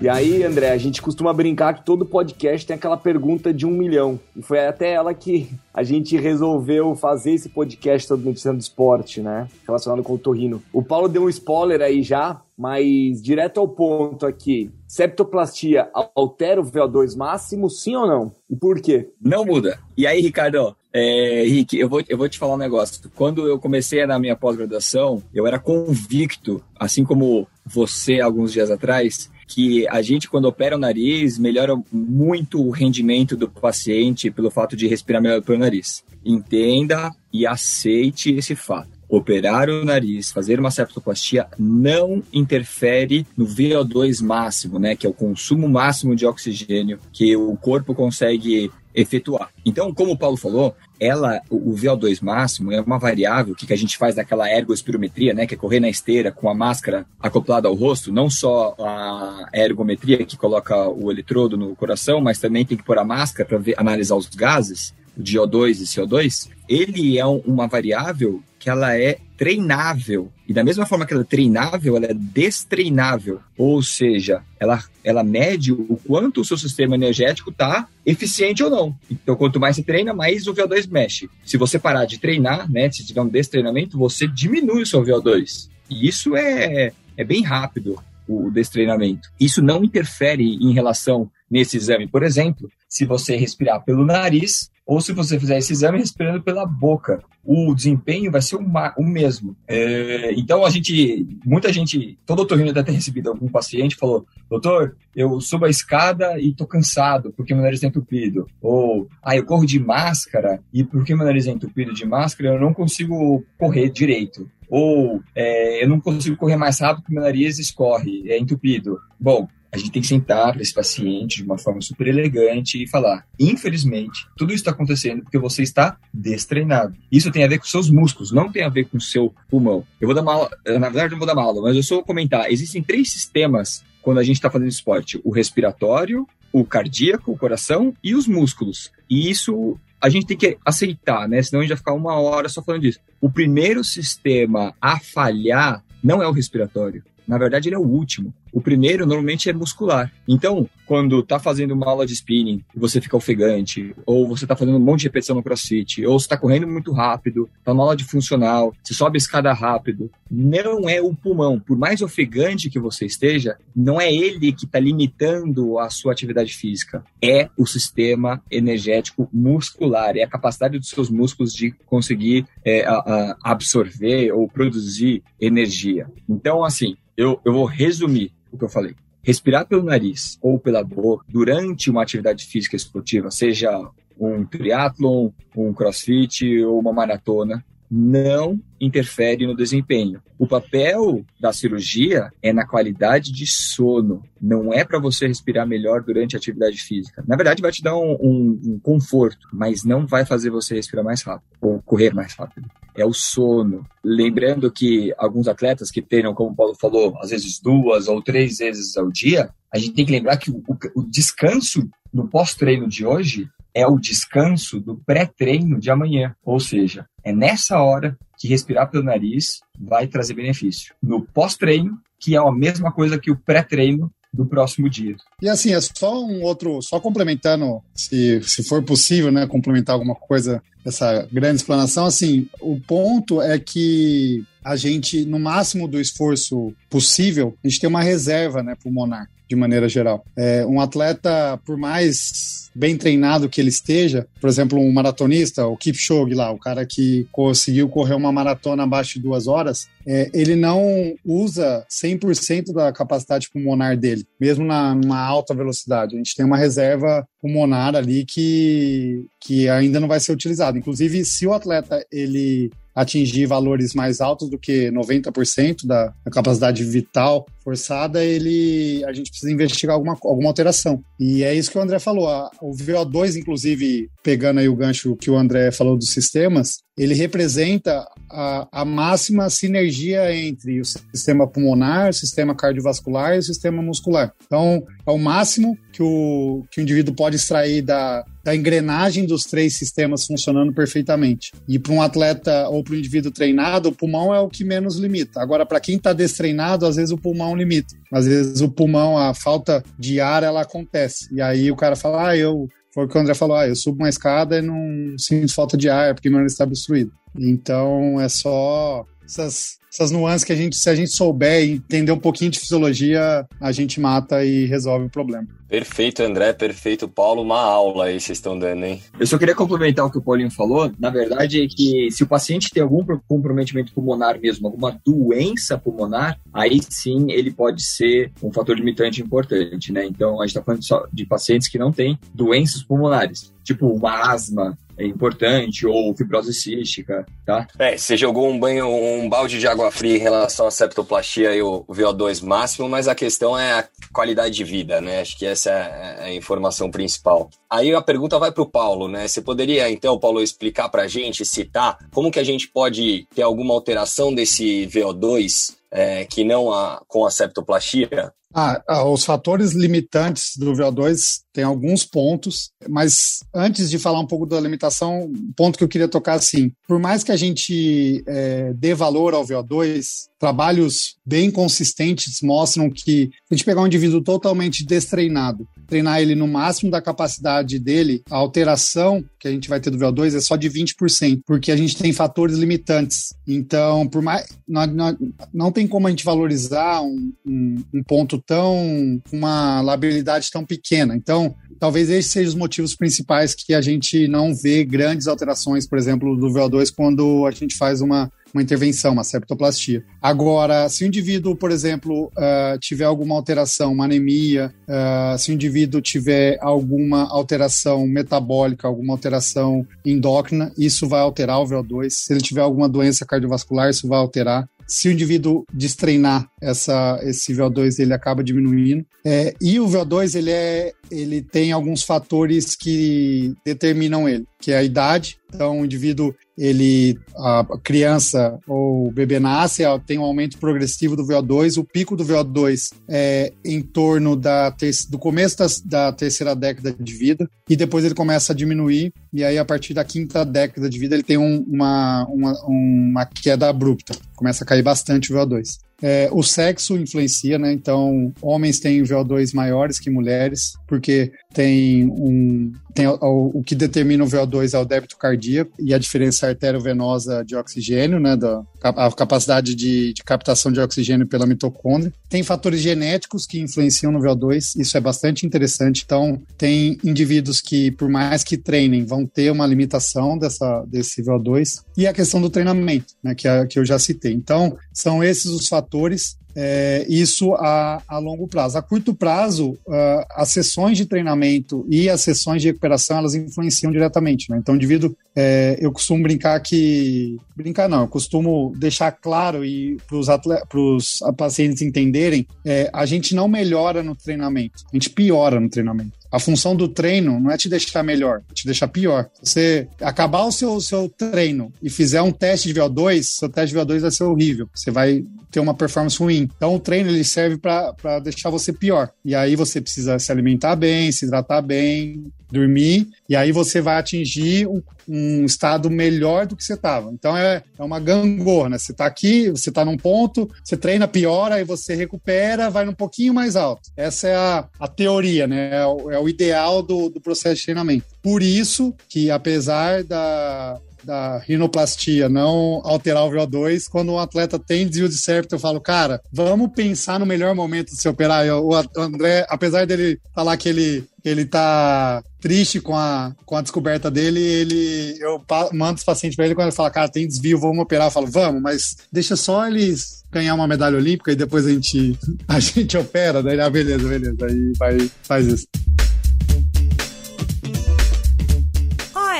E 0.00 0.08
aí, 0.08 0.42
André, 0.42 0.70
a 0.70 0.78
gente 0.78 1.02
costuma 1.02 1.30
brincar 1.34 1.74
que 1.74 1.84
todo 1.84 2.06
podcast 2.06 2.66
tem 2.66 2.74
aquela 2.74 2.96
pergunta 2.96 3.52
de 3.52 3.66
um 3.66 3.70
milhão. 3.70 4.18
E 4.34 4.40
foi 4.40 4.66
até 4.66 4.94
ela 4.94 5.12
que 5.12 5.50
a 5.74 5.82
gente 5.82 6.16
resolveu 6.16 6.96
fazer 6.96 7.32
esse 7.32 7.50
podcast 7.50 8.08
todo 8.08 8.24
Medicina 8.24 8.54
do 8.54 8.60
Esporte, 8.60 9.20
né? 9.20 9.46
Relacionado 9.66 10.02
com 10.02 10.14
o 10.14 10.18
Torrino. 10.18 10.62
O 10.72 10.82
Paulo 10.82 11.06
deu 11.06 11.24
um 11.24 11.28
spoiler 11.28 11.82
aí 11.82 12.02
já, 12.02 12.40
mas 12.56 13.20
direto 13.20 13.60
ao 13.60 13.68
ponto 13.68 14.24
aqui. 14.24 14.70
Septoplastia 14.88 15.90
altera 16.14 16.62
o 16.62 16.64
VO2 16.64 17.14
máximo, 17.14 17.68
sim 17.68 17.94
ou 17.94 18.06
não? 18.06 18.32
E 18.48 18.56
por 18.56 18.80
quê? 18.80 19.10
Não 19.20 19.44
muda. 19.44 19.78
E 19.98 20.06
aí, 20.06 20.22
Ricardo, 20.22 20.74
é, 20.92 21.44
Rick, 21.46 21.78
eu 21.78 21.88
vou, 21.88 22.02
eu 22.08 22.18
vou 22.18 22.28
te 22.28 22.38
falar 22.38 22.54
um 22.54 22.58
negócio. 22.58 23.10
Quando 23.14 23.46
eu 23.46 23.58
comecei 23.58 24.04
na 24.06 24.18
minha 24.18 24.36
pós-graduação, 24.36 25.22
eu 25.32 25.46
era 25.46 25.58
convicto, 25.58 26.62
assim 26.78 27.04
como 27.04 27.46
você 27.64 28.20
alguns 28.20 28.52
dias 28.52 28.70
atrás, 28.70 29.30
que 29.46 29.86
a 29.88 30.00
gente, 30.02 30.28
quando 30.28 30.46
opera 30.46 30.76
o 30.76 30.78
nariz, 30.78 31.38
melhora 31.38 31.80
muito 31.92 32.64
o 32.64 32.70
rendimento 32.70 33.36
do 33.36 33.48
paciente 33.48 34.30
pelo 34.30 34.50
fato 34.50 34.76
de 34.76 34.86
respirar 34.86 35.22
melhor 35.22 35.42
pelo 35.42 35.58
nariz. 35.58 36.04
Entenda 36.24 37.10
e 37.32 37.46
aceite 37.46 38.32
esse 38.32 38.54
fato. 38.54 38.88
Operar 39.08 39.68
o 39.68 39.84
nariz, 39.84 40.30
fazer 40.30 40.60
uma 40.60 40.70
septoplastia 40.70 41.48
não 41.58 42.22
interfere 42.32 43.26
no 43.36 43.44
VO2 43.44 44.22
máximo, 44.22 44.78
né, 44.78 44.94
que 44.94 45.04
é 45.04 45.10
o 45.10 45.14
consumo 45.14 45.68
máximo 45.68 46.14
de 46.14 46.24
oxigênio 46.24 47.00
que 47.12 47.36
o 47.36 47.56
corpo 47.56 47.92
consegue 47.92 48.70
efetuar. 48.94 49.50
Então, 49.64 49.92
como 49.92 50.12
o 50.12 50.18
Paulo 50.18 50.36
falou, 50.36 50.74
ela, 50.98 51.40
o 51.48 51.72
VO2 51.74 52.22
máximo 52.22 52.72
é 52.72 52.80
uma 52.80 52.98
variável 52.98 53.54
que, 53.54 53.66
que 53.66 53.72
a 53.72 53.78
gente 53.78 53.96
faz 53.96 54.16
naquela 54.16 54.50
ergospirometria, 54.50 55.32
né, 55.32 55.46
que 55.46 55.54
é 55.54 55.56
correr 55.56 55.80
na 55.80 55.88
esteira 55.88 56.32
com 56.32 56.48
a 56.48 56.54
máscara 56.54 57.06
acoplada 57.20 57.68
ao 57.68 57.74
rosto, 57.74 58.12
não 58.12 58.28
só 58.28 58.74
a 58.78 59.48
ergometria 59.54 60.24
que 60.24 60.36
coloca 60.36 60.88
o 60.88 61.10
eletrodo 61.10 61.56
no 61.56 61.74
coração, 61.76 62.20
mas 62.20 62.38
também 62.38 62.64
tem 62.64 62.76
que 62.76 62.84
pôr 62.84 62.98
a 62.98 63.04
máscara 63.04 63.48
para 63.48 63.60
analisar 63.76 64.16
os 64.16 64.26
gases, 64.26 64.92
de 65.16 65.38
O2 65.38 65.80
e 65.80 65.84
CO2. 65.84 66.48
Ele 66.68 67.18
é 67.18 67.26
uma 67.26 67.66
variável 67.66 68.42
que 68.60 68.68
ela 68.68 68.94
é 68.94 69.18
treinável. 69.38 70.30
E 70.46 70.52
da 70.52 70.62
mesma 70.62 70.84
forma 70.84 71.06
que 71.06 71.14
ela 71.14 71.22
é 71.22 71.26
treinável, 71.26 71.96
ela 71.96 72.06
é 72.06 72.14
destreinável. 72.14 73.40
Ou 73.56 73.82
seja, 73.82 74.42
ela, 74.60 74.84
ela 75.02 75.24
mede 75.24 75.72
o 75.72 75.98
quanto 76.06 76.42
o 76.42 76.44
seu 76.44 76.58
sistema 76.58 76.94
energético 76.94 77.48
está 77.48 77.88
eficiente 78.04 78.62
ou 78.62 78.68
não. 78.68 78.94
Então, 79.10 79.34
quanto 79.34 79.58
mais 79.58 79.76
você 79.76 79.82
treina, 79.82 80.12
mais 80.12 80.46
o 80.46 80.54
VO2 80.54 80.90
mexe. 80.90 81.30
Se 81.42 81.56
você 81.56 81.78
parar 81.78 82.04
de 82.04 82.18
treinar, 82.18 82.70
né, 82.70 82.90
se 82.90 83.04
tiver 83.04 83.22
um 83.22 83.28
destreinamento, 83.28 83.96
você 83.96 84.28
diminui 84.28 84.82
o 84.82 84.86
seu 84.86 85.02
VO2. 85.02 85.70
E 85.88 86.06
isso 86.06 86.36
é, 86.36 86.92
é 87.16 87.24
bem 87.24 87.42
rápido, 87.42 87.98
o 88.28 88.50
destreinamento. 88.50 89.30
Isso 89.40 89.62
não 89.62 89.82
interfere 89.82 90.44
em 90.44 90.72
relação 90.74 91.30
nesse 91.50 91.78
exame. 91.78 92.06
Por 92.06 92.22
exemplo, 92.22 92.70
se 92.86 93.06
você 93.06 93.36
respirar 93.36 93.82
pelo 93.82 94.04
nariz, 94.04 94.70
ou 94.86 95.00
se 95.00 95.12
você 95.12 95.38
fizer 95.38 95.58
esse 95.58 95.72
exame 95.72 95.98
respirando 95.98 96.42
pela 96.42 96.66
boca. 96.66 97.22
O 97.44 97.74
desempenho 97.74 98.30
vai 98.30 98.42
ser 98.42 98.56
o, 98.56 98.64
o 98.98 99.04
mesmo. 99.04 99.56
É, 99.66 100.32
então, 100.32 100.64
a 100.64 100.70
gente, 100.70 101.26
muita 101.44 101.72
gente, 101.72 102.18
todo 102.26 102.42
otorrino 102.42 102.72
deve 102.72 102.86
ter 102.86 102.92
recebido 102.92 103.30
algum 103.30 103.48
paciente 103.48 103.96
falou, 103.96 104.26
doutor, 104.48 104.96
eu 105.14 105.40
subo 105.40 105.64
a 105.64 105.70
escada 105.70 106.38
e 106.38 106.52
tô 106.52 106.66
cansado 106.66 107.32
porque 107.36 107.54
meu 107.54 107.62
nariz 107.62 107.78
está 107.78 107.86
entupido. 107.86 108.46
Ou, 108.60 109.08
ah, 109.22 109.36
eu 109.36 109.44
corro 109.44 109.64
de 109.64 109.78
máscara 109.78 110.60
e 110.72 110.84
porque 110.84 111.14
meu 111.14 111.24
nariz 111.24 111.46
é 111.46 111.50
entupido 111.50 111.94
de 111.94 112.04
máscara, 112.04 112.54
eu 112.54 112.60
não 112.60 112.74
consigo 112.74 113.44
correr 113.56 113.88
direito 113.90 114.50
ou 114.70 115.20
é, 115.34 115.82
eu 115.82 115.88
não 115.88 116.00
consigo 116.00 116.36
correr 116.36 116.56
mais 116.56 116.78
rápido 116.78 117.02
porque 117.02 117.14
meu 117.14 117.24
nariz 117.24 117.58
escorre, 117.58 118.24
é 118.30 118.38
entupido. 118.38 119.00
Bom, 119.18 119.48
a 119.72 119.78
gente 119.78 119.92
tem 119.92 120.02
que 120.02 120.08
sentar 120.08 120.52
para 120.52 120.62
esse 120.62 120.74
paciente 120.74 121.38
de 121.38 121.44
uma 121.44 121.58
forma 121.58 121.80
super 121.80 122.06
elegante 122.06 122.82
e 122.82 122.88
falar: 122.88 123.26
infelizmente, 123.38 124.26
tudo 124.36 124.52
isso 124.52 124.62
está 124.62 124.70
acontecendo 124.70 125.22
porque 125.22 125.38
você 125.38 125.62
está 125.62 125.96
destreinado. 126.12 126.96
Isso 127.10 127.30
tem 127.30 127.44
a 127.44 127.48
ver 127.48 127.58
com 127.58 127.64
seus 127.64 127.88
músculos, 127.90 128.32
não 128.32 128.50
tem 128.50 128.62
a 128.62 128.68
ver 128.68 128.84
com 128.86 128.98
o 128.98 129.00
seu 129.00 129.34
pulmão. 129.48 129.84
Eu 130.00 130.08
vou 130.08 130.14
dar 130.14 130.22
uma 130.22 130.34
aula, 130.34 130.50
na 130.66 130.88
verdade, 130.88 131.12
não 131.12 131.18
vou 131.18 131.26
dar 131.26 131.34
uma 131.34 131.42
aula, 131.42 131.62
mas 131.62 131.76
eu 131.76 131.82
só 131.82 131.96
vou 131.96 132.04
comentar: 132.04 132.50
existem 132.50 132.82
três 132.82 133.10
sistemas 133.12 133.84
quando 134.02 134.18
a 134.18 134.24
gente 134.24 134.36
está 134.36 134.50
fazendo 134.50 134.68
esporte: 134.68 135.20
o 135.24 135.30
respiratório, 135.30 136.26
o 136.52 136.64
cardíaco, 136.64 137.32
o 137.32 137.38
coração 137.38 137.94
e 138.02 138.14
os 138.14 138.26
músculos. 138.26 138.90
E 139.08 139.30
isso 139.30 139.78
a 140.00 140.08
gente 140.08 140.26
tem 140.26 140.36
que 140.36 140.56
aceitar, 140.64 141.28
né? 141.28 141.42
Senão 141.42 141.60
a 141.60 141.62
gente 141.62 141.70
vai 141.70 141.78
ficar 141.78 141.92
uma 141.92 142.14
hora 142.14 142.48
só 142.48 142.62
falando 142.62 142.82
disso. 142.82 142.98
O 143.20 143.30
primeiro 143.30 143.84
sistema 143.84 144.74
a 144.80 144.98
falhar 144.98 145.84
não 146.02 146.22
é 146.22 146.26
o 146.26 146.32
respiratório. 146.32 147.04
Na 147.28 147.38
verdade, 147.38 147.68
ele 147.68 147.76
é 147.76 147.78
o 147.78 147.86
último. 147.86 148.34
O 148.52 148.60
primeiro 148.60 149.06
normalmente 149.06 149.48
é 149.48 149.52
muscular. 149.52 150.12
Então, 150.26 150.68
quando 150.90 151.22
tá 151.22 151.38
fazendo 151.38 151.72
uma 151.72 151.86
aula 151.86 152.04
de 152.04 152.12
spinning 152.12 152.64
e 152.74 152.78
você 152.78 153.00
fica 153.00 153.16
ofegante, 153.16 153.94
ou 154.04 154.26
você 154.26 154.44
tá 154.44 154.56
fazendo 154.56 154.76
um 154.76 154.80
monte 154.80 155.00
de 155.00 155.06
repetição 155.06 155.36
no 155.36 155.42
crossfit, 155.42 156.04
ou 156.04 156.18
você 156.18 156.26
tá 156.26 156.36
correndo 156.36 156.66
muito 156.66 156.90
rápido, 156.90 157.48
tá 157.64 157.72
numa 157.72 157.84
aula 157.84 157.96
de 157.96 158.02
funcional, 158.02 158.74
você 158.82 158.92
sobe 158.92 159.16
a 159.16 159.18
escada 159.18 159.52
rápido, 159.52 160.10
não 160.28 160.88
é 160.88 161.00
o 161.00 161.14
pulmão. 161.14 161.60
Por 161.60 161.78
mais 161.78 162.02
ofegante 162.02 162.68
que 162.68 162.80
você 162.80 163.06
esteja, 163.06 163.56
não 163.74 164.00
é 164.00 164.12
ele 164.12 164.52
que 164.52 164.66
tá 164.66 164.80
limitando 164.80 165.78
a 165.78 165.88
sua 165.90 166.10
atividade 166.10 166.52
física. 166.54 167.04
É 167.22 167.48
o 167.56 167.66
sistema 167.66 168.42
energético 168.50 169.28
muscular, 169.32 170.16
é 170.16 170.24
a 170.24 170.28
capacidade 170.28 170.76
dos 170.76 170.88
seus 170.88 171.08
músculos 171.08 171.52
de 171.52 171.70
conseguir 171.86 172.46
é, 172.64 172.84
a, 172.84 172.94
a 173.42 173.52
absorver 173.52 174.32
ou 174.32 174.48
produzir 174.48 175.22
energia. 175.40 176.08
Então, 176.28 176.64
assim, 176.64 176.96
eu, 177.16 177.40
eu 177.44 177.52
vou 177.52 177.64
resumir 177.64 178.32
o 178.52 178.58
que 178.58 178.64
eu 178.64 178.68
falei. 178.68 178.94
Respirar 179.22 179.66
pelo 179.66 179.82
nariz 179.82 180.38
ou 180.40 180.58
pela 180.58 180.82
boca 180.82 181.24
durante 181.28 181.90
uma 181.90 182.02
atividade 182.02 182.46
física 182.46 182.76
esportiva, 182.76 183.30
seja 183.30 183.70
um 184.18 184.44
triatlon, 184.44 185.30
um 185.56 185.72
crossfit 185.72 186.62
ou 186.62 186.78
uma 186.78 186.92
maratona, 186.92 187.64
não 187.90 188.60
interfere 188.80 189.46
no 189.46 189.56
desempenho. 189.56 190.22
O 190.38 190.46
papel 190.46 191.24
da 191.40 191.52
cirurgia 191.52 192.30
é 192.40 192.52
na 192.52 192.66
qualidade 192.66 193.32
de 193.32 193.46
sono, 193.46 194.22
não 194.40 194.72
é 194.72 194.84
para 194.84 195.00
você 195.00 195.26
respirar 195.26 195.66
melhor 195.66 196.02
durante 196.02 196.36
a 196.36 196.38
atividade 196.38 196.78
física. 196.78 197.24
Na 197.26 197.34
verdade, 197.34 197.60
vai 197.60 197.72
te 197.72 197.82
dar 197.82 197.96
um, 197.96 198.12
um, 198.20 198.60
um, 198.64 198.78
conforto, 198.78 199.48
mas 199.52 199.84
não 199.84 200.06
vai 200.06 200.24
fazer 200.24 200.50
você 200.50 200.76
respirar 200.76 201.04
mais 201.04 201.22
rápido 201.22 201.48
ou 201.60 201.82
correr 201.82 202.14
mais 202.14 202.34
rápido. 202.34 202.70
É 202.96 203.04
o 203.04 203.12
sono. 203.12 203.86
Lembrando 204.04 204.70
que 204.70 205.12
alguns 205.18 205.48
atletas 205.48 205.90
que 205.90 206.02
treinam, 206.02 206.34
como 206.34 206.50
o 206.50 206.56
Paulo 206.56 206.74
falou, 206.74 207.16
às 207.20 207.30
vezes 207.30 207.60
duas 207.60 208.08
ou 208.08 208.22
três 208.22 208.58
vezes 208.58 208.96
ao 208.96 209.10
dia, 209.10 209.50
a 209.72 209.78
gente 209.78 209.94
tem 209.94 210.04
que 210.04 210.12
lembrar 210.12 210.36
que 210.36 210.50
o, 210.50 210.62
o 210.94 211.02
descanso 211.02 211.88
no 212.12 212.28
pós-treino 212.28 212.88
de 212.88 213.06
hoje 213.06 213.48
é 213.74 213.86
o 213.86 213.98
descanso 213.98 214.80
do 214.80 214.96
pré-treino 214.96 215.78
de 215.78 215.90
amanhã. 215.90 216.34
Ou 216.44 216.58
seja, 216.58 217.06
é 217.22 217.32
nessa 217.32 217.78
hora 217.78 218.18
que 218.38 218.48
respirar 218.48 218.90
pelo 218.90 219.04
nariz 219.04 219.60
vai 219.78 220.06
trazer 220.06 220.34
benefício. 220.34 220.94
No 221.02 221.24
pós-treino, 221.24 221.98
que 222.18 222.34
é 222.34 222.38
a 222.38 222.52
mesma 222.52 222.92
coisa 222.92 223.18
que 223.18 223.30
o 223.30 223.38
pré-treino 223.38 224.10
do 224.32 224.46
próximo 224.46 224.88
dia. 224.88 225.16
E 225.42 225.48
assim, 225.48 225.74
é 225.74 225.80
só 225.80 226.24
um 226.24 226.42
outro, 226.42 226.80
só 226.82 227.00
complementando, 227.00 227.82
se, 227.94 228.40
se 228.42 228.62
for 228.62 228.82
possível, 228.82 229.30
né, 229.30 229.46
complementar 229.46 229.94
alguma 229.94 230.14
coisa, 230.14 230.62
essa 230.84 231.26
grande 231.32 231.56
explanação, 231.56 232.06
assim, 232.06 232.48
o 232.60 232.80
ponto 232.80 233.42
é 233.42 233.58
que 233.58 234.44
a 234.64 234.76
gente, 234.76 235.24
no 235.24 235.38
máximo 235.38 235.88
do 235.88 236.00
esforço 236.00 236.72
possível, 236.88 237.56
a 237.64 237.68
gente 237.68 237.80
tem 237.80 237.88
uma 237.88 238.02
reserva, 238.02 238.62
né, 238.62 238.76
pulmonar 238.80 239.28
de 239.50 239.56
maneira 239.56 239.88
geral. 239.88 240.24
É, 240.36 240.64
um 240.64 240.80
atleta, 240.80 241.58
por 241.66 241.76
mais 241.76 242.70
bem 242.72 242.96
treinado 242.96 243.48
que 243.48 243.60
ele 243.60 243.68
esteja, 243.68 244.28
por 244.40 244.48
exemplo, 244.48 244.78
um 244.78 244.92
maratonista, 244.92 245.66
o 245.66 245.76
Kipchoge 245.76 246.34
lá, 246.34 246.52
o 246.52 246.58
cara 246.58 246.86
que 246.86 247.26
conseguiu 247.32 247.88
correr 247.88 248.14
uma 248.14 248.30
maratona 248.30 248.84
abaixo 248.84 249.14
de 249.14 249.24
duas 249.24 249.48
horas, 249.48 249.88
é, 250.06 250.30
ele 250.32 250.54
não 250.54 251.12
usa 251.24 251.84
100% 251.90 252.72
da 252.72 252.92
capacidade 252.92 253.50
pulmonar 253.50 253.96
dele, 253.96 254.24
mesmo 254.40 254.64
na, 254.64 254.94
numa 254.94 255.18
alta 255.18 255.52
velocidade. 255.52 256.14
A 256.14 256.18
gente 256.18 256.36
tem 256.36 256.46
uma 256.46 256.56
reserva 256.56 257.26
pulmonar 257.42 257.96
ali 257.96 258.24
que, 258.24 259.26
que 259.40 259.68
ainda 259.68 259.98
não 259.98 260.06
vai 260.06 260.20
ser 260.20 260.30
utilizada. 260.30 260.78
Inclusive, 260.78 261.24
se 261.24 261.44
o 261.48 261.52
atleta 261.52 262.06
ele 262.12 262.70
atingir 262.94 263.46
valores 263.46 263.94
mais 263.94 264.20
altos 264.20 264.50
do 264.50 264.58
que 264.58 264.90
90% 264.90 265.86
da, 265.86 266.12
da, 266.24 266.30
capacidade 266.30 266.84
vital 266.84 267.46
forçada, 267.62 268.24
ele 268.24 269.04
a 269.04 269.12
gente 269.12 269.30
precisa 269.30 269.52
investigar 269.52 269.94
alguma, 269.94 270.16
alguma 270.22 270.48
alteração. 270.48 271.02
E 271.18 271.42
é 271.42 271.54
isso 271.54 271.70
que 271.70 271.78
o 271.78 271.80
André 271.80 271.98
falou. 271.98 272.28
A, 272.28 272.50
o 272.60 272.72
VO2, 272.72 273.36
inclusive, 273.36 274.10
pegando 274.22 274.60
aí 274.60 274.68
o 274.68 274.76
gancho 274.76 275.16
que 275.16 275.30
o 275.30 275.36
André 275.36 275.70
falou 275.70 275.96
dos 275.96 276.10
sistemas, 276.10 276.78
ele 276.98 277.14
representa 277.14 278.06
a, 278.30 278.68
a 278.70 278.84
máxima 278.84 279.50
sinergia 279.50 280.34
entre 280.34 280.80
o 280.80 280.84
sistema 280.84 281.46
pulmonar, 281.46 282.10
o 282.10 282.12
sistema 282.12 282.54
cardiovascular 282.54 283.34
e 283.34 283.38
o 283.38 283.42
sistema 283.42 283.82
muscular. 283.82 284.32
Então, 284.46 284.82
é 285.06 285.10
o 285.10 285.18
máximo 285.18 285.76
que 285.92 286.02
o, 286.02 286.64
que 286.70 286.80
o 286.80 286.82
indivíduo 286.82 287.14
pode 287.14 287.36
extrair 287.36 287.82
da, 287.82 288.24
da 288.44 288.54
engrenagem 288.54 289.26
dos 289.26 289.44
três 289.44 289.76
sistemas 289.76 290.24
funcionando 290.24 290.72
perfeitamente. 290.72 291.52
E 291.68 291.78
para 291.78 291.92
um 291.92 292.00
atleta 292.00 292.68
ou 292.68 292.82
para 292.84 292.94
um 292.94 292.98
indivíduo 292.98 293.32
treinado, 293.32 293.88
o 293.88 293.94
pulmão 293.94 294.34
é 294.34 294.40
o 294.40 294.48
que 294.48 294.64
menos 294.64 294.96
limita. 294.96 295.40
Agora, 295.40 295.66
para 295.66 295.80
quem 295.80 295.96
está 295.96 296.12
destreinado, 296.12 296.86
às 296.86 296.96
vezes 296.96 297.10
o 297.10 297.18
pulmão 297.18 297.56
limita. 297.56 297.94
Às 298.12 298.26
vezes 298.26 298.60
o 298.60 298.70
pulmão, 298.70 299.18
a 299.18 299.34
falta 299.34 299.82
de 299.98 300.20
ar, 300.20 300.42
ela 300.42 300.62
acontece. 300.62 301.28
E 301.34 301.42
aí 301.42 301.70
o 301.70 301.76
cara 301.76 301.96
fala, 301.96 302.28
ah, 302.28 302.36
eu 302.36 302.68
foi 302.92 303.04
o 303.04 303.08
que 303.08 303.16
o 303.16 303.20
André 303.20 303.34
falou, 303.34 303.56
ah, 303.56 303.68
eu 303.68 303.76
subo 303.76 304.02
uma 304.02 304.08
escada 304.08 304.58
e 304.58 304.62
não 304.62 305.16
sinto 305.16 305.54
falta 305.54 305.76
de 305.76 305.88
ar 305.88 306.12
porque 306.14 306.28
meu 306.28 306.38
nariz 306.38 306.52
está 306.52 306.64
obstruído. 306.64 307.12
Então 307.36 308.20
é 308.20 308.28
só 308.28 309.04
essas 309.24 309.80
essas 309.92 310.12
nuances 310.12 310.44
que 310.44 310.52
a 310.52 310.56
gente, 310.56 310.76
se 310.76 310.88
a 310.88 310.94
gente 310.94 311.10
souber 311.10 311.64
e 311.64 311.72
entender 311.72 312.12
um 312.12 312.18
pouquinho 312.18 312.50
de 312.50 312.60
fisiologia, 312.60 313.44
a 313.60 313.72
gente 313.72 314.00
mata 314.00 314.44
e 314.44 314.64
resolve 314.66 315.06
o 315.06 315.10
problema. 315.10 315.48
Perfeito, 315.68 316.22
André, 316.22 316.52
perfeito, 316.52 317.08
Paulo. 317.08 317.42
Uma 317.42 317.60
aula 317.60 318.06
aí 318.06 318.20
vocês 318.20 318.38
estão 318.38 318.58
dando, 318.58 318.84
hein? 318.84 319.02
Eu 319.18 319.26
só 319.26 319.36
queria 319.38 319.54
complementar 319.54 320.04
o 320.04 320.10
que 320.10 320.18
o 320.18 320.22
Paulinho 320.22 320.50
falou. 320.50 320.90
Na 320.98 321.10
verdade, 321.10 321.62
é 321.62 321.68
que 321.68 322.10
se 322.10 322.22
o 322.22 322.26
paciente 322.26 322.70
tem 322.70 322.82
algum 322.82 323.04
comprometimento 323.28 323.92
pulmonar 323.92 324.40
mesmo, 324.40 324.66
alguma 324.66 325.00
doença 325.04 325.78
pulmonar, 325.78 326.40
aí 326.52 326.80
sim 326.88 327.30
ele 327.30 327.52
pode 327.52 327.84
ser 327.84 328.32
um 328.42 328.52
fator 328.52 328.76
limitante 328.76 329.22
importante, 329.22 329.92
né? 329.92 330.06
Então, 330.06 330.40
a 330.40 330.46
gente 330.46 330.56
está 330.56 330.62
falando 330.62 330.84
só 330.84 331.06
de 331.12 331.26
pacientes 331.26 331.68
que 331.68 331.78
não 331.78 331.92
têm 331.92 332.18
doenças 332.34 332.82
pulmonares, 332.82 333.52
tipo 333.62 333.86
uma 333.88 334.32
asma, 334.32 334.76
importante, 335.06 335.86
ou 335.86 336.14
fibrose 336.14 336.52
cística, 336.52 337.24
tá? 337.44 337.66
É, 337.78 337.96
você 337.96 338.16
jogou 338.16 338.48
um 338.48 338.58
banho, 338.58 338.88
um 338.88 339.28
balde 339.28 339.58
de 339.58 339.66
água 339.66 339.90
fria 339.90 340.16
em 340.16 340.20
relação 340.20 340.66
à 340.66 340.70
septoplastia 340.70 341.54
e 341.54 341.62
o 341.62 341.84
VO2 341.88 342.44
máximo, 342.44 342.88
mas 342.88 343.08
a 343.08 343.14
questão 343.14 343.58
é 343.58 343.72
a 343.72 343.88
qualidade 344.12 344.54
de 344.54 344.64
vida, 344.64 345.00
né? 345.00 345.20
Acho 345.20 345.38
que 345.38 345.46
essa 345.46 345.70
é 345.70 346.24
a 346.24 346.34
informação 346.34 346.90
principal. 346.90 347.50
Aí 347.68 347.94
a 347.94 348.02
pergunta 348.02 348.38
vai 348.38 348.52
para 348.52 348.62
o 348.62 348.70
Paulo, 348.70 349.08
né? 349.08 349.26
Você 349.26 349.40
poderia, 349.40 349.90
então, 349.90 350.18
Paulo, 350.18 350.42
explicar 350.42 350.88
para 350.88 351.02
a 351.02 351.08
gente, 351.08 351.44
citar, 351.44 351.98
como 352.12 352.30
que 352.30 352.38
a 352.38 352.44
gente 352.44 352.68
pode 352.68 353.26
ter 353.34 353.42
alguma 353.42 353.74
alteração 353.74 354.34
desse 354.34 354.86
VO2 354.86 355.79
é, 355.90 356.24
que 356.24 356.44
não 356.44 356.72
a, 356.72 357.02
com 357.06 357.26
a 357.26 357.30
septoplastia? 357.30 358.32
Ah, 358.52 358.82
ah, 358.88 359.04
os 359.04 359.24
fatores 359.24 359.72
limitantes 359.72 360.56
do 360.56 360.72
VO2 360.72 361.40
tem 361.52 361.62
alguns 361.62 362.04
pontos, 362.04 362.72
mas 362.88 363.44
antes 363.54 363.88
de 363.88 363.96
falar 363.96 364.18
um 364.18 364.26
pouco 364.26 364.44
da 364.44 364.58
limitação, 364.58 365.24
um 365.26 365.52
ponto 365.56 365.78
que 365.78 365.84
eu 365.84 365.88
queria 365.88 366.08
tocar 366.08 366.34
assim, 366.34 366.72
por 366.88 366.98
mais 366.98 367.22
que 367.22 367.30
a 367.30 367.36
gente 367.36 368.24
é, 368.26 368.72
dê 368.72 368.92
valor 368.92 369.34
ao 369.34 369.44
VO2, 369.44 370.28
trabalhos 370.36 371.16
bem 371.24 371.48
consistentes 371.48 372.40
mostram 372.42 372.90
que 372.90 373.30
a 373.48 373.54
gente 373.54 373.64
pegar 373.64 373.82
um 373.82 373.86
indivíduo 373.86 374.20
totalmente 374.20 374.84
destreinado, 374.84 375.64
treinar 375.90 376.20
ele 376.20 376.34
no 376.34 376.46
máximo 376.46 376.90
da 376.90 377.02
capacidade 377.02 377.78
dele, 377.78 378.22
a 378.30 378.36
alteração 378.36 379.22
que 379.38 379.48
a 379.48 379.50
gente 379.50 379.68
vai 379.68 379.80
ter 379.80 379.90
do 379.90 379.98
VO2 379.98 380.36
é 380.36 380.40
só 380.40 380.54
de 380.54 380.70
20%, 380.70 381.40
porque 381.44 381.72
a 381.72 381.76
gente 381.76 381.96
tem 381.96 382.12
fatores 382.12 382.56
limitantes. 382.56 383.34
Então, 383.46 384.06
por 384.06 384.22
mais 384.22 384.46
não, 384.66 384.86
não, 384.86 385.18
não 385.52 385.72
tem 385.72 385.86
como 385.86 386.06
a 386.06 386.10
gente 386.10 386.24
valorizar 386.24 387.02
um, 387.02 387.32
um, 387.44 387.84
um 387.92 388.02
ponto 388.04 388.40
tão 388.40 389.20
uma 389.32 389.80
labilidade 389.80 390.50
tão 390.50 390.64
pequena. 390.64 391.16
Então, 391.16 391.54
talvez 391.80 392.10
esses 392.10 392.30
sejam 392.30 392.50
os 392.50 392.54
motivos 392.54 392.94
principais 392.94 393.54
que 393.54 393.74
a 393.74 393.80
gente 393.80 394.28
não 394.28 394.54
vê 394.54 394.84
grandes 394.84 395.26
alterações, 395.26 395.88
por 395.88 395.98
exemplo, 395.98 396.36
do 396.36 396.48
VO2 396.48 396.92
quando 396.94 397.46
a 397.46 397.50
gente 397.50 397.76
faz 397.76 398.00
uma 398.00 398.30
uma 398.52 398.62
intervenção, 398.62 399.12
uma 399.12 399.24
septoplastia. 399.24 400.04
Agora, 400.20 400.88
se 400.88 401.04
o 401.04 401.06
indivíduo, 401.06 401.56
por 401.56 401.70
exemplo, 401.70 402.32
uh, 402.36 402.78
tiver 402.78 403.04
alguma 403.04 403.34
alteração, 403.34 403.92
uma 403.92 404.04
anemia, 404.04 404.74
uh, 404.88 405.38
se 405.38 405.50
o 405.50 405.54
indivíduo 405.54 406.00
tiver 406.00 406.58
alguma 406.60 407.28
alteração 407.28 408.06
metabólica, 408.06 408.88
alguma 408.88 409.14
alteração 409.14 409.86
endócrina, 410.04 410.72
isso 410.76 411.08
vai 411.08 411.20
alterar 411.20 411.60
o 411.60 411.66
VO2. 411.66 412.10
Se 412.10 412.32
ele 412.32 412.40
tiver 412.40 412.62
alguma 412.62 412.88
doença 412.88 413.24
cardiovascular, 413.24 413.88
isso 413.88 414.08
vai 414.08 414.18
alterar 414.18 414.68
se 414.86 415.08
o 415.08 415.12
indivíduo 415.12 415.64
destreinar 415.72 416.49
essa, 416.60 417.18
esse 417.22 417.54
VO2, 417.54 417.98
ele 417.98 418.12
acaba 418.12 418.44
diminuindo. 418.44 419.04
É, 419.24 419.54
e 419.60 419.78
o 419.80 419.86
VO2, 419.86 420.36
ele, 420.36 420.50
é, 420.50 420.92
ele 421.10 421.42
tem 421.42 421.72
alguns 421.72 422.02
fatores 422.02 422.74
que 422.74 423.54
determinam 423.64 424.28
ele, 424.28 424.44
que 424.60 424.72
é 424.72 424.78
a 424.78 424.82
idade. 424.82 425.38
Então, 425.52 425.80
o 425.80 425.84
indivíduo 425.84 426.34
ele 426.60 427.18
a 427.34 427.66
criança 427.82 428.58
ou 428.68 429.08
o 429.08 429.10
bebê 429.10 429.40
nasce, 429.40 429.82
tem 430.06 430.18
um 430.18 430.24
aumento 430.24 430.58
progressivo 430.58 431.16
do 431.16 431.26
VO2, 431.26 431.78
o 431.78 431.84
pico 431.84 432.14
do 432.14 432.22
VO2 432.22 432.92
é 433.08 433.50
em 433.64 433.80
torno 433.80 434.36
da 434.36 434.68
do 435.08 435.18
começo 435.18 435.56
da, 435.56 435.66
da 435.86 436.12
terceira 436.12 436.54
década 436.54 436.92
de 436.92 437.14
vida 437.14 437.48
e 437.66 437.74
depois 437.74 438.04
ele 438.04 438.14
começa 438.14 438.52
a 438.52 438.56
diminuir 438.56 439.10
e 439.32 439.42
aí 439.42 439.56
a 439.56 439.64
partir 439.64 439.94
da 439.94 440.04
quinta 440.04 440.44
década 440.44 440.90
de 440.90 440.98
vida 440.98 441.16
ele 441.16 441.22
tem 441.22 441.38
um, 441.38 441.64
uma, 441.66 442.26
uma, 442.26 442.66
uma 442.66 443.24
queda 443.24 443.70
abrupta, 443.70 444.14
começa 444.36 444.62
a 444.62 444.66
cair 444.66 444.82
bastante 444.82 445.32
o 445.32 445.36
VO2. 445.36 445.78
É, 446.02 446.28
o 446.32 446.42
sexo 446.42 446.96
influencia, 446.96 447.58
né? 447.58 447.72
Então, 447.72 448.32
homens 448.40 448.80
têm 448.80 449.02
VO2 449.02 449.54
maiores 449.54 449.98
que 449.98 450.10
mulheres, 450.10 450.72
porque 450.86 451.32
tem 451.52 452.06
um. 452.06 452.72
Tem 452.92 453.06
o, 453.06 453.50
o, 453.54 453.62
que 453.62 453.76
determina 453.76 454.24
o 454.24 454.26
VO2 454.26 454.74
é 454.74 454.78
o 454.78 454.84
débito 454.84 455.16
cardíaco 455.16 455.70
e 455.78 455.94
a 455.94 455.98
diferença 455.98 456.48
arteriovenosa 456.48 457.44
de 457.44 457.54
oxigênio, 457.54 458.18
né? 458.18 458.36
Da, 458.36 458.62
a 458.82 459.12
capacidade 459.12 459.74
de, 459.76 460.12
de 460.12 460.22
captação 460.24 460.72
de 460.72 460.80
oxigênio 460.80 461.26
pela 461.26 461.46
mitocôndria. 461.46 462.12
Tem 462.28 462.42
fatores 462.42 462.80
genéticos 462.80 463.46
que 463.46 463.60
influenciam 463.60 464.10
no 464.10 464.18
VO2, 464.20 464.80
isso 464.80 464.96
é 464.96 465.00
bastante 465.00 465.46
interessante. 465.46 466.02
Então, 466.04 466.40
tem 466.58 466.98
indivíduos 467.04 467.60
que, 467.60 467.92
por 467.92 468.08
mais 468.08 468.42
que 468.42 468.56
treinem, 468.56 469.04
vão 469.04 469.24
ter 469.24 469.52
uma 469.52 469.66
limitação 469.66 470.36
dessa, 470.36 470.84
desse 470.86 471.22
VO2. 471.22 471.82
E 471.96 472.06
a 472.06 472.12
questão 472.12 472.40
do 472.40 472.50
treinamento, 472.50 473.14
né? 473.22 473.34
Que, 473.36 473.46
a, 473.46 473.66
que 473.66 473.78
eu 473.78 473.84
já 473.84 473.98
citei. 473.98 474.32
Então, 474.32 474.76
são 474.92 475.22
esses 475.22 475.46
os 475.46 475.68
fatores 475.68 476.39
é, 476.54 477.06
isso 477.08 477.54
a, 477.54 478.02
a, 478.06 478.18
longo 478.18 478.46
prazo. 478.46 478.78
A 478.78 478.82
curto 478.82 479.14
prazo, 479.14 479.72
uh, 479.86 480.24
as 480.30 480.50
sessões 480.50 480.96
de 480.96 481.06
treinamento 481.06 481.86
e 481.88 482.08
as 482.08 482.20
sessões 482.20 482.62
de 482.62 482.68
recuperação, 482.68 483.18
elas 483.18 483.34
influenciam 483.34 483.92
diretamente. 483.92 484.50
Né? 484.50 484.58
Então, 484.58 484.76
devido, 484.76 485.16
é, 485.34 485.78
eu 485.80 485.92
costumo 485.92 486.22
brincar 486.22 486.58
que... 486.60 487.36
Brincar 487.56 487.88
não, 487.88 488.02
eu 488.02 488.08
costumo 488.08 488.72
deixar 488.76 489.12
claro 489.12 489.64
e 489.64 489.96
para 490.08 490.78
os 490.78 491.18
pacientes 491.36 491.82
entenderem, 491.82 492.46
é, 492.64 492.90
a 492.92 493.04
gente 493.04 493.34
não 493.34 493.48
melhora 493.48 494.02
no 494.02 494.14
treinamento, 494.14 494.84
a 494.90 494.96
gente 494.96 495.10
piora 495.10 495.60
no 495.60 495.68
treinamento. 495.68 496.19
A 496.30 496.38
função 496.38 496.76
do 496.76 496.88
treino 496.88 497.40
não 497.40 497.50
é 497.50 497.56
te 497.56 497.68
deixar 497.68 498.02
melhor, 498.02 498.42
é 498.50 498.54
te 498.54 498.64
deixar 498.64 498.88
pior. 498.88 499.28
Se 499.42 499.52
você 499.52 499.88
acabar 500.00 500.44
o 500.44 500.52
seu, 500.52 500.80
seu 500.80 501.08
treino 501.08 501.72
e 501.82 501.90
fizer 501.90 502.22
um 502.22 502.30
teste 502.30 502.72
de 502.72 502.80
VO2, 502.80 503.22
seu 503.22 503.48
teste 503.48 503.74
de 503.74 503.80
VO2 503.80 504.00
vai 504.00 504.10
ser 504.10 504.24
horrível. 504.24 504.68
Você 504.74 504.90
vai 504.90 505.24
ter 505.50 505.60
uma 505.60 505.74
performance 505.74 506.18
ruim. 506.18 506.48
Então, 506.56 506.76
o 506.76 506.80
treino 506.80 507.10
ele 507.10 507.24
serve 507.24 507.58
para 507.58 508.20
deixar 508.20 508.50
você 508.50 508.72
pior. 508.72 509.10
E 509.24 509.34
aí 509.34 509.56
você 509.56 509.80
precisa 509.80 510.18
se 510.18 510.30
alimentar 510.30 510.76
bem, 510.76 511.10
se 511.10 511.24
hidratar 511.24 511.60
bem, 511.60 512.30
dormir, 512.50 513.08
e 513.28 513.36
aí 513.36 513.52
você 513.52 513.80
vai 513.80 513.96
atingir 513.96 514.66
um, 514.66 514.82
um 515.08 515.44
estado 515.44 515.88
melhor 515.88 516.46
do 516.46 516.56
que 516.56 516.64
você 516.64 516.74
estava. 516.74 517.10
Então 517.12 517.36
é, 517.36 517.62
é 517.78 517.82
uma 517.82 518.00
gangorra, 518.00 518.70
né? 518.70 518.78
Você 518.78 518.92
está 518.92 519.06
aqui, 519.06 519.48
você 519.50 519.68
está 519.68 519.84
num 519.84 519.96
ponto, 519.96 520.50
você 520.62 520.76
treina, 520.76 521.06
piora, 521.06 521.56
aí 521.56 521.64
você 521.64 521.94
recupera, 521.94 522.70
vai 522.70 522.88
um 522.88 522.92
pouquinho 522.92 523.32
mais 523.32 523.56
alto. 523.56 523.90
Essa 523.96 524.28
é 524.28 524.36
a, 524.36 524.68
a 524.78 524.88
teoria, 524.88 525.46
né? 525.46 525.70
É 525.70 525.80
é 526.10 526.18
o 526.20 526.28
ideal 526.28 526.82
do, 526.82 527.08
do 527.08 527.20
processo 527.20 527.56
de 527.56 527.64
treinamento. 527.64 528.06
Por 528.22 528.42
isso 528.42 528.94
que, 529.08 529.30
apesar 529.30 530.04
da, 530.04 530.78
da 531.04 531.38
rinoplastia 531.38 532.28
não 532.28 532.80
alterar 532.84 533.24
o 533.24 533.30
VO2, 533.30 533.88
quando 533.88 534.12
um 534.12 534.18
atleta 534.18 534.58
tem 534.58 534.86
desvio 534.86 535.08
de 535.08 535.16
septo, 535.16 535.54
eu 535.54 535.58
falo, 535.58 535.80
cara, 535.80 536.20
vamos 536.32 536.70
pensar 536.74 537.18
no 537.18 537.26
melhor 537.26 537.54
momento 537.54 537.90
de 537.90 538.00
se 538.00 538.08
operar. 538.08 538.46
o 538.46 538.74
André, 538.96 539.46
apesar 539.48 539.86
dele 539.86 540.20
falar 540.34 540.56
que 540.56 540.68
ele, 540.68 541.04
ele 541.24 541.44
tá 541.44 542.22
triste 542.40 542.80
com 542.80 542.96
a, 542.96 543.34
com 543.44 543.56
a 543.56 543.62
descoberta 543.62 544.10
dele, 544.10 544.40
ele 544.40 545.16
eu 545.20 545.42
mando 545.72 545.98
os 545.98 546.04
pacientes 546.04 546.36
para 546.36 546.46
ele 546.46 546.54
quando 546.54 546.68
ele 546.68 546.76
fala, 546.76 546.90
cara, 546.90 547.08
tem 547.08 547.26
desvio, 547.26 547.58
vamos 547.58 547.82
operar, 547.82 548.06
eu 548.06 548.12
falo, 548.12 548.26
vamos, 548.26 548.62
mas 548.62 548.96
deixa 549.12 549.36
só 549.36 549.66
eles 549.66 550.24
ganhar 550.30 550.54
uma 550.54 550.68
medalha 550.68 550.96
olímpica 550.96 551.32
e 551.32 551.36
depois 551.36 551.66
a 551.66 551.70
gente 551.70 552.16
a 552.48 552.60
gente 552.60 552.96
opera, 552.96 553.42
daí, 553.42 553.60
ah, 553.60 553.70
beleza, 553.70 554.08
beleza, 554.08 554.46
aí 554.46 554.72
vai 554.78 555.10
faz 555.22 555.46
isso. 555.46 555.66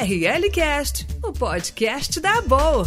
RL 0.00 0.50
Cast, 0.50 1.04
o 1.22 1.30
podcast 1.30 2.20
da 2.20 2.40
boa. 2.40 2.86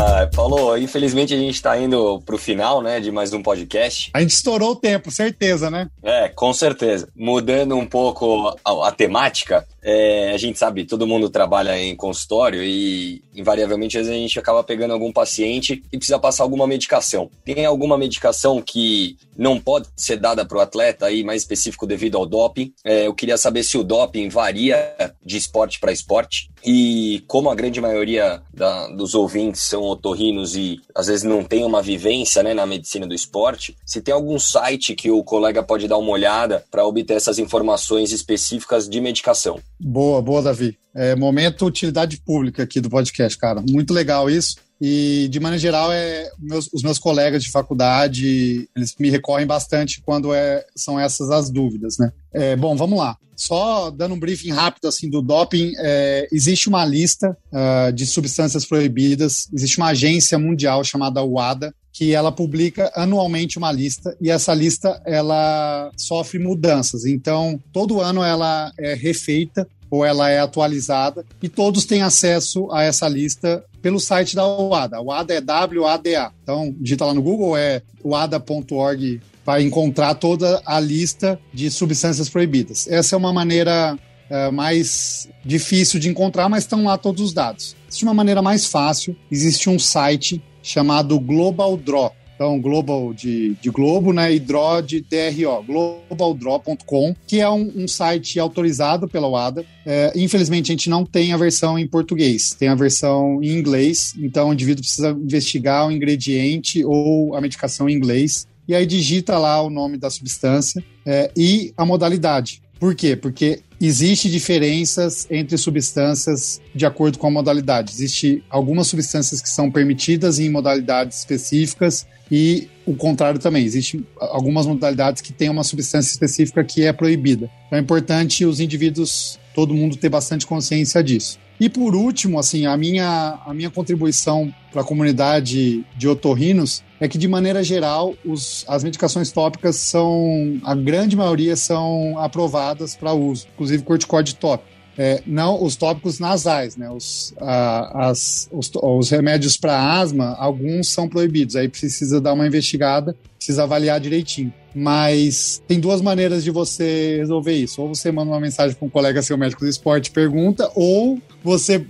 Ah, 0.00 0.30
Paulo, 0.32 0.78
infelizmente 0.78 1.34
a 1.34 1.36
gente 1.36 1.56
está 1.56 1.76
indo 1.76 2.20
para 2.20 2.36
o 2.36 2.38
final, 2.38 2.80
né, 2.80 3.00
de 3.00 3.10
mais 3.10 3.32
um 3.32 3.42
podcast. 3.42 4.12
A 4.14 4.20
gente 4.20 4.30
estourou 4.30 4.70
o 4.70 4.76
tempo, 4.76 5.10
certeza, 5.10 5.72
né? 5.72 5.90
É, 6.00 6.28
com 6.28 6.52
certeza. 6.52 7.08
Mudando 7.16 7.74
um 7.74 7.84
pouco 7.84 8.56
a, 8.64 8.88
a 8.88 8.92
temática, 8.92 9.66
é, 9.82 10.30
a 10.32 10.38
gente 10.38 10.56
sabe, 10.56 10.84
todo 10.84 11.04
mundo 11.04 11.28
trabalha 11.28 11.76
em 11.76 11.96
consultório 11.96 12.62
e 12.62 13.24
invariavelmente 13.34 13.98
às 13.98 14.06
vezes 14.06 14.16
a 14.16 14.22
gente 14.22 14.38
acaba 14.38 14.62
pegando 14.62 14.92
algum 14.92 15.12
paciente 15.12 15.82
e 15.92 15.96
precisa 15.96 16.18
passar 16.18 16.44
alguma 16.44 16.66
medicação. 16.66 17.28
Tem 17.44 17.66
alguma 17.66 17.98
medicação 17.98 18.62
que 18.62 19.16
não 19.36 19.58
pode 19.58 19.88
ser 19.96 20.16
dada 20.16 20.44
para 20.44 20.58
o 20.58 20.60
atleta 20.60 21.06
aí, 21.06 21.24
mais 21.24 21.42
específico 21.42 21.88
devido 21.88 22.16
ao 22.16 22.26
doping? 22.26 22.72
É, 22.84 23.08
eu 23.08 23.14
queria 23.14 23.36
saber 23.36 23.64
se 23.64 23.76
o 23.76 23.82
doping 23.82 24.28
varia 24.28 24.94
de 25.24 25.36
esporte 25.36 25.80
para 25.80 25.90
esporte 25.90 26.50
e 26.64 27.22
como 27.26 27.50
a 27.50 27.54
grande 27.54 27.80
maioria 27.80 28.42
da, 28.52 28.88
dos 28.88 29.14
ouvintes 29.14 29.62
são 29.62 29.82
otorrinos 29.82 30.56
e 30.56 30.80
às 30.94 31.06
vezes 31.06 31.22
não 31.22 31.44
tem 31.44 31.64
uma 31.64 31.82
vivência 31.82 32.42
né, 32.42 32.54
na 32.54 32.66
medicina 32.66 33.06
do 33.06 33.14
esporte, 33.14 33.76
se 33.84 34.00
tem 34.00 34.12
algum 34.12 34.38
site 34.38 34.94
que 34.94 35.10
o 35.10 35.22
colega 35.22 35.62
pode 35.62 35.88
dar 35.88 35.98
uma 35.98 36.10
olhada 36.10 36.64
para 36.70 36.86
obter 36.86 37.14
essas 37.14 37.38
informações 37.38 38.12
específicas 38.12 38.88
de 38.88 39.00
medicação. 39.00 39.60
Boa, 39.80 40.20
boa, 40.20 40.42
Davi. 40.42 40.76
É, 40.94 41.14
momento 41.14 41.66
utilidade 41.66 42.20
pública 42.20 42.62
aqui 42.62 42.80
do 42.80 42.90
podcast, 42.90 43.38
cara. 43.38 43.62
Muito 43.68 43.94
legal 43.94 44.28
isso. 44.28 44.56
E 44.80 45.28
de 45.30 45.40
maneira 45.40 45.60
geral 45.60 45.92
é 45.92 46.30
meus, 46.38 46.68
os 46.72 46.82
meus 46.82 46.98
colegas 46.98 47.42
de 47.42 47.50
faculdade 47.50 48.68
eles 48.76 48.94
me 48.98 49.10
recorrem 49.10 49.46
bastante 49.46 50.00
quando 50.02 50.32
é, 50.32 50.64
são 50.76 50.98
essas 50.98 51.30
as 51.30 51.50
dúvidas, 51.50 51.98
né? 51.98 52.12
É, 52.32 52.56
bom, 52.56 52.76
vamos 52.76 52.98
lá. 52.98 53.16
Só 53.34 53.90
dando 53.90 54.14
um 54.14 54.18
briefing 54.18 54.50
rápido 54.50 54.88
assim 54.88 55.08
do 55.08 55.22
doping, 55.22 55.72
é, 55.78 56.26
existe 56.32 56.68
uma 56.68 56.84
lista 56.84 57.36
uh, 57.52 57.92
de 57.92 58.04
substâncias 58.04 58.66
proibidas, 58.66 59.48
existe 59.54 59.78
uma 59.78 59.90
agência 59.90 60.36
mundial 60.38 60.82
chamada 60.82 61.22
WADA 61.22 61.72
que 61.92 62.12
ela 62.12 62.30
publica 62.30 62.92
anualmente 62.94 63.58
uma 63.58 63.72
lista 63.72 64.16
e 64.20 64.30
essa 64.30 64.52
lista 64.54 65.00
ela 65.04 65.90
sofre 65.96 66.38
mudanças. 66.38 67.04
Então, 67.04 67.60
todo 67.72 68.00
ano 68.00 68.22
ela 68.22 68.72
é 68.78 68.94
refeita 68.94 69.68
ou 69.90 70.04
ela 70.04 70.28
é 70.28 70.38
atualizada 70.38 71.24
e 71.42 71.48
todos 71.48 71.84
têm 71.84 72.02
acesso 72.02 72.70
a 72.72 72.82
essa 72.82 73.08
lista 73.08 73.64
pelo 73.80 74.00
site 74.00 74.34
da 74.34 74.46
WADA. 74.46 74.98
A 74.98 75.00
WADA 75.00 75.34
é 75.34 75.78
WADA. 75.78 76.32
Então, 76.42 76.74
digita 76.78 77.04
lá 77.04 77.14
no 77.14 77.22
Google, 77.22 77.56
é 77.56 77.82
wada.org 78.04 79.20
para 79.44 79.62
encontrar 79.62 80.14
toda 80.14 80.60
a 80.66 80.78
lista 80.78 81.40
de 81.52 81.70
substâncias 81.70 82.28
proibidas. 82.28 82.86
Essa 82.88 83.14
é 83.14 83.18
uma 83.18 83.32
maneira 83.32 83.98
é, 84.28 84.50
mais 84.50 85.28
difícil 85.44 85.98
de 85.98 86.08
encontrar, 86.08 86.48
mas 86.48 86.64
estão 86.64 86.84
lá 86.84 86.98
todos 86.98 87.22
os 87.22 87.32
dados. 87.32 87.74
Existe 87.88 88.04
uma 88.04 88.14
maneira 88.14 88.42
mais 88.42 88.66
fácil, 88.66 89.16
existe 89.30 89.70
um 89.70 89.78
site 89.78 90.42
chamado 90.62 91.18
Global 91.18 91.76
Draw. 91.76 92.14
Então, 92.38 92.60
Global 92.60 93.12
de, 93.12 93.56
de 93.60 93.68
Globo, 93.68 94.12
né? 94.12 94.32
E 94.32 94.38
Draw 94.38 94.80
de 94.80 95.00
DRO, 95.00 95.60
globaldraw.com, 95.66 97.16
que 97.26 97.40
é 97.40 97.50
um, 97.50 97.72
um, 97.74 97.88
site 97.88 98.38
autorizado 98.38 99.08
pela 99.08 99.26
WADA. 99.26 99.66
É, 99.84 100.12
infelizmente, 100.14 100.70
a 100.70 100.74
gente 100.74 100.88
não 100.88 101.04
tem 101.04 101.32
a 101.32 101.36
versão 101.36 101.76
em 101.76 101.84
português, 101.84 102.54
tem 102.56 102.68
a 102.68 102.76
versão 102.76 103.42
em 103.42 103.58
inglês. 103.58 104.14
Então, 104.16 104.50
o 104.50 104.52
indivíduo 104.52 104.82
precisa 104.82 105.10
investigar 105.10 105.88
o 105.88 105.90
ingrediente 105.90 106.84
ou 106.84 107.34
a 107.34 107.40
medicação 107.40 107.88
em 107.88 107.94
inglês. 107.94 108.46
E 108.68 108.74
aí 108.74 108.86
digita 108.86 109.36
lá 109.36 109.60
o 109.60 109.68
nome 109.68 109.96
da 109.96 110.08
substância 110.08 110.84
é, 111.04 111.32
e 111.36 111.72
a 111.76 111.84
modalidade. 111.84 112.62
Por 112.78 112.94
quê? 112.94 113.16
Porque 113.16 113.62
existe 113.86 114.30
diferenças 114.30 115.26
entre 115.30 115.56
substâncias 115.56 116.60
de 116.74 116.84
acordo 116.84 117.18
com 117.18 117.26
a 117.26 117.30
modalidade. 117.30 117.92
Existe 117.92 118.42
algumas 118.50 118.88
substâncias 118.88 119.40
que 119.40 119.48
são 119.48 119.70
permitidas 119.70 120.38
em 120.38 120.50
modalidades 120.50 121.18
específicas 121.18 122.06
e 122.30 122.68
o 122.84 122.94
contrário 122.94 123.38
também. 123.38 123.64
Existem 123.64 124.04
algumas 124.18 124.66
modalidades 124.66 125.22
que 125.22 125.32
têm 125.32 125.48
uma 125.48 125.64
substância 125.64 126.10
específica 126.10 126.64
que 126.64 126.84
é 126.84 126.92
proibida. 126.92 127.50
Então 127.66 127.78
é 127.78 127.82
importante 127.82 128.44
os 128.44 128.60
indivíduos, 128.60 129.38
todo 129.54 129.74
mundo 129.74 129.96
ter 129.96 130.08
bastante 130.08 130.46
consciência 130.46 131.02
disso. 131.02 131.38
E 131.60 131.68
por 131.68 131.94
último, 131.94 132.38
assim, 132.38 132.66
a 132.66 132.76
minha, 132.76 133.38
a 133.44 133.52
minha 133.52 133.70
contribuição 133.70 134.52
para 134.70 134.82
a 134.82 134.84
comunidade 134.84 135.84
de 135.96 136.08
otorrinos 136.08 136.84
é 137.00 137.08
que, 137.08 137.18
de 137.18 137.26
maneira 137.26 137.62
geral, 137.64 138.14
os, 138.24 138.64
as 138.68 138.84
medicações 138.84 139.32
tópicas 139.32 139.76
são, 139.76 140.60
a 140.64 140.74
grande 140.74 141.16
maioria 141.16 141.56
são 141.56 142.18
aprovadas 142.18 142.94
para 142.94 143.12
uso, 143.12 143.46
inclusive 143.54 143.82
corticoide 143.82 144.34
tópico. 144.34 144.78
É, 145.00 145.22
não 145.24 145.62
os 145.62 145.76
tópicos 145.76 146.18
nasais, 146.18 146.76
né? 146.76 146.90
Os, 146.90 147.32
a, 147.40 148.08
as, 148.08 148.48
os, 148.50 148.68
os 148.74 149.10
remédios 149.10 149.56
para 149.56 149.80
asma, 150.00 150.34
alguns 150.36 150.88
são 150.88 151.08
proibidos. 151.08 151.54
Aí 151.54 151.68
precisa 151.68 152.20
dar 152.20 152.32
uma 152.32 152.44
investigada, 152.44 153.16
precisa 153.36 153.62
avaliar 153.62 154.00
direitinho. 154.00 154.52
Mas 154.74 155.62
tem 155.68 155.78
duas 155.78 156.00
maneiras 156.00 156.42
de 156.42 156.50
você 156.50 157.16
resolver 157.18 157.52
isso. 157.52 157.80
Ou 157.80 157.94
você 157.94 158.10
manda 158.10 158.32
uma 158.32 158.40
mensagem 158.40 158.74
para 158.74 158.86
um 158.86 158.90
colega 158.90 159.22
seu 159.22 159.38
médico 159.38 159.64
do 159.64 159.70
esporte, 159.70 160.10
pergunta, 160.10 160.68
ou 160.74 161.20
você 161.42 161.84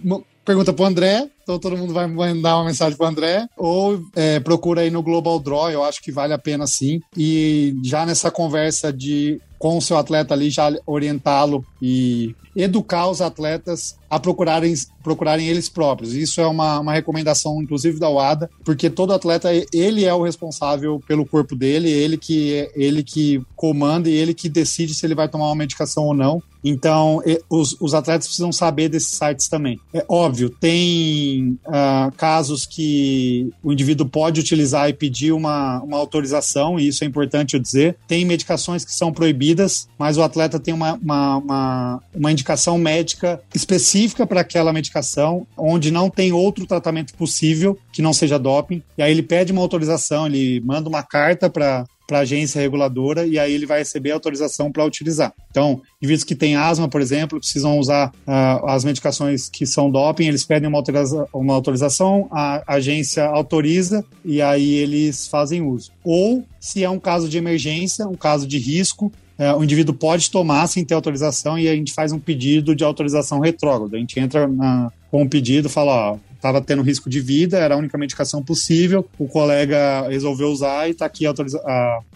pergunta 0.45 0.73
para 0.73 0.83
o 0.83 0.87
André, 0.87 1.29
então 1.49 1.59
todo 1.59 1.79
mundo 1.79 1.95
vai 1.95 2.07
mandar 2.07 2.57
uma 2.57 2.67
mensagem 2.67 2.95
para 2.95 3.07
o 3.07 3.09
André, 3.09 3.49
ou 3.57 3.99
é, 4.15 4.39
procura 4.39 4.83
aí 4.83 4.91
no 4.91 5.03
Global 5.03 5.41
Draw, 5.41 5.71
eu 5.71 5.83
acho 5.83 6.03
que 6.03 6.13
vale 6.13 6.35
a 6.35 6.39
pena 6.39 6.67
sim. 6.67 7.01
E 7.17 7.75
já 7.83 8.05
nessa 8.05 8.31
conversa 8.31 8.93
de 8.93 9.41
com 9.59 9.77
o 9.77 9.83
seu 9.83 9.97
atleta 9.97 10.35
ali, 10.35 10.51
já 10.51 10.73
orientá-lo 10.87 11.67
e 11.83 12.35
educar 12.55 13.09
os 13.09 13.21
atletas 13.21 13.97
a 14.09 14.19
procurarem, 14.19 14.73
procurarem 15.03 15.49
eles 15.49 15.69
próprios. 15.69 16.15
Isso 16.15 16.41
é 16.41 16.47
uma, 16.47 16.81
uma 16.81 16.93
recomendação, 16.93 17.61
inclusive, 17.61 17.99
da 17.99 18.09
UADA, 18.09 18.49
porque 18.65 18.89
todo 18.89 19.13
atleta, 19.13 19.51
ele 19.73 20.05
é 20.05 20.15
o 20.15 20.23
responsável 20.23 21.03
pelo 21.07 21.27
corpo 21.27 21.55
dele, 21.55 21.91
ele 21.91 22.17
que, 22.17 22.71
ele 22.75 23.03
que 23.03 23.43
comanda 23.55 24.09
e 24.09 24.15
ele 24.15 24.33
que 24.33 24.49
decide 24.49 24.95
se 24.95 25.05
ele 25.05 25.15
vai 25.15 25.29
tomar 25.29 25.47
uma 25.47 25.57
medicação 25.57 26.05
ou 26.05 26.15
não. 26.15 26.43
Então, 26.65 27.23
os, 27.49 27.77
os 27.81 27.95
atletas 27.95 28.27
precisam 28.27 28.53
saber 28.53 28.89
desses 28.89 29.17
sites 29.17 29.49
também. 29.49 29.79
É 29.93 30.05
óbvio, 30.09 30.51
tem 30.51 31.38
uh, 31.67 32.13
casos 32.17 32.67
que 32.67 33.51
o 33.63 33.73
indivíduo 33.73 34.09
pode 34.09 34.41
utilizar 34.41 34.89
e 34.89 34.93
pedir 34.93 35.33
uma, 35.33 35.81
uma 35.83 35.97
autorização, 35.97 36.79
e 36.79 36.89
isso 36.89 37.05
é 37.05 37.07
importante 37.07 37.55
eu 37.55 37.61
dizer. 37.61 37.97
Tem 38.07 38.25
medicações 38.25 38.85
que 38.85 38.93
são 38.93 39.13
proibidas, 39.13 39.89
mas 39.99 40.17
o 40.17 40.23
atleta 40.23 40.59
tem 40.59 40.75
uma, 40.75 40.95
uma, 40.95 41.37
uma, 41.37 42.03
uma 42.15 42.33
indicação 42.33 42.79
médica 42.79 43.41
específica 43.55 44.27
para 44.27 44.41
aquela 44.41 44.73
medicação, 44.73 45.47
onde 45.57 45.91
não 45.91 46.11
tem 46.11 46.33
outro 46.33 46.67
tratamento 46.67 47.15
possível 47.15 47.79
que 47.93 48.03
não 48.03 48.13
seja 48.13 48.39
doping. 48.39 48.83
E 48.97 49.03
aí 49.03 49.11
ele 49.11 49.23
pede 49.23 49.53
uma 49.53 49.63
autorização, 49.63 50.27
ele 50.27 50.61
manda 50.61 50.89
uma 50.89 51.03
carta 51.03 51.49
para 51.51 51.85
para 52.09 52.19
a 52.19 52.23
agência 52.23 52.59
reguladora 52.59 53.27
e 53.27 53.39
aí 53.39 53.53
ele 53.53 53.67
vai 53.67 53.81
receber 53.81 54.13
autorização 54.13 54.73
para 54.73 54.83
utilizar. 54.83 55.33
Então, 55.51 55.83
indivíduos 55.99 56.25
que 56.25 56.35
têm 56.35 56.57
asma, 56.57 56.89
por 56.89 57.03
exemplo, 57.03 57.39
precisam 57.39 57.79
usar 57.79 58.09
uh, 58.27 58.67
as 58.67 58.83
medicações 58.83 59.47
que 59.51 59.67
são 59.67 59.91
doping, 59.91 60.27
eles 60.27 60.43
pedem 60.43 60.69
uma, 60.69 60.79
autoriza 60.79 61.29
uma 61.35 61.53
autorização, 61.53 62.27
a 62.33 62.63
agência 62.67 63.27
autoriza 63.27 64.03
e 64.25 64.41
aí 64.41 64.75
eles 64.77 65.29
fazem 65.29 65.61
uso. 65.61 65.93
Ou, 66.03 66.43
se 66.59 66.83
é 66.83 66.89
um 66.89 66.99
caso 66.99 67.29
de 67.29 67.37
emergência, 67.37 68.09
um 68.09 68.17
caso 68.17 68.47
de 68.47 68.59
risco, 68.59 69.13
é, 69.37 69.53
o 69.53 69.63
indivíduo 69.63 69.95
pode 69.95 70.31
tomar 70.31 70.67
sem 70.67 70.85
ter 70.85 70.95
autorização 70.95 71.59
e 71.59 71.69
a 71.69 71.75
gente 71.75 71.93
faz 71.93 72.11
um 72.11 72.19
pedido 72.19 72.75
de 72.75 72.85
autorização 72.85 73.39
retrógrada. 73.39 73.97
A 73.97 74.01
gente 74.01 74.19
entra 74.19 74.49
na, 74.49 74.91
com 75.11 75.23
um 75.23 75.29
pedido, 75.29 75.69
fala, 75.69 76.13
ó, 76.13 76.19
estava 76.39 76.61
tendo 76.61 76.83
risco 76.83 77.11
de 77.11 77.21
vida, 77.21 77.59
era 77.59 77.75
a 77.75 77.79
única 77.79 77.99
medicação 77.99 78.43
possível, 78.43 79.05
o 79.19 79.27
colega 79.27 80.09
resolveu 80.09 80.49
usar 80.49 80.89
e 80.89 80.93
está 80.93 81.05
aqui 81.05 81.27
a, 81.27 81.33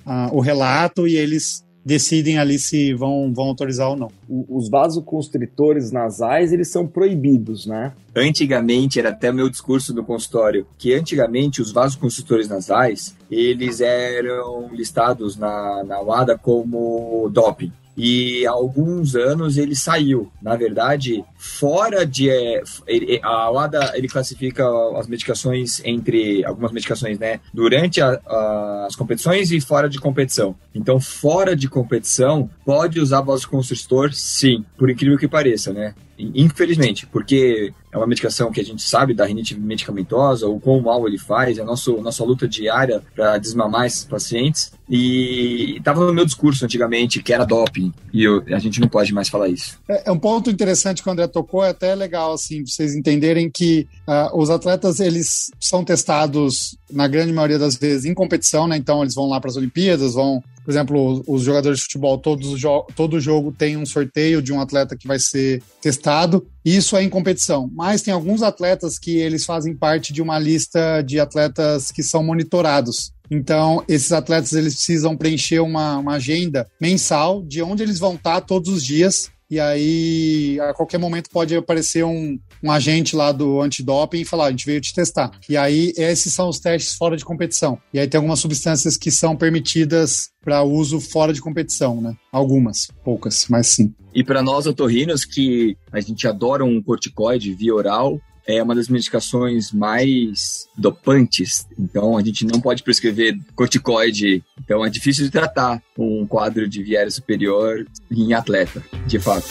a, 0.07 0.31
o 0.33 0.41
relato 0.41 1.07
e 1.07 1.17
eles 1.17 1.65
decidem 1.85 2.39
ali 2.39 2.61
se 2.61 2.95
vão, 2.95 3.33
vão 3.35 3.47
autorizar 3.47 3.89
ou 3.89 3.97
não. 3.97 4.11
Os 4.29 4.71
vasoconstritores 4.71 5.91
nasais, 5.91 6.53
eles 6.53 6.69
são 6.69 6.87
proibidos, 6.87 7.67
né? 7.67 7.93
Antigamente, 8.15 9.01
era 9.01 9.09
até 9.09 9.33
meu 9.33 9.51
discurso 9.51 9.93
no 9.93 10.05
consultório, 10.05 10.65
que 10.79 10.95
antigamente 10.95 11.61
os 11.61 11.73
vasoconstritores 11.73 12.49
nasais, 12.49 13.17
eles 13.29 13.81
eram 13.81 14.69
listados 14.73 15.37
na, 15.37 15.83
na 15.83 16.01
UADA 16.01 16.39
como 16.39 17.29
doping 17.33 17.73
e 17.97 18.47
há 18.47 18.51
alguns 18.51 19.15
anos 19.15 19.57
ele 19.57 19.75
saiu. 19.75 20.31
Na 20.41 20.57
verdade, 20.57 21.25
fora 21.37 22.07
de. 22.07 22.31
É, 22.31 22.63
ele, 22.87 23.21
a 23.23 23.51
WADA 23.51 23.93
ele 23.95 24.09
classifica 24.09 24.65
as 24.97 25.07
medicações 25.07 25.83
entre. 25.85 26.45
algumas 26.45 26.73
medicações, 26.73 27.19
né? 27.19 27.41
Durante 27.53 28.01
a, 28.01 28.21
a, 28.27 28.87
as 28.87 28.97
competições 28.97 29.51
e 29.51 29.61
fora 29.61 29.89
de 29.89 29.99
competição. 29.99 30.55
Então, 30.75 31.01
fora 31.01 31.55
de 31.55 31.69
competição, 31.69 32.49
pode 32.65 33.01
usar 33.01 33.21
vasoconstritor, 33.21 34.13
sim, 34.13 34.65
por 34.79 34.91
incrível 34.91 35.19
que 35.19 35.29
pareça, 35.29 35.73
né? 35.73 35.95
Infelizmente, 36.19 37.07
porque 37.07 37.73
é 37.93 37.97
uma 37.97 38.07
medicação 38.07 38.51
que 38.51 38.61
a 38.61 38.65
gente 38.65 38.83
sabe 38.83 39.13
da 39.13 39.27
rinite 39.27 39.59
medicamentosa, 39.59 40.47
o 40.47 40.59
quão 40.59 40.81
mal 40.81 41.07
ele 41.07 41.19
faz, 41.19 41.59
é 41.59 41.63
a 41.63 41.65
nossa, 41.65 41.93
nossa 41.93 42.25
luta 42.25 42.49
diária 42.49 43.03
para 43.15 43.39
desmamar 43.39 43.87
esses 43.87 44.05
pacientes. 44.05 44.73
E 44.89 45.77
estava 45.79 46.05
no 46.05 46.13
meu 46.13 46.25
discurso 46.25 46.65
antigamente 46.65 47.23
que 47.23 47.33
era 47.33 47.45
doping, 47.45 47.93
e 48.13 48.25
eu, 48.25 48.43
a 48.49 48.59
gente 48.59 48.81
não 48.81 48.89
pode 48.89 49.13
mais 49.13 49.29
falar 49.29 49.49
isso. 49.49 49.79
É, 49.89 50.09
é, 50.09 50.13
um 50.13 50.19
ponto 50.19 50.51
interessante 50.51 51.03
que 51.03 51.09
o 51.09 51.13
André 51.13 51.27
tocou, 51.27 51.65
é 51.65 51.71
até 51.71 51.95
legal 51.95 52.33
assim, 52.33 52.65
vocês 52.67 52.95
entenderem 52.95 53.51
que 53.51 53.87
uh, 54.07 54.39
os 54.39 54.51
atletas 54.51 55.01
eles 55.01 55.51
são 55.61 55.85
testados, 55.85 56.77
na 56.93 57.09
grande 57.09 57.33
maioria 57.33 57.59
das 57.59 57.77
vezes, 57.77 58.05
em 58.05 58.15
competição, 58.15 58.69
né? 58.69 58.77
Então 58.77 59.03
eles 59.03 59.15
vão 59.15 59.29
lá 59.29 59.41
para 59.41 59.51
as 59.51 59.57
Olimpíadas, 59.57 60.15
vão 60.15 60.43
por 60.65 60.71
exemplo, 60.71 61.25
os 61.27 61.43
jogadores 61.43 61.79
de 61.79 61.85
futebol, 61.85 62.19
todos, 62.19 62.61
todo 62.95 63.21
jogo 63.21 63.53
tem 63.53 63.77
um 63.77 63.85
sorteio 63.85 64.41
de 64.41 64.53
um 64.53 64.61
atleta 64.61 64.97
que 64.97 65.09
vai 65.09 65.19
ser 65.19 65.61
testado. 65.81 66.47
Isso 66.65 66.97
é 66.97 67.03
em 67.03 67.09
competição. 67.09 67.69
Mas 67.75 68.03
tem 68.03 68.15
alguns 68.15 68.43
atletas 68.43 68.99
que 68.99 69.17
eles 69.17 69.45
fazem 69.45 69.75
parte 69.75 70.13
de 70.13 70.23
uma 70.23 70.39
lista 70.39 71.03
de 71.03 71.19
atletas 71.19 71.91
que 71.91 72.03
são 72.03 72.23
monitorados. 72.23 73.13
Então, 73.29 73.83
esses 73.89 74.13
atletas 74.13 74.53
eles 74.53 74.75
precisam 74.75 75.17
preencher 75.17 75.59
uma, 75.59 75.99
uma 75.99 76.15
agenda 76.15 76.69
mensal 76.81 77.43
de 77.43 77.61
onde 77.61 77.83
eles 77.83 77.99
vão 77.99 78.15
estar 78.15 78.41
todos 78.43 78.73
os 78.73 78.85
dias 78.85 79.31
e 79.53 79.61
aí 79.61 80.59
a 80.61 80.73
qualquer 80.73 80.97
momento 80.97 81.29
pode 81.29 81.55
aparecer 81.55 82.03
um, 82.07 82.39
um 82.63 82.73
agente 82.73 83.15
lá 83.15 83.31
do 83.33 83.61
antidoping 83.61 84.23
e 84.23 84.25
falar: 84.25 84.47
a 84.47 84.51
gente 84.51 84.65
veio 84.65 84.81
te 84.81 84.95
testar. 84.95 85.31
E 85.47 85.59
aí 85.59 85.93
esses 85.95 86.33
são 86.33 86.49
os 86.49 86.59
testes 86.59 86.95
fora 86.97 87.19
de 87.19 87.25
competição. 87.25 87.79
E 87.93 88.01
aí 88.01 88.09
tem 88.09 88.17
algumas 88.17 88.41
substâncias 88.41 88.97
que 88.97 89.11
são 89.11 89.37
permitidas 89.37 90.31
para 90.43 90.63
uso 90.63 90.99
fora 91.03 91.35
de 91.35 91.43
competição, 91.43 92.01
né? 92.01 92.15
Algumas, 92.33 92.89
poucas, 93.05 93.45
mas 93.51 93.67
sim. 93.67 93.95
E 94.15 94.25
para 94.25 94.41
nós 94.43 94.67
otorrinos 94.67 95.27
que 95.27 95.77
a 95.93 96.01
gente 96.01 96.27
adora 96.27 96.65
um 96.65 96.83
corticoide 96.83 97.53
via 97.53 97.75
oral, 97.75 98.19
é 98.47 98.63
uma 98.63 98.75
das 98.75 98.89
medicações 98.89 99.73
mais 99.73 100.69
dopantes, 100.77 101.67
então 101.79 102.17
a 102.17 102.23
gente 102.23 102.45
não 102.45 102.61
pode 102.61 102.83
prescrever 102.83 103.39
corticoide, 103.55 104.43
então 104.61 104.85
é 104.85 104.91
difícil 104.91 105.25
de 105.25 105.31
tratar 105.31 105.83
um 105.99 106.27
quadro 106.27 106.69
de 106.69 106.83
viária 106.83 107.11
superior 107.11 107.87
em 108.11 108.33
atleta, 108.35 108.83
de 109.07 109.19
fato. 109.19 109.49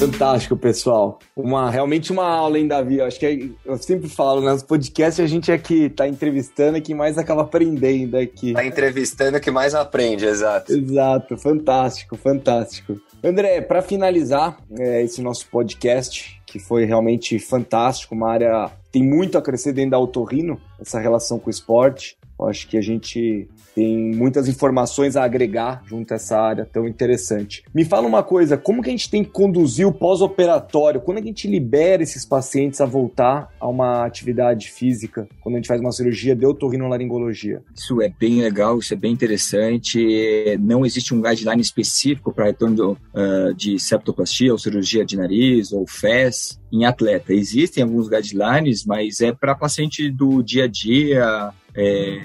Fantástico, 0.00 0.56
pessoal. 0.56 1.18
Uma, 1.36 1.70
realmente 1.70 2.10
uma 2.10 2.24
aula, 2.24 2.58
hein, 2.58 2.66
Davi? 2.66 2.98
Eu 2.98 3.04
acho 3.04 3.20
que 3.20 3.26
é, 3.26 3.70
eu 3.70 3.76
sempre 3.76 4.08
falo, 4.08 4.40
nos 4.40 4.62
podcasts 4.62 5.22
a 5.22 5.26
gente 5.26 5.52
é 5.52 5.58
que 5.58 5.90
tá 5.90 6.08
entrevistando 6.08 6.78
e 6.78 6.80
que 6.80 6.94
mais 6.94 7.18
acaba 7.18 7.42
aprendendo 7.42 8.16
aqui. 8.16 8.54
Tá 8.54 8.64
entrevistando 8.64 9.38
que 9.38 9.50
mais 9.50 9.74
aprende, 9.74 10.24
exato. 10.24 10.72
Exato, 10.72 11.36
fantástico, 11.36 12.16
fantástico. 12.16 12.98
André, 13.22 13.60
para 13.60 13.82
finalizar 13.82 14.58
é, 14.78 15.02
esse 15.02 15.20
nosso 15.20 15.46
podcast, 15.48 16.39
que 16.50 16.58
foi 16.58 16.84
realmente 16.84 17.38
fantástico, 17.38 18.12
uma 18.12 18.28
área 18.28 18.70
tem 18.90 19.04
muito 19.04 19.38
a 19.38 19.42
crescer 19.42 19.72
dentro 19.72 19.92
da 19.92 19.96
Autorrino, 19.96 20.60
essa 20.80 20.98
relação 20.98 21.38
com 21.38 21.46
o 21.46 21.50
esporte. 21.50 22.18
Eu 22.38 22.48
acho 22.48 22.66
que 22.66 22.76
a 22.76 22.80
gente 22.80 23.48
tem 23.74 24.14
muitas 24.14 24.48
informações 24.48 25.16
a 25.16 25.24
agregar 25.24 25.82
junto 25.86 26.12
a 26.12 26.16
essa 26.16 26.38
área 26.38 26.64
tão 26.64 26.86
interessante. 26.86 27.62
Me 27.74 27.84
fala 27.84 28.06
uma 28.06 28.22
coisa, 28.22 28.56
como 28.56 28.82
que 28.82 28.88
a 28.88 28.92
gente 28.92 29.10
tem 29.10 29.24
que 29.24 29.30
conduzir 29.30 29.86
o 29.86 29.92
pós-operatório? 29.92 31.00
Quando 31.00 31.18
a 31.18 31.22
gente 31.22 31.48
libera 31.48 32.02
esses 32.02 32.24
pacientes 32.24 32.80
a 32.80 32.86
voltar 32.86 33.48
a 33.58 33.68
uma 33.68 34.04
atividade 34.04 34.70
física? 34.70 35.28
Quando 35.40 35.54
a 35.54 35.58
gente 35.58 35.68
faz 35.68 35.80
uma 35.80 35.92
cirurgia 35.92 36.34
de 36.34 36.46
otorrinolaringologia? 36.46 37.62
Isso 37.74 38.00
é 38.02 38.08
bem 38.08 38.40
legal, 38.42 38.78
isso 38.78 38.92
é 38.94 38.96
bem 38.96 39.12
interessante. 39.12 40.58
Não 40.60 40.84
existe 40.84 41.14
um 41.14 41.20
guideline 41.20 41.62
específico 41.62 42.32
para 42.32 42.46
retorno 42.46 42.76
do, 42.76 42.92
uh, 42.92 43.54
de 43.54 43.78
septoplastia 43.78 44.52
ou 44.52 44.58
cirurgia 44.58 45.04
de 45.04 45.16
nariz 45.16 45.72
ou 45.72 45.86
FES 45.86 46.60
em 46.72 46.84
atleta. 46.84 47.32
Existem 47.32 47.82
alguns 47.82 48.08
guidelines, 48.08 48.84
mas 48.84 49.20
é 49.20 49.32
para 49.32 49.54
paciente 49.54 50.10
do 50.10 50.42
dia 50.42 50.64
a 50.64 50.68
dia, 50.68 51.52
é, 51.74 52.20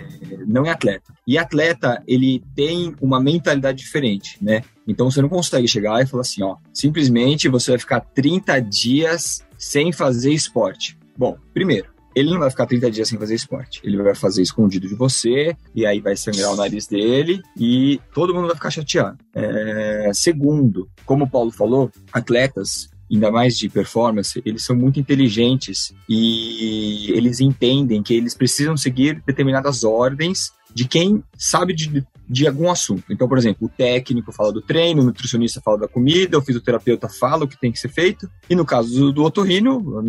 não 0.47 0.65
é 0.65 0.69
atleta. 0.69 1.13
E 1.27 1.37
atleta, 1.37 2.01
ele 2.07 2.43
tem 2.55 2.95
uma 3.01 3.19
mentalidade 3.19 3.79
diferente, 3.79 4.37
né? 4.41 4.61
Então 4.87 5.09
você 5.09 5.21
não 5.21 5.29
consegue 5.29 5.67
chegar 5.67 6.01
e 6.01 6.05
falar 6.05 6.21
assim, 6.21 6.43
ó, 6.43 6.57
simplesmente 6.73 7.49
você 7.49 7.71
vai 7.71 7.79
ficar 7.79 8.01
30 8.01 8.59
dias 8.61 9.45
sem 9.57 9.91
fazer 9.91 10.31
esporte. 10.31 10.97
Bom, 11.17 11.37
primeiro, 11.53 11.95
ele 12.15 12.31
não 12.31 12.39
vai 12.39 12.49
ficar 12.49 12.65
30 12.65 12.89
dias 12.89 13.09
sem 13.09 13.19
fazer 13.19 13.35
esporte. 13.35 13.81
Ele 13.83 14.01
vai 14.01 14.15
fazer 14.15 14.41
escondido 14.41 14.87
de 14.87 14.95
você, 14.95 15.55
e 15.75 15.85
aí 15.85 15.99
vai 15.99 16.15
sangrar 16.15 16.53
o 16.53 16.55
nariz 16.55 16.87
dele, 16.87 17.41
e 17.57 17.99
todo 18.13 18.33
mundo 18.33 18.47
vai 18.47 18.55
ficar 18.55 18.69
chateado. 18.69 19.17
É, 19.33 20.11
segundo, 20.13 20.89
como 21.05 21.25
o 21.25 21.29
Paulo 21.29 21.51
falou, 21.51 21.91
atletas 22.13 22.89
ainda 23.11 23.31
mais 23.31 23.57
de 23.57 23.69
performance, 23.69 24.41
eles 24.45 24.63
são 24.63 24.75
muito 24.75 24.99
inteligentes 24.99 25.93
e 26.09 27.11
eles 27.11 27.39
entendem 27.39 28.01
que 28.01 28.13
eles 28.13 28.33
precisam 28.33 28.75
seguir 28.75 29.21
determinadas 29.25 29.83
ordens 29.83 30.53
de 30.73 30.85
quem 30.85 31.23
sabe 31.37 31.73
de, 31.73 32.05
de 32.27 32.47
algum 32.47 32.69
assunto. 32.69 33.05
Então, 33.09 33.29
por 33.29 33.37
exemplo, 33.37 33.67
o 33.67 33.69
técnico 33.69 34.33
fala 34.33 34.51
do 34.51 34.61
treino, 34.61 35.01
o 35.01 35.05
nutricionista 35.05 35.61
fala 35.61 35.77
da 35.77 35.87
comida, 35.87 36.37
o 36.37 36.41
fisioterapeuta 36.41 37.07
fala 37.07 37.45
o 37.45 37.47
que 37.47 37.57
tem 37.57 37.71
que 37.71 37.79
ser 37.79 37.87
feito, 37.87 38.29
e 38.49 38.55
no 38.55 38.65
caso 38.65 39.13
do, 39.13 39.23
otorrino, 39.23 39.99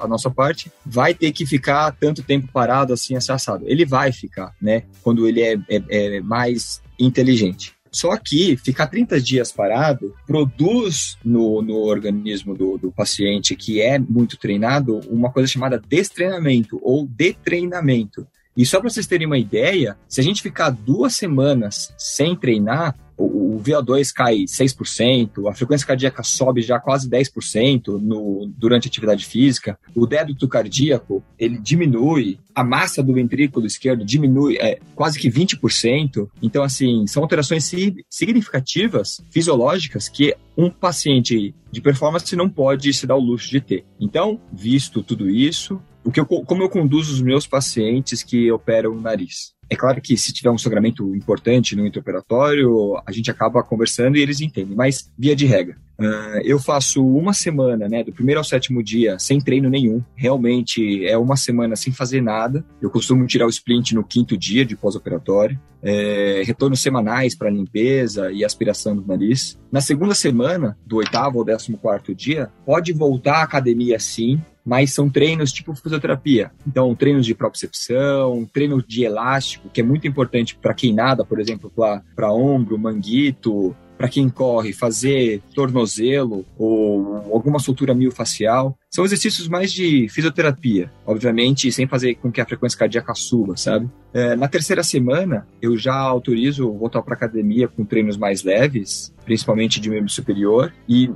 a, 0.00 0.08
nossa 0.08 0.30
parte, 0.30 0.72
vai 0.84 1.12
ter 1.12 1.32
que 1.32 1.44
ficar 1.44 1.92
tanto 1.92 2.22
tempo 2.22 2.48
parado 2.50 2.94
assim, 2.94 3.14
assado. 3.14 3.64
Ele 3.66 3.84
vai 3.84 4.10
ficar, 4.10 4.54
né? 4.60 4.84
Quando 5.02 5.28
ele 5.28 5.42
é, 5.42 5.58
é, 5.68 5.82
é 6.16 6.20
mais 6.22 6.80
inteligente. 6.98 7.75
Só 7.96 8.14
que 8.18 8.58
ficar 8.58 8.88
30 8.88 9.18
dias 9.22 9.50
parado 9.50 10.14
produz 10.26 11.16
no, 11.24 11.62
no 11.62 11.76
organismo 11.76 12.54
do, 12.54 12.76
do 12.76 12.92
paciente 12.92 13.56
que 13.56 13.80
é 13.80 13.98
muito 13.98 14.36
treinado 14.36 15.00
uma 15.08 15.32
coisa 15.32 15.48
chamada 15.48 15.82
destreinamento 15.88 16.78
ou 16.82 17.06
detreinamento. 17.06 18.26
E 18.54 18.66
só 18.66 18.80
para 18.80 18.90
vocês 18.90 19.06
terem 19.06 19.26
uma 19.26 19.38
ideia, 19.38 19.96
se 20.06 20.20
a 20.20 20.24
gente 20.24 20.42
ficar 20.42 20.68
duas 20.68 21.14
semanas 21.14 21.94
sem 21.96 22.36
treinar, 22.36 22.94
o, 23.16 23.56
o 23.56 23.62
VO2 23.62 24.12
cai 24.12 24.44
6%, 24.44 25.48
a 25.48 25.54
frequência 25.54 25.86
cardíaca 25.86 26.22
sobe 26.22 26.62
já 26.62 26.78
quase 26.78 27.08
10% 27.08 27.98
no, 28.00 28.50
durante 28.56 28.86
a 28.86 28.88
atividade 28.88 29.24
física, 29.24 29.78
o 29.94 30.06
débito 30.06 30.46
cardíaco 30.48 31.22
ele 31.38 31.58
diminui, 31.58 32.38
a 32.54 32.62
massa 32.62 33.02
do 33.02 33.14
ventrículo 33.14 33.66
esquerdo 33.66 34.04
diminui 34.04 34.56
é, 34.58 34.78
quase 34.94 35.18
que 35.18 35.30
20%. 35.30 36.28
Então, 36.42 36.62
assim, 36.62 37.06
são 37.06 37.22
alterações 37.22 37.70
significativas, 38.08 39.20
fisiológicas, 39.30 40.08
que 40.08 40.34
um 40.56 40.70
paciente 40.70 41.54
de 41.70 41.80
performance 41.80 42.34
não 42.34 42.48
pode 42.48 42.92
se 42.94 43.06
dar 43.06 43.16
o 43.16 43.20
luxo 43.20 43.50
de 43.50 43.60
ter. 43.60 43.84
Então, 44.00 44.40
visto 44.52 45.02
tudo 45.02 45.28
isso, 45.28 45.80
o 46.02 46.10
que 46.10 46.20
eu, 46.20 46.24
como 46.24 46.62
eu 46.62 46.68
conduzo 46.68 47.12
os 47.12 47.20
meus 47.20 47.46
pacientes 47.46 48.22
que 48.22 48.50
operam 48.50 48.92
o 48.92 49.00
nariz? 49.00 49.55
É 49.68 49.76
claro 49.76 50.00
que 50.00 50.16
se 50.16 50.32
tiver 50.32 50.50
um 50.50 50.58
sangramento 50.58 51.14
importante 51.14 51.74
no 51.74 51.86
intraoperatório, 51.86 53.00
a 53.06 53.12
gente 53.12 53.30
acaba 53.30 53.62
conversando 53.62 54.16
e 54.16 54.20
eles 54.20 54.40
entendem, 54.40 54.76
mas 54.76 55.10
via 55.18 55.34
de 55.34 55.46
regra. 55.46 55.76
Uh, 55.98 56.40
eu 56.44 56.58
faço 56.58 57.04
uma 57.06 57.32
semana, 57.32 57.88
né, 57.88 58.04
do 58.04 58.12
primeiro 58.12 58.38
ao 58.38 58.44
sétimo 58.44 58.82
dia, 58.82 59.18
sem 59.18 59.40
treino 59.40 59.68
nenhum. 59.70 60.02
Realmente 60.14 61.06
é 61.06 61.16
uma 61.16 61.36
semana 61.36 61.74
sem 61.74 61.92
fazer 61.92 62.20
nada. 62.20 62.64
Eu 62.80 62.90
costumo 62.90 63.26
tirar 63.26 63.46
o 63.46 63.50
splint 63.50 63.92
no 63.92 64.04
quinto 64.04 64.36
dia 64.36 64.64
de 64.64 64.76
pós-operatório. 64.76 65.58
É, 65.82 66.42
retornos 66.44 66.80
semanais 66.80 67.34
para 67.34 67.50
limpeza 67.50 68.32
e 68.32 68.44
aspiração 68.44 68.96
do 68.96 69.06
nariz. 69.06 69.58
Na 69.70 69.80
segunda 69.80 70.14
semana, 70.14 70.76
do 70.84 70.96
oitavo 70.96 71.38
ao 71.38 71.44
décimo 71.44 71.78
quarto 71.78 72.14
dia, 72.14 72.50
pode 72.64 72.92
voltar 72.92 73.36
à 73.36 73.42
academia 73.42 73.98
sim, 73.98 74.40
mas 74.64 74.92
são 74.92 75.08
treinos 75.08 75.52
tipo 75.52 75.74
fisioterapia. 75.76 76.50
Então, 76.66 76.92
treinos 76.94 77.24
de 77.24 77.34
propriocepção, 77.36 78.44
treino 78.52 78.82
de 78.82 79.04
elástico, 79.04 79.68
que 79.68 79.80
é 79.80 79.84
muito 79.84 80.08
importante 80.08 80.58
para 80.60 80.74
quem 80.74 80.92
nada, 80.92 81.24
por 81.24 81.38
exemplo, 81.38 81.72
para 82.16 82.32
ombro, 82.32 82.76
manguito, 82.76 83.76
para 83.96 84.08
quem 84.08 84.28
corre, 84.28 84.72
fazer 84.72 85.40
tornozelo 85.54 86.44
ou 86.58 87.16
alguma 87.32 87.58
soltura 87.58 87.94
miofacial. 87.94 88.78
São 88.90 89.04
exercícios 89.04 89.48
mais 89.48 89.72
de 89.72 90.08
fisioterapia, 90.08 90.90
obviamente, 91.06 91.70
sem 91.72 91.86
fazer 91.86 92.14
com 92.16 92.30
que 92.30 92.40
a 92.40 92.46
frequência 92.46 92.78
cardíaca 92.78 93.14
suba, 93.14 93.56
sabe? 93.56 93.88
É, 94.12 94.34
na 94.36 94.48
terceira 94.48 94.82
semana, 94.82 95.46
eu 95.60 95.76
já 95.76 95.94
autorizo 95.94 96.72
voltar 96.72 97.02
para 97.02 97.14
academia 97.14 97.68
com 97.68 97.84
treinos 97.84 98.16
mais 98.16 98.42
leves, 98.42 99.14
principalmente 99.24 99.80
de 99.80 99.90
membro 99.90 100.10
superior, 100.10 100.72
e 100.88 101.10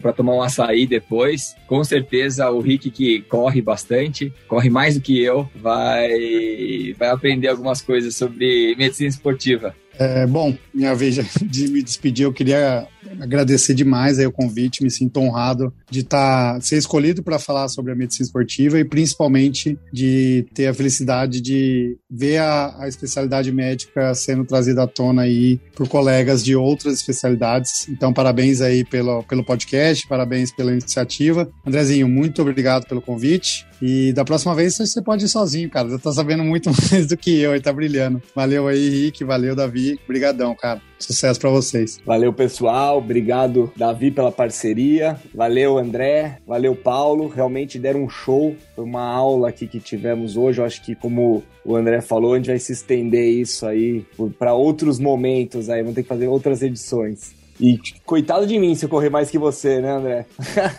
para 0.00 0.12
tomar 0.12 0.34
um 0.34 0.42
açaí 0.42 0.86
depois. 0.86 1.54
Com 1.66 1.84
certeza 1.84 2.50
o 2.50 2.60
Rick, 2.60 2.90
que 2.90 3.20
corre 3.22 3.60
bastante, 3.60 4.32
corre 4.48 4.70
mais 4.70 4.94
do 4.94 5.02
que 5.02 5.22
eu, 5.22 5.48
vai, 5.54 6.94
vai 6.98 7.08
aprender 7.10 7.48
algumas 7.48 7.82
coisas 7.82 8.16
sobre 8.16 8.74
medicina 8.76 9.08
esportiva. 9.08 9.74
É, 9.98 10.26
bom, 10.26 10.56
minha 10.72 10.94
vez 10.94 11.16
de 11.42 11.68
me 11.68 11.82
despedir, 11.82 12.24
eu 12.24 12.32
queria 12.32 12.86
agradecer 13.20 13.74
demais 13.74 14.18
aí 14.18 14.26
o 14.26 14.32
convite, 14.32 14.82
me 14.82 14.90
sinto 14.90 15.20
honrado 15.20 15.72
de 15.90 16.02
tá, 16.02 16.58
ser 16.60 16.76
escolhido 16.76 17.22
para 17.22 17.38
falar 17.38 17.68
sobre 17.68 17.92
a 17.92 17.94
medicina 17.94 18.24
esportiva 18.24 18.78
e 18.78 18.84
principalmente 18.84 19.78
de 19.92 20.44
ter 20.54 20.66
a 20.66 20.74
felicidade 20.74 21.40
de 21.40 21.96
ver 22.10 22.38
a, 22.38 22.74
a 22.80 22.88
especialidade 22.88 23.52
médica 23.52 24.14
sendo 24.14 24.44
trazida 24.44 24.82
à 24.82 24.86
tona 24.86 25.22
aí 25.22 25.60
por 25.74 25.88
colegas 25.88 26.44
de 26.44 26.56
outras 26.56 26.94
especialidades. 26.94 27.88
Então, 27.88 28.12
parabéns 28.12 28.60
aí 28.60 28.84
pelo, 28.84 29.22
pelo 29.22 29.44
podcast, 29.44 30.06
parabéns 30.08 30.52
pela 30.52 30.72
iniciativa. 30.72 31.48
Andrezinho, 31.64 32.08
muito 32.08 32.42
obrigado 32.42 32.86
pelo 32.86 33.00
convite. 33.00 33.66
E 33.80 34.12
da 34.12 34.24
próxima 34.24 34.54
vez 34.54 34.76
você 34.76 35.02
pode 35.02 35.24
ir 35.24 35.28
sozinho, 35.28 35.68
cara. 35.68 35.88
Já 35.88 35.98
tá 35.98 36.12
sabendo 36.12 36.44
muito 36.44 36.70
mais 36.90 37.06
do 37.06 37.16
que 37.16 37.40
eu 37.40 37.54
e 37.54 37.60
tá 37.60 37.72
brilhando. 37.72 38.22
Valeu 38.34 38.66
aí, 38.66 38.88
Rick. 38.88 39.24
Valeu, 39.24 39.54
Davi. 39.54 39.98
Obrigadão, 40.04 40.54
cara. 40.54 40.80
Sucesso 40.98 41.38
para 41.38 41.50
vocês. 41.50 42.00
Valeu, 42.06 42.32
pessoal. 42.32 42.98
Obrigado, 42.98 43.70
Davi, 43.76 44.10
pela 44.10 44.32
parceria. 44.32 45.18
Valeu, 45.34 45.76
André. 45.76 46.38
Valeu, 46.46 46.74
Paulo. 46.74 47.28
Realmente 47.28 47.78
deram 47.78 48.04
um 48.04 48.08
show. 48.08 48.56
Foi 48.74 48.84
uma 48.84 49.02
aula 49.02 49.50
aqui 49.50 49.66
que 49.66 49.78
tivemos 49.78 50.36
hoje. 50.36 50.60
Eu 50.60 50.64
acho 50.64 50.82
que, 50.82 50.94
como 50.94 51.44
o 51.64 51.76
André 51.76 52.00
falou, 52.00 52.34
a 52.34 52.36
gente 52.36 52.46
vai 52.46 52.58
se 52.58 52.72
estender 52.72 53.28
isso 53.28 53.66
aí 53.66 54.06
para 54.38 54.54
outros 54.54 54.98
momentos 54.98 55.68
aí. 55.68 55.82
Vamos 55.82 55.94
ter 55.94 56.02
que 56.02 56.08
fazer 56.08 56.28
outras 56.28 56.62
edições. 56.62 57.34
E 57.60 57.78
coitado 58.04 58.46
de 58.46 58.58
mim 58.58 58.74
se 58.74 58.84
eu 58.84 58.88
correr 58.88 59.08
mais 59.08 59.30
que 59.30 59.38
você, 59.38 59.80
né, 59.80 59.90
André? 59.90 60.26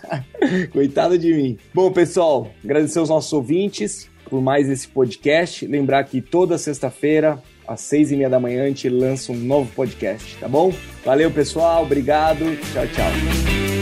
coitado 0.71 1.17
de 1.17 1.33
mim. 1.33 1.57
Bom, 1.73 1.91
pessoal, 1.91 2.51
agradecer 2.63 2.99
aos 2.99 3.09
nossos 3.09 3.33
ouvintes 3.33 4.09
por 4.29 4.41
mais 4.41 4.69
esse 4.69 4.87
podcast. 4.87 5.65
Lembrar 5.65 6.03
que 6.03 6.21
toda 6.21 6.57
sexta-feira, 6.57 7.41
às 7.67 7.81
seis 7.81 8.11
e 8.11 8.15
meia 8.15 8.29
da 8.29 8.39
manhã, 8.39 8.63
a 8.63 8.67
gente 8.67 8.89
lança 8.89 9.31
um 9.31 9.35
novo 9.35 9.71
podcast, 9.73 10.37
tá 10.37 10.47
bom? 10.47 10.73
Valeu, 11.03 11.31
pessoal. 11.31 11.83
Obrigado. 11.83 12.45
Tchau, 12.73 12.87
tchau. 12.87 13.76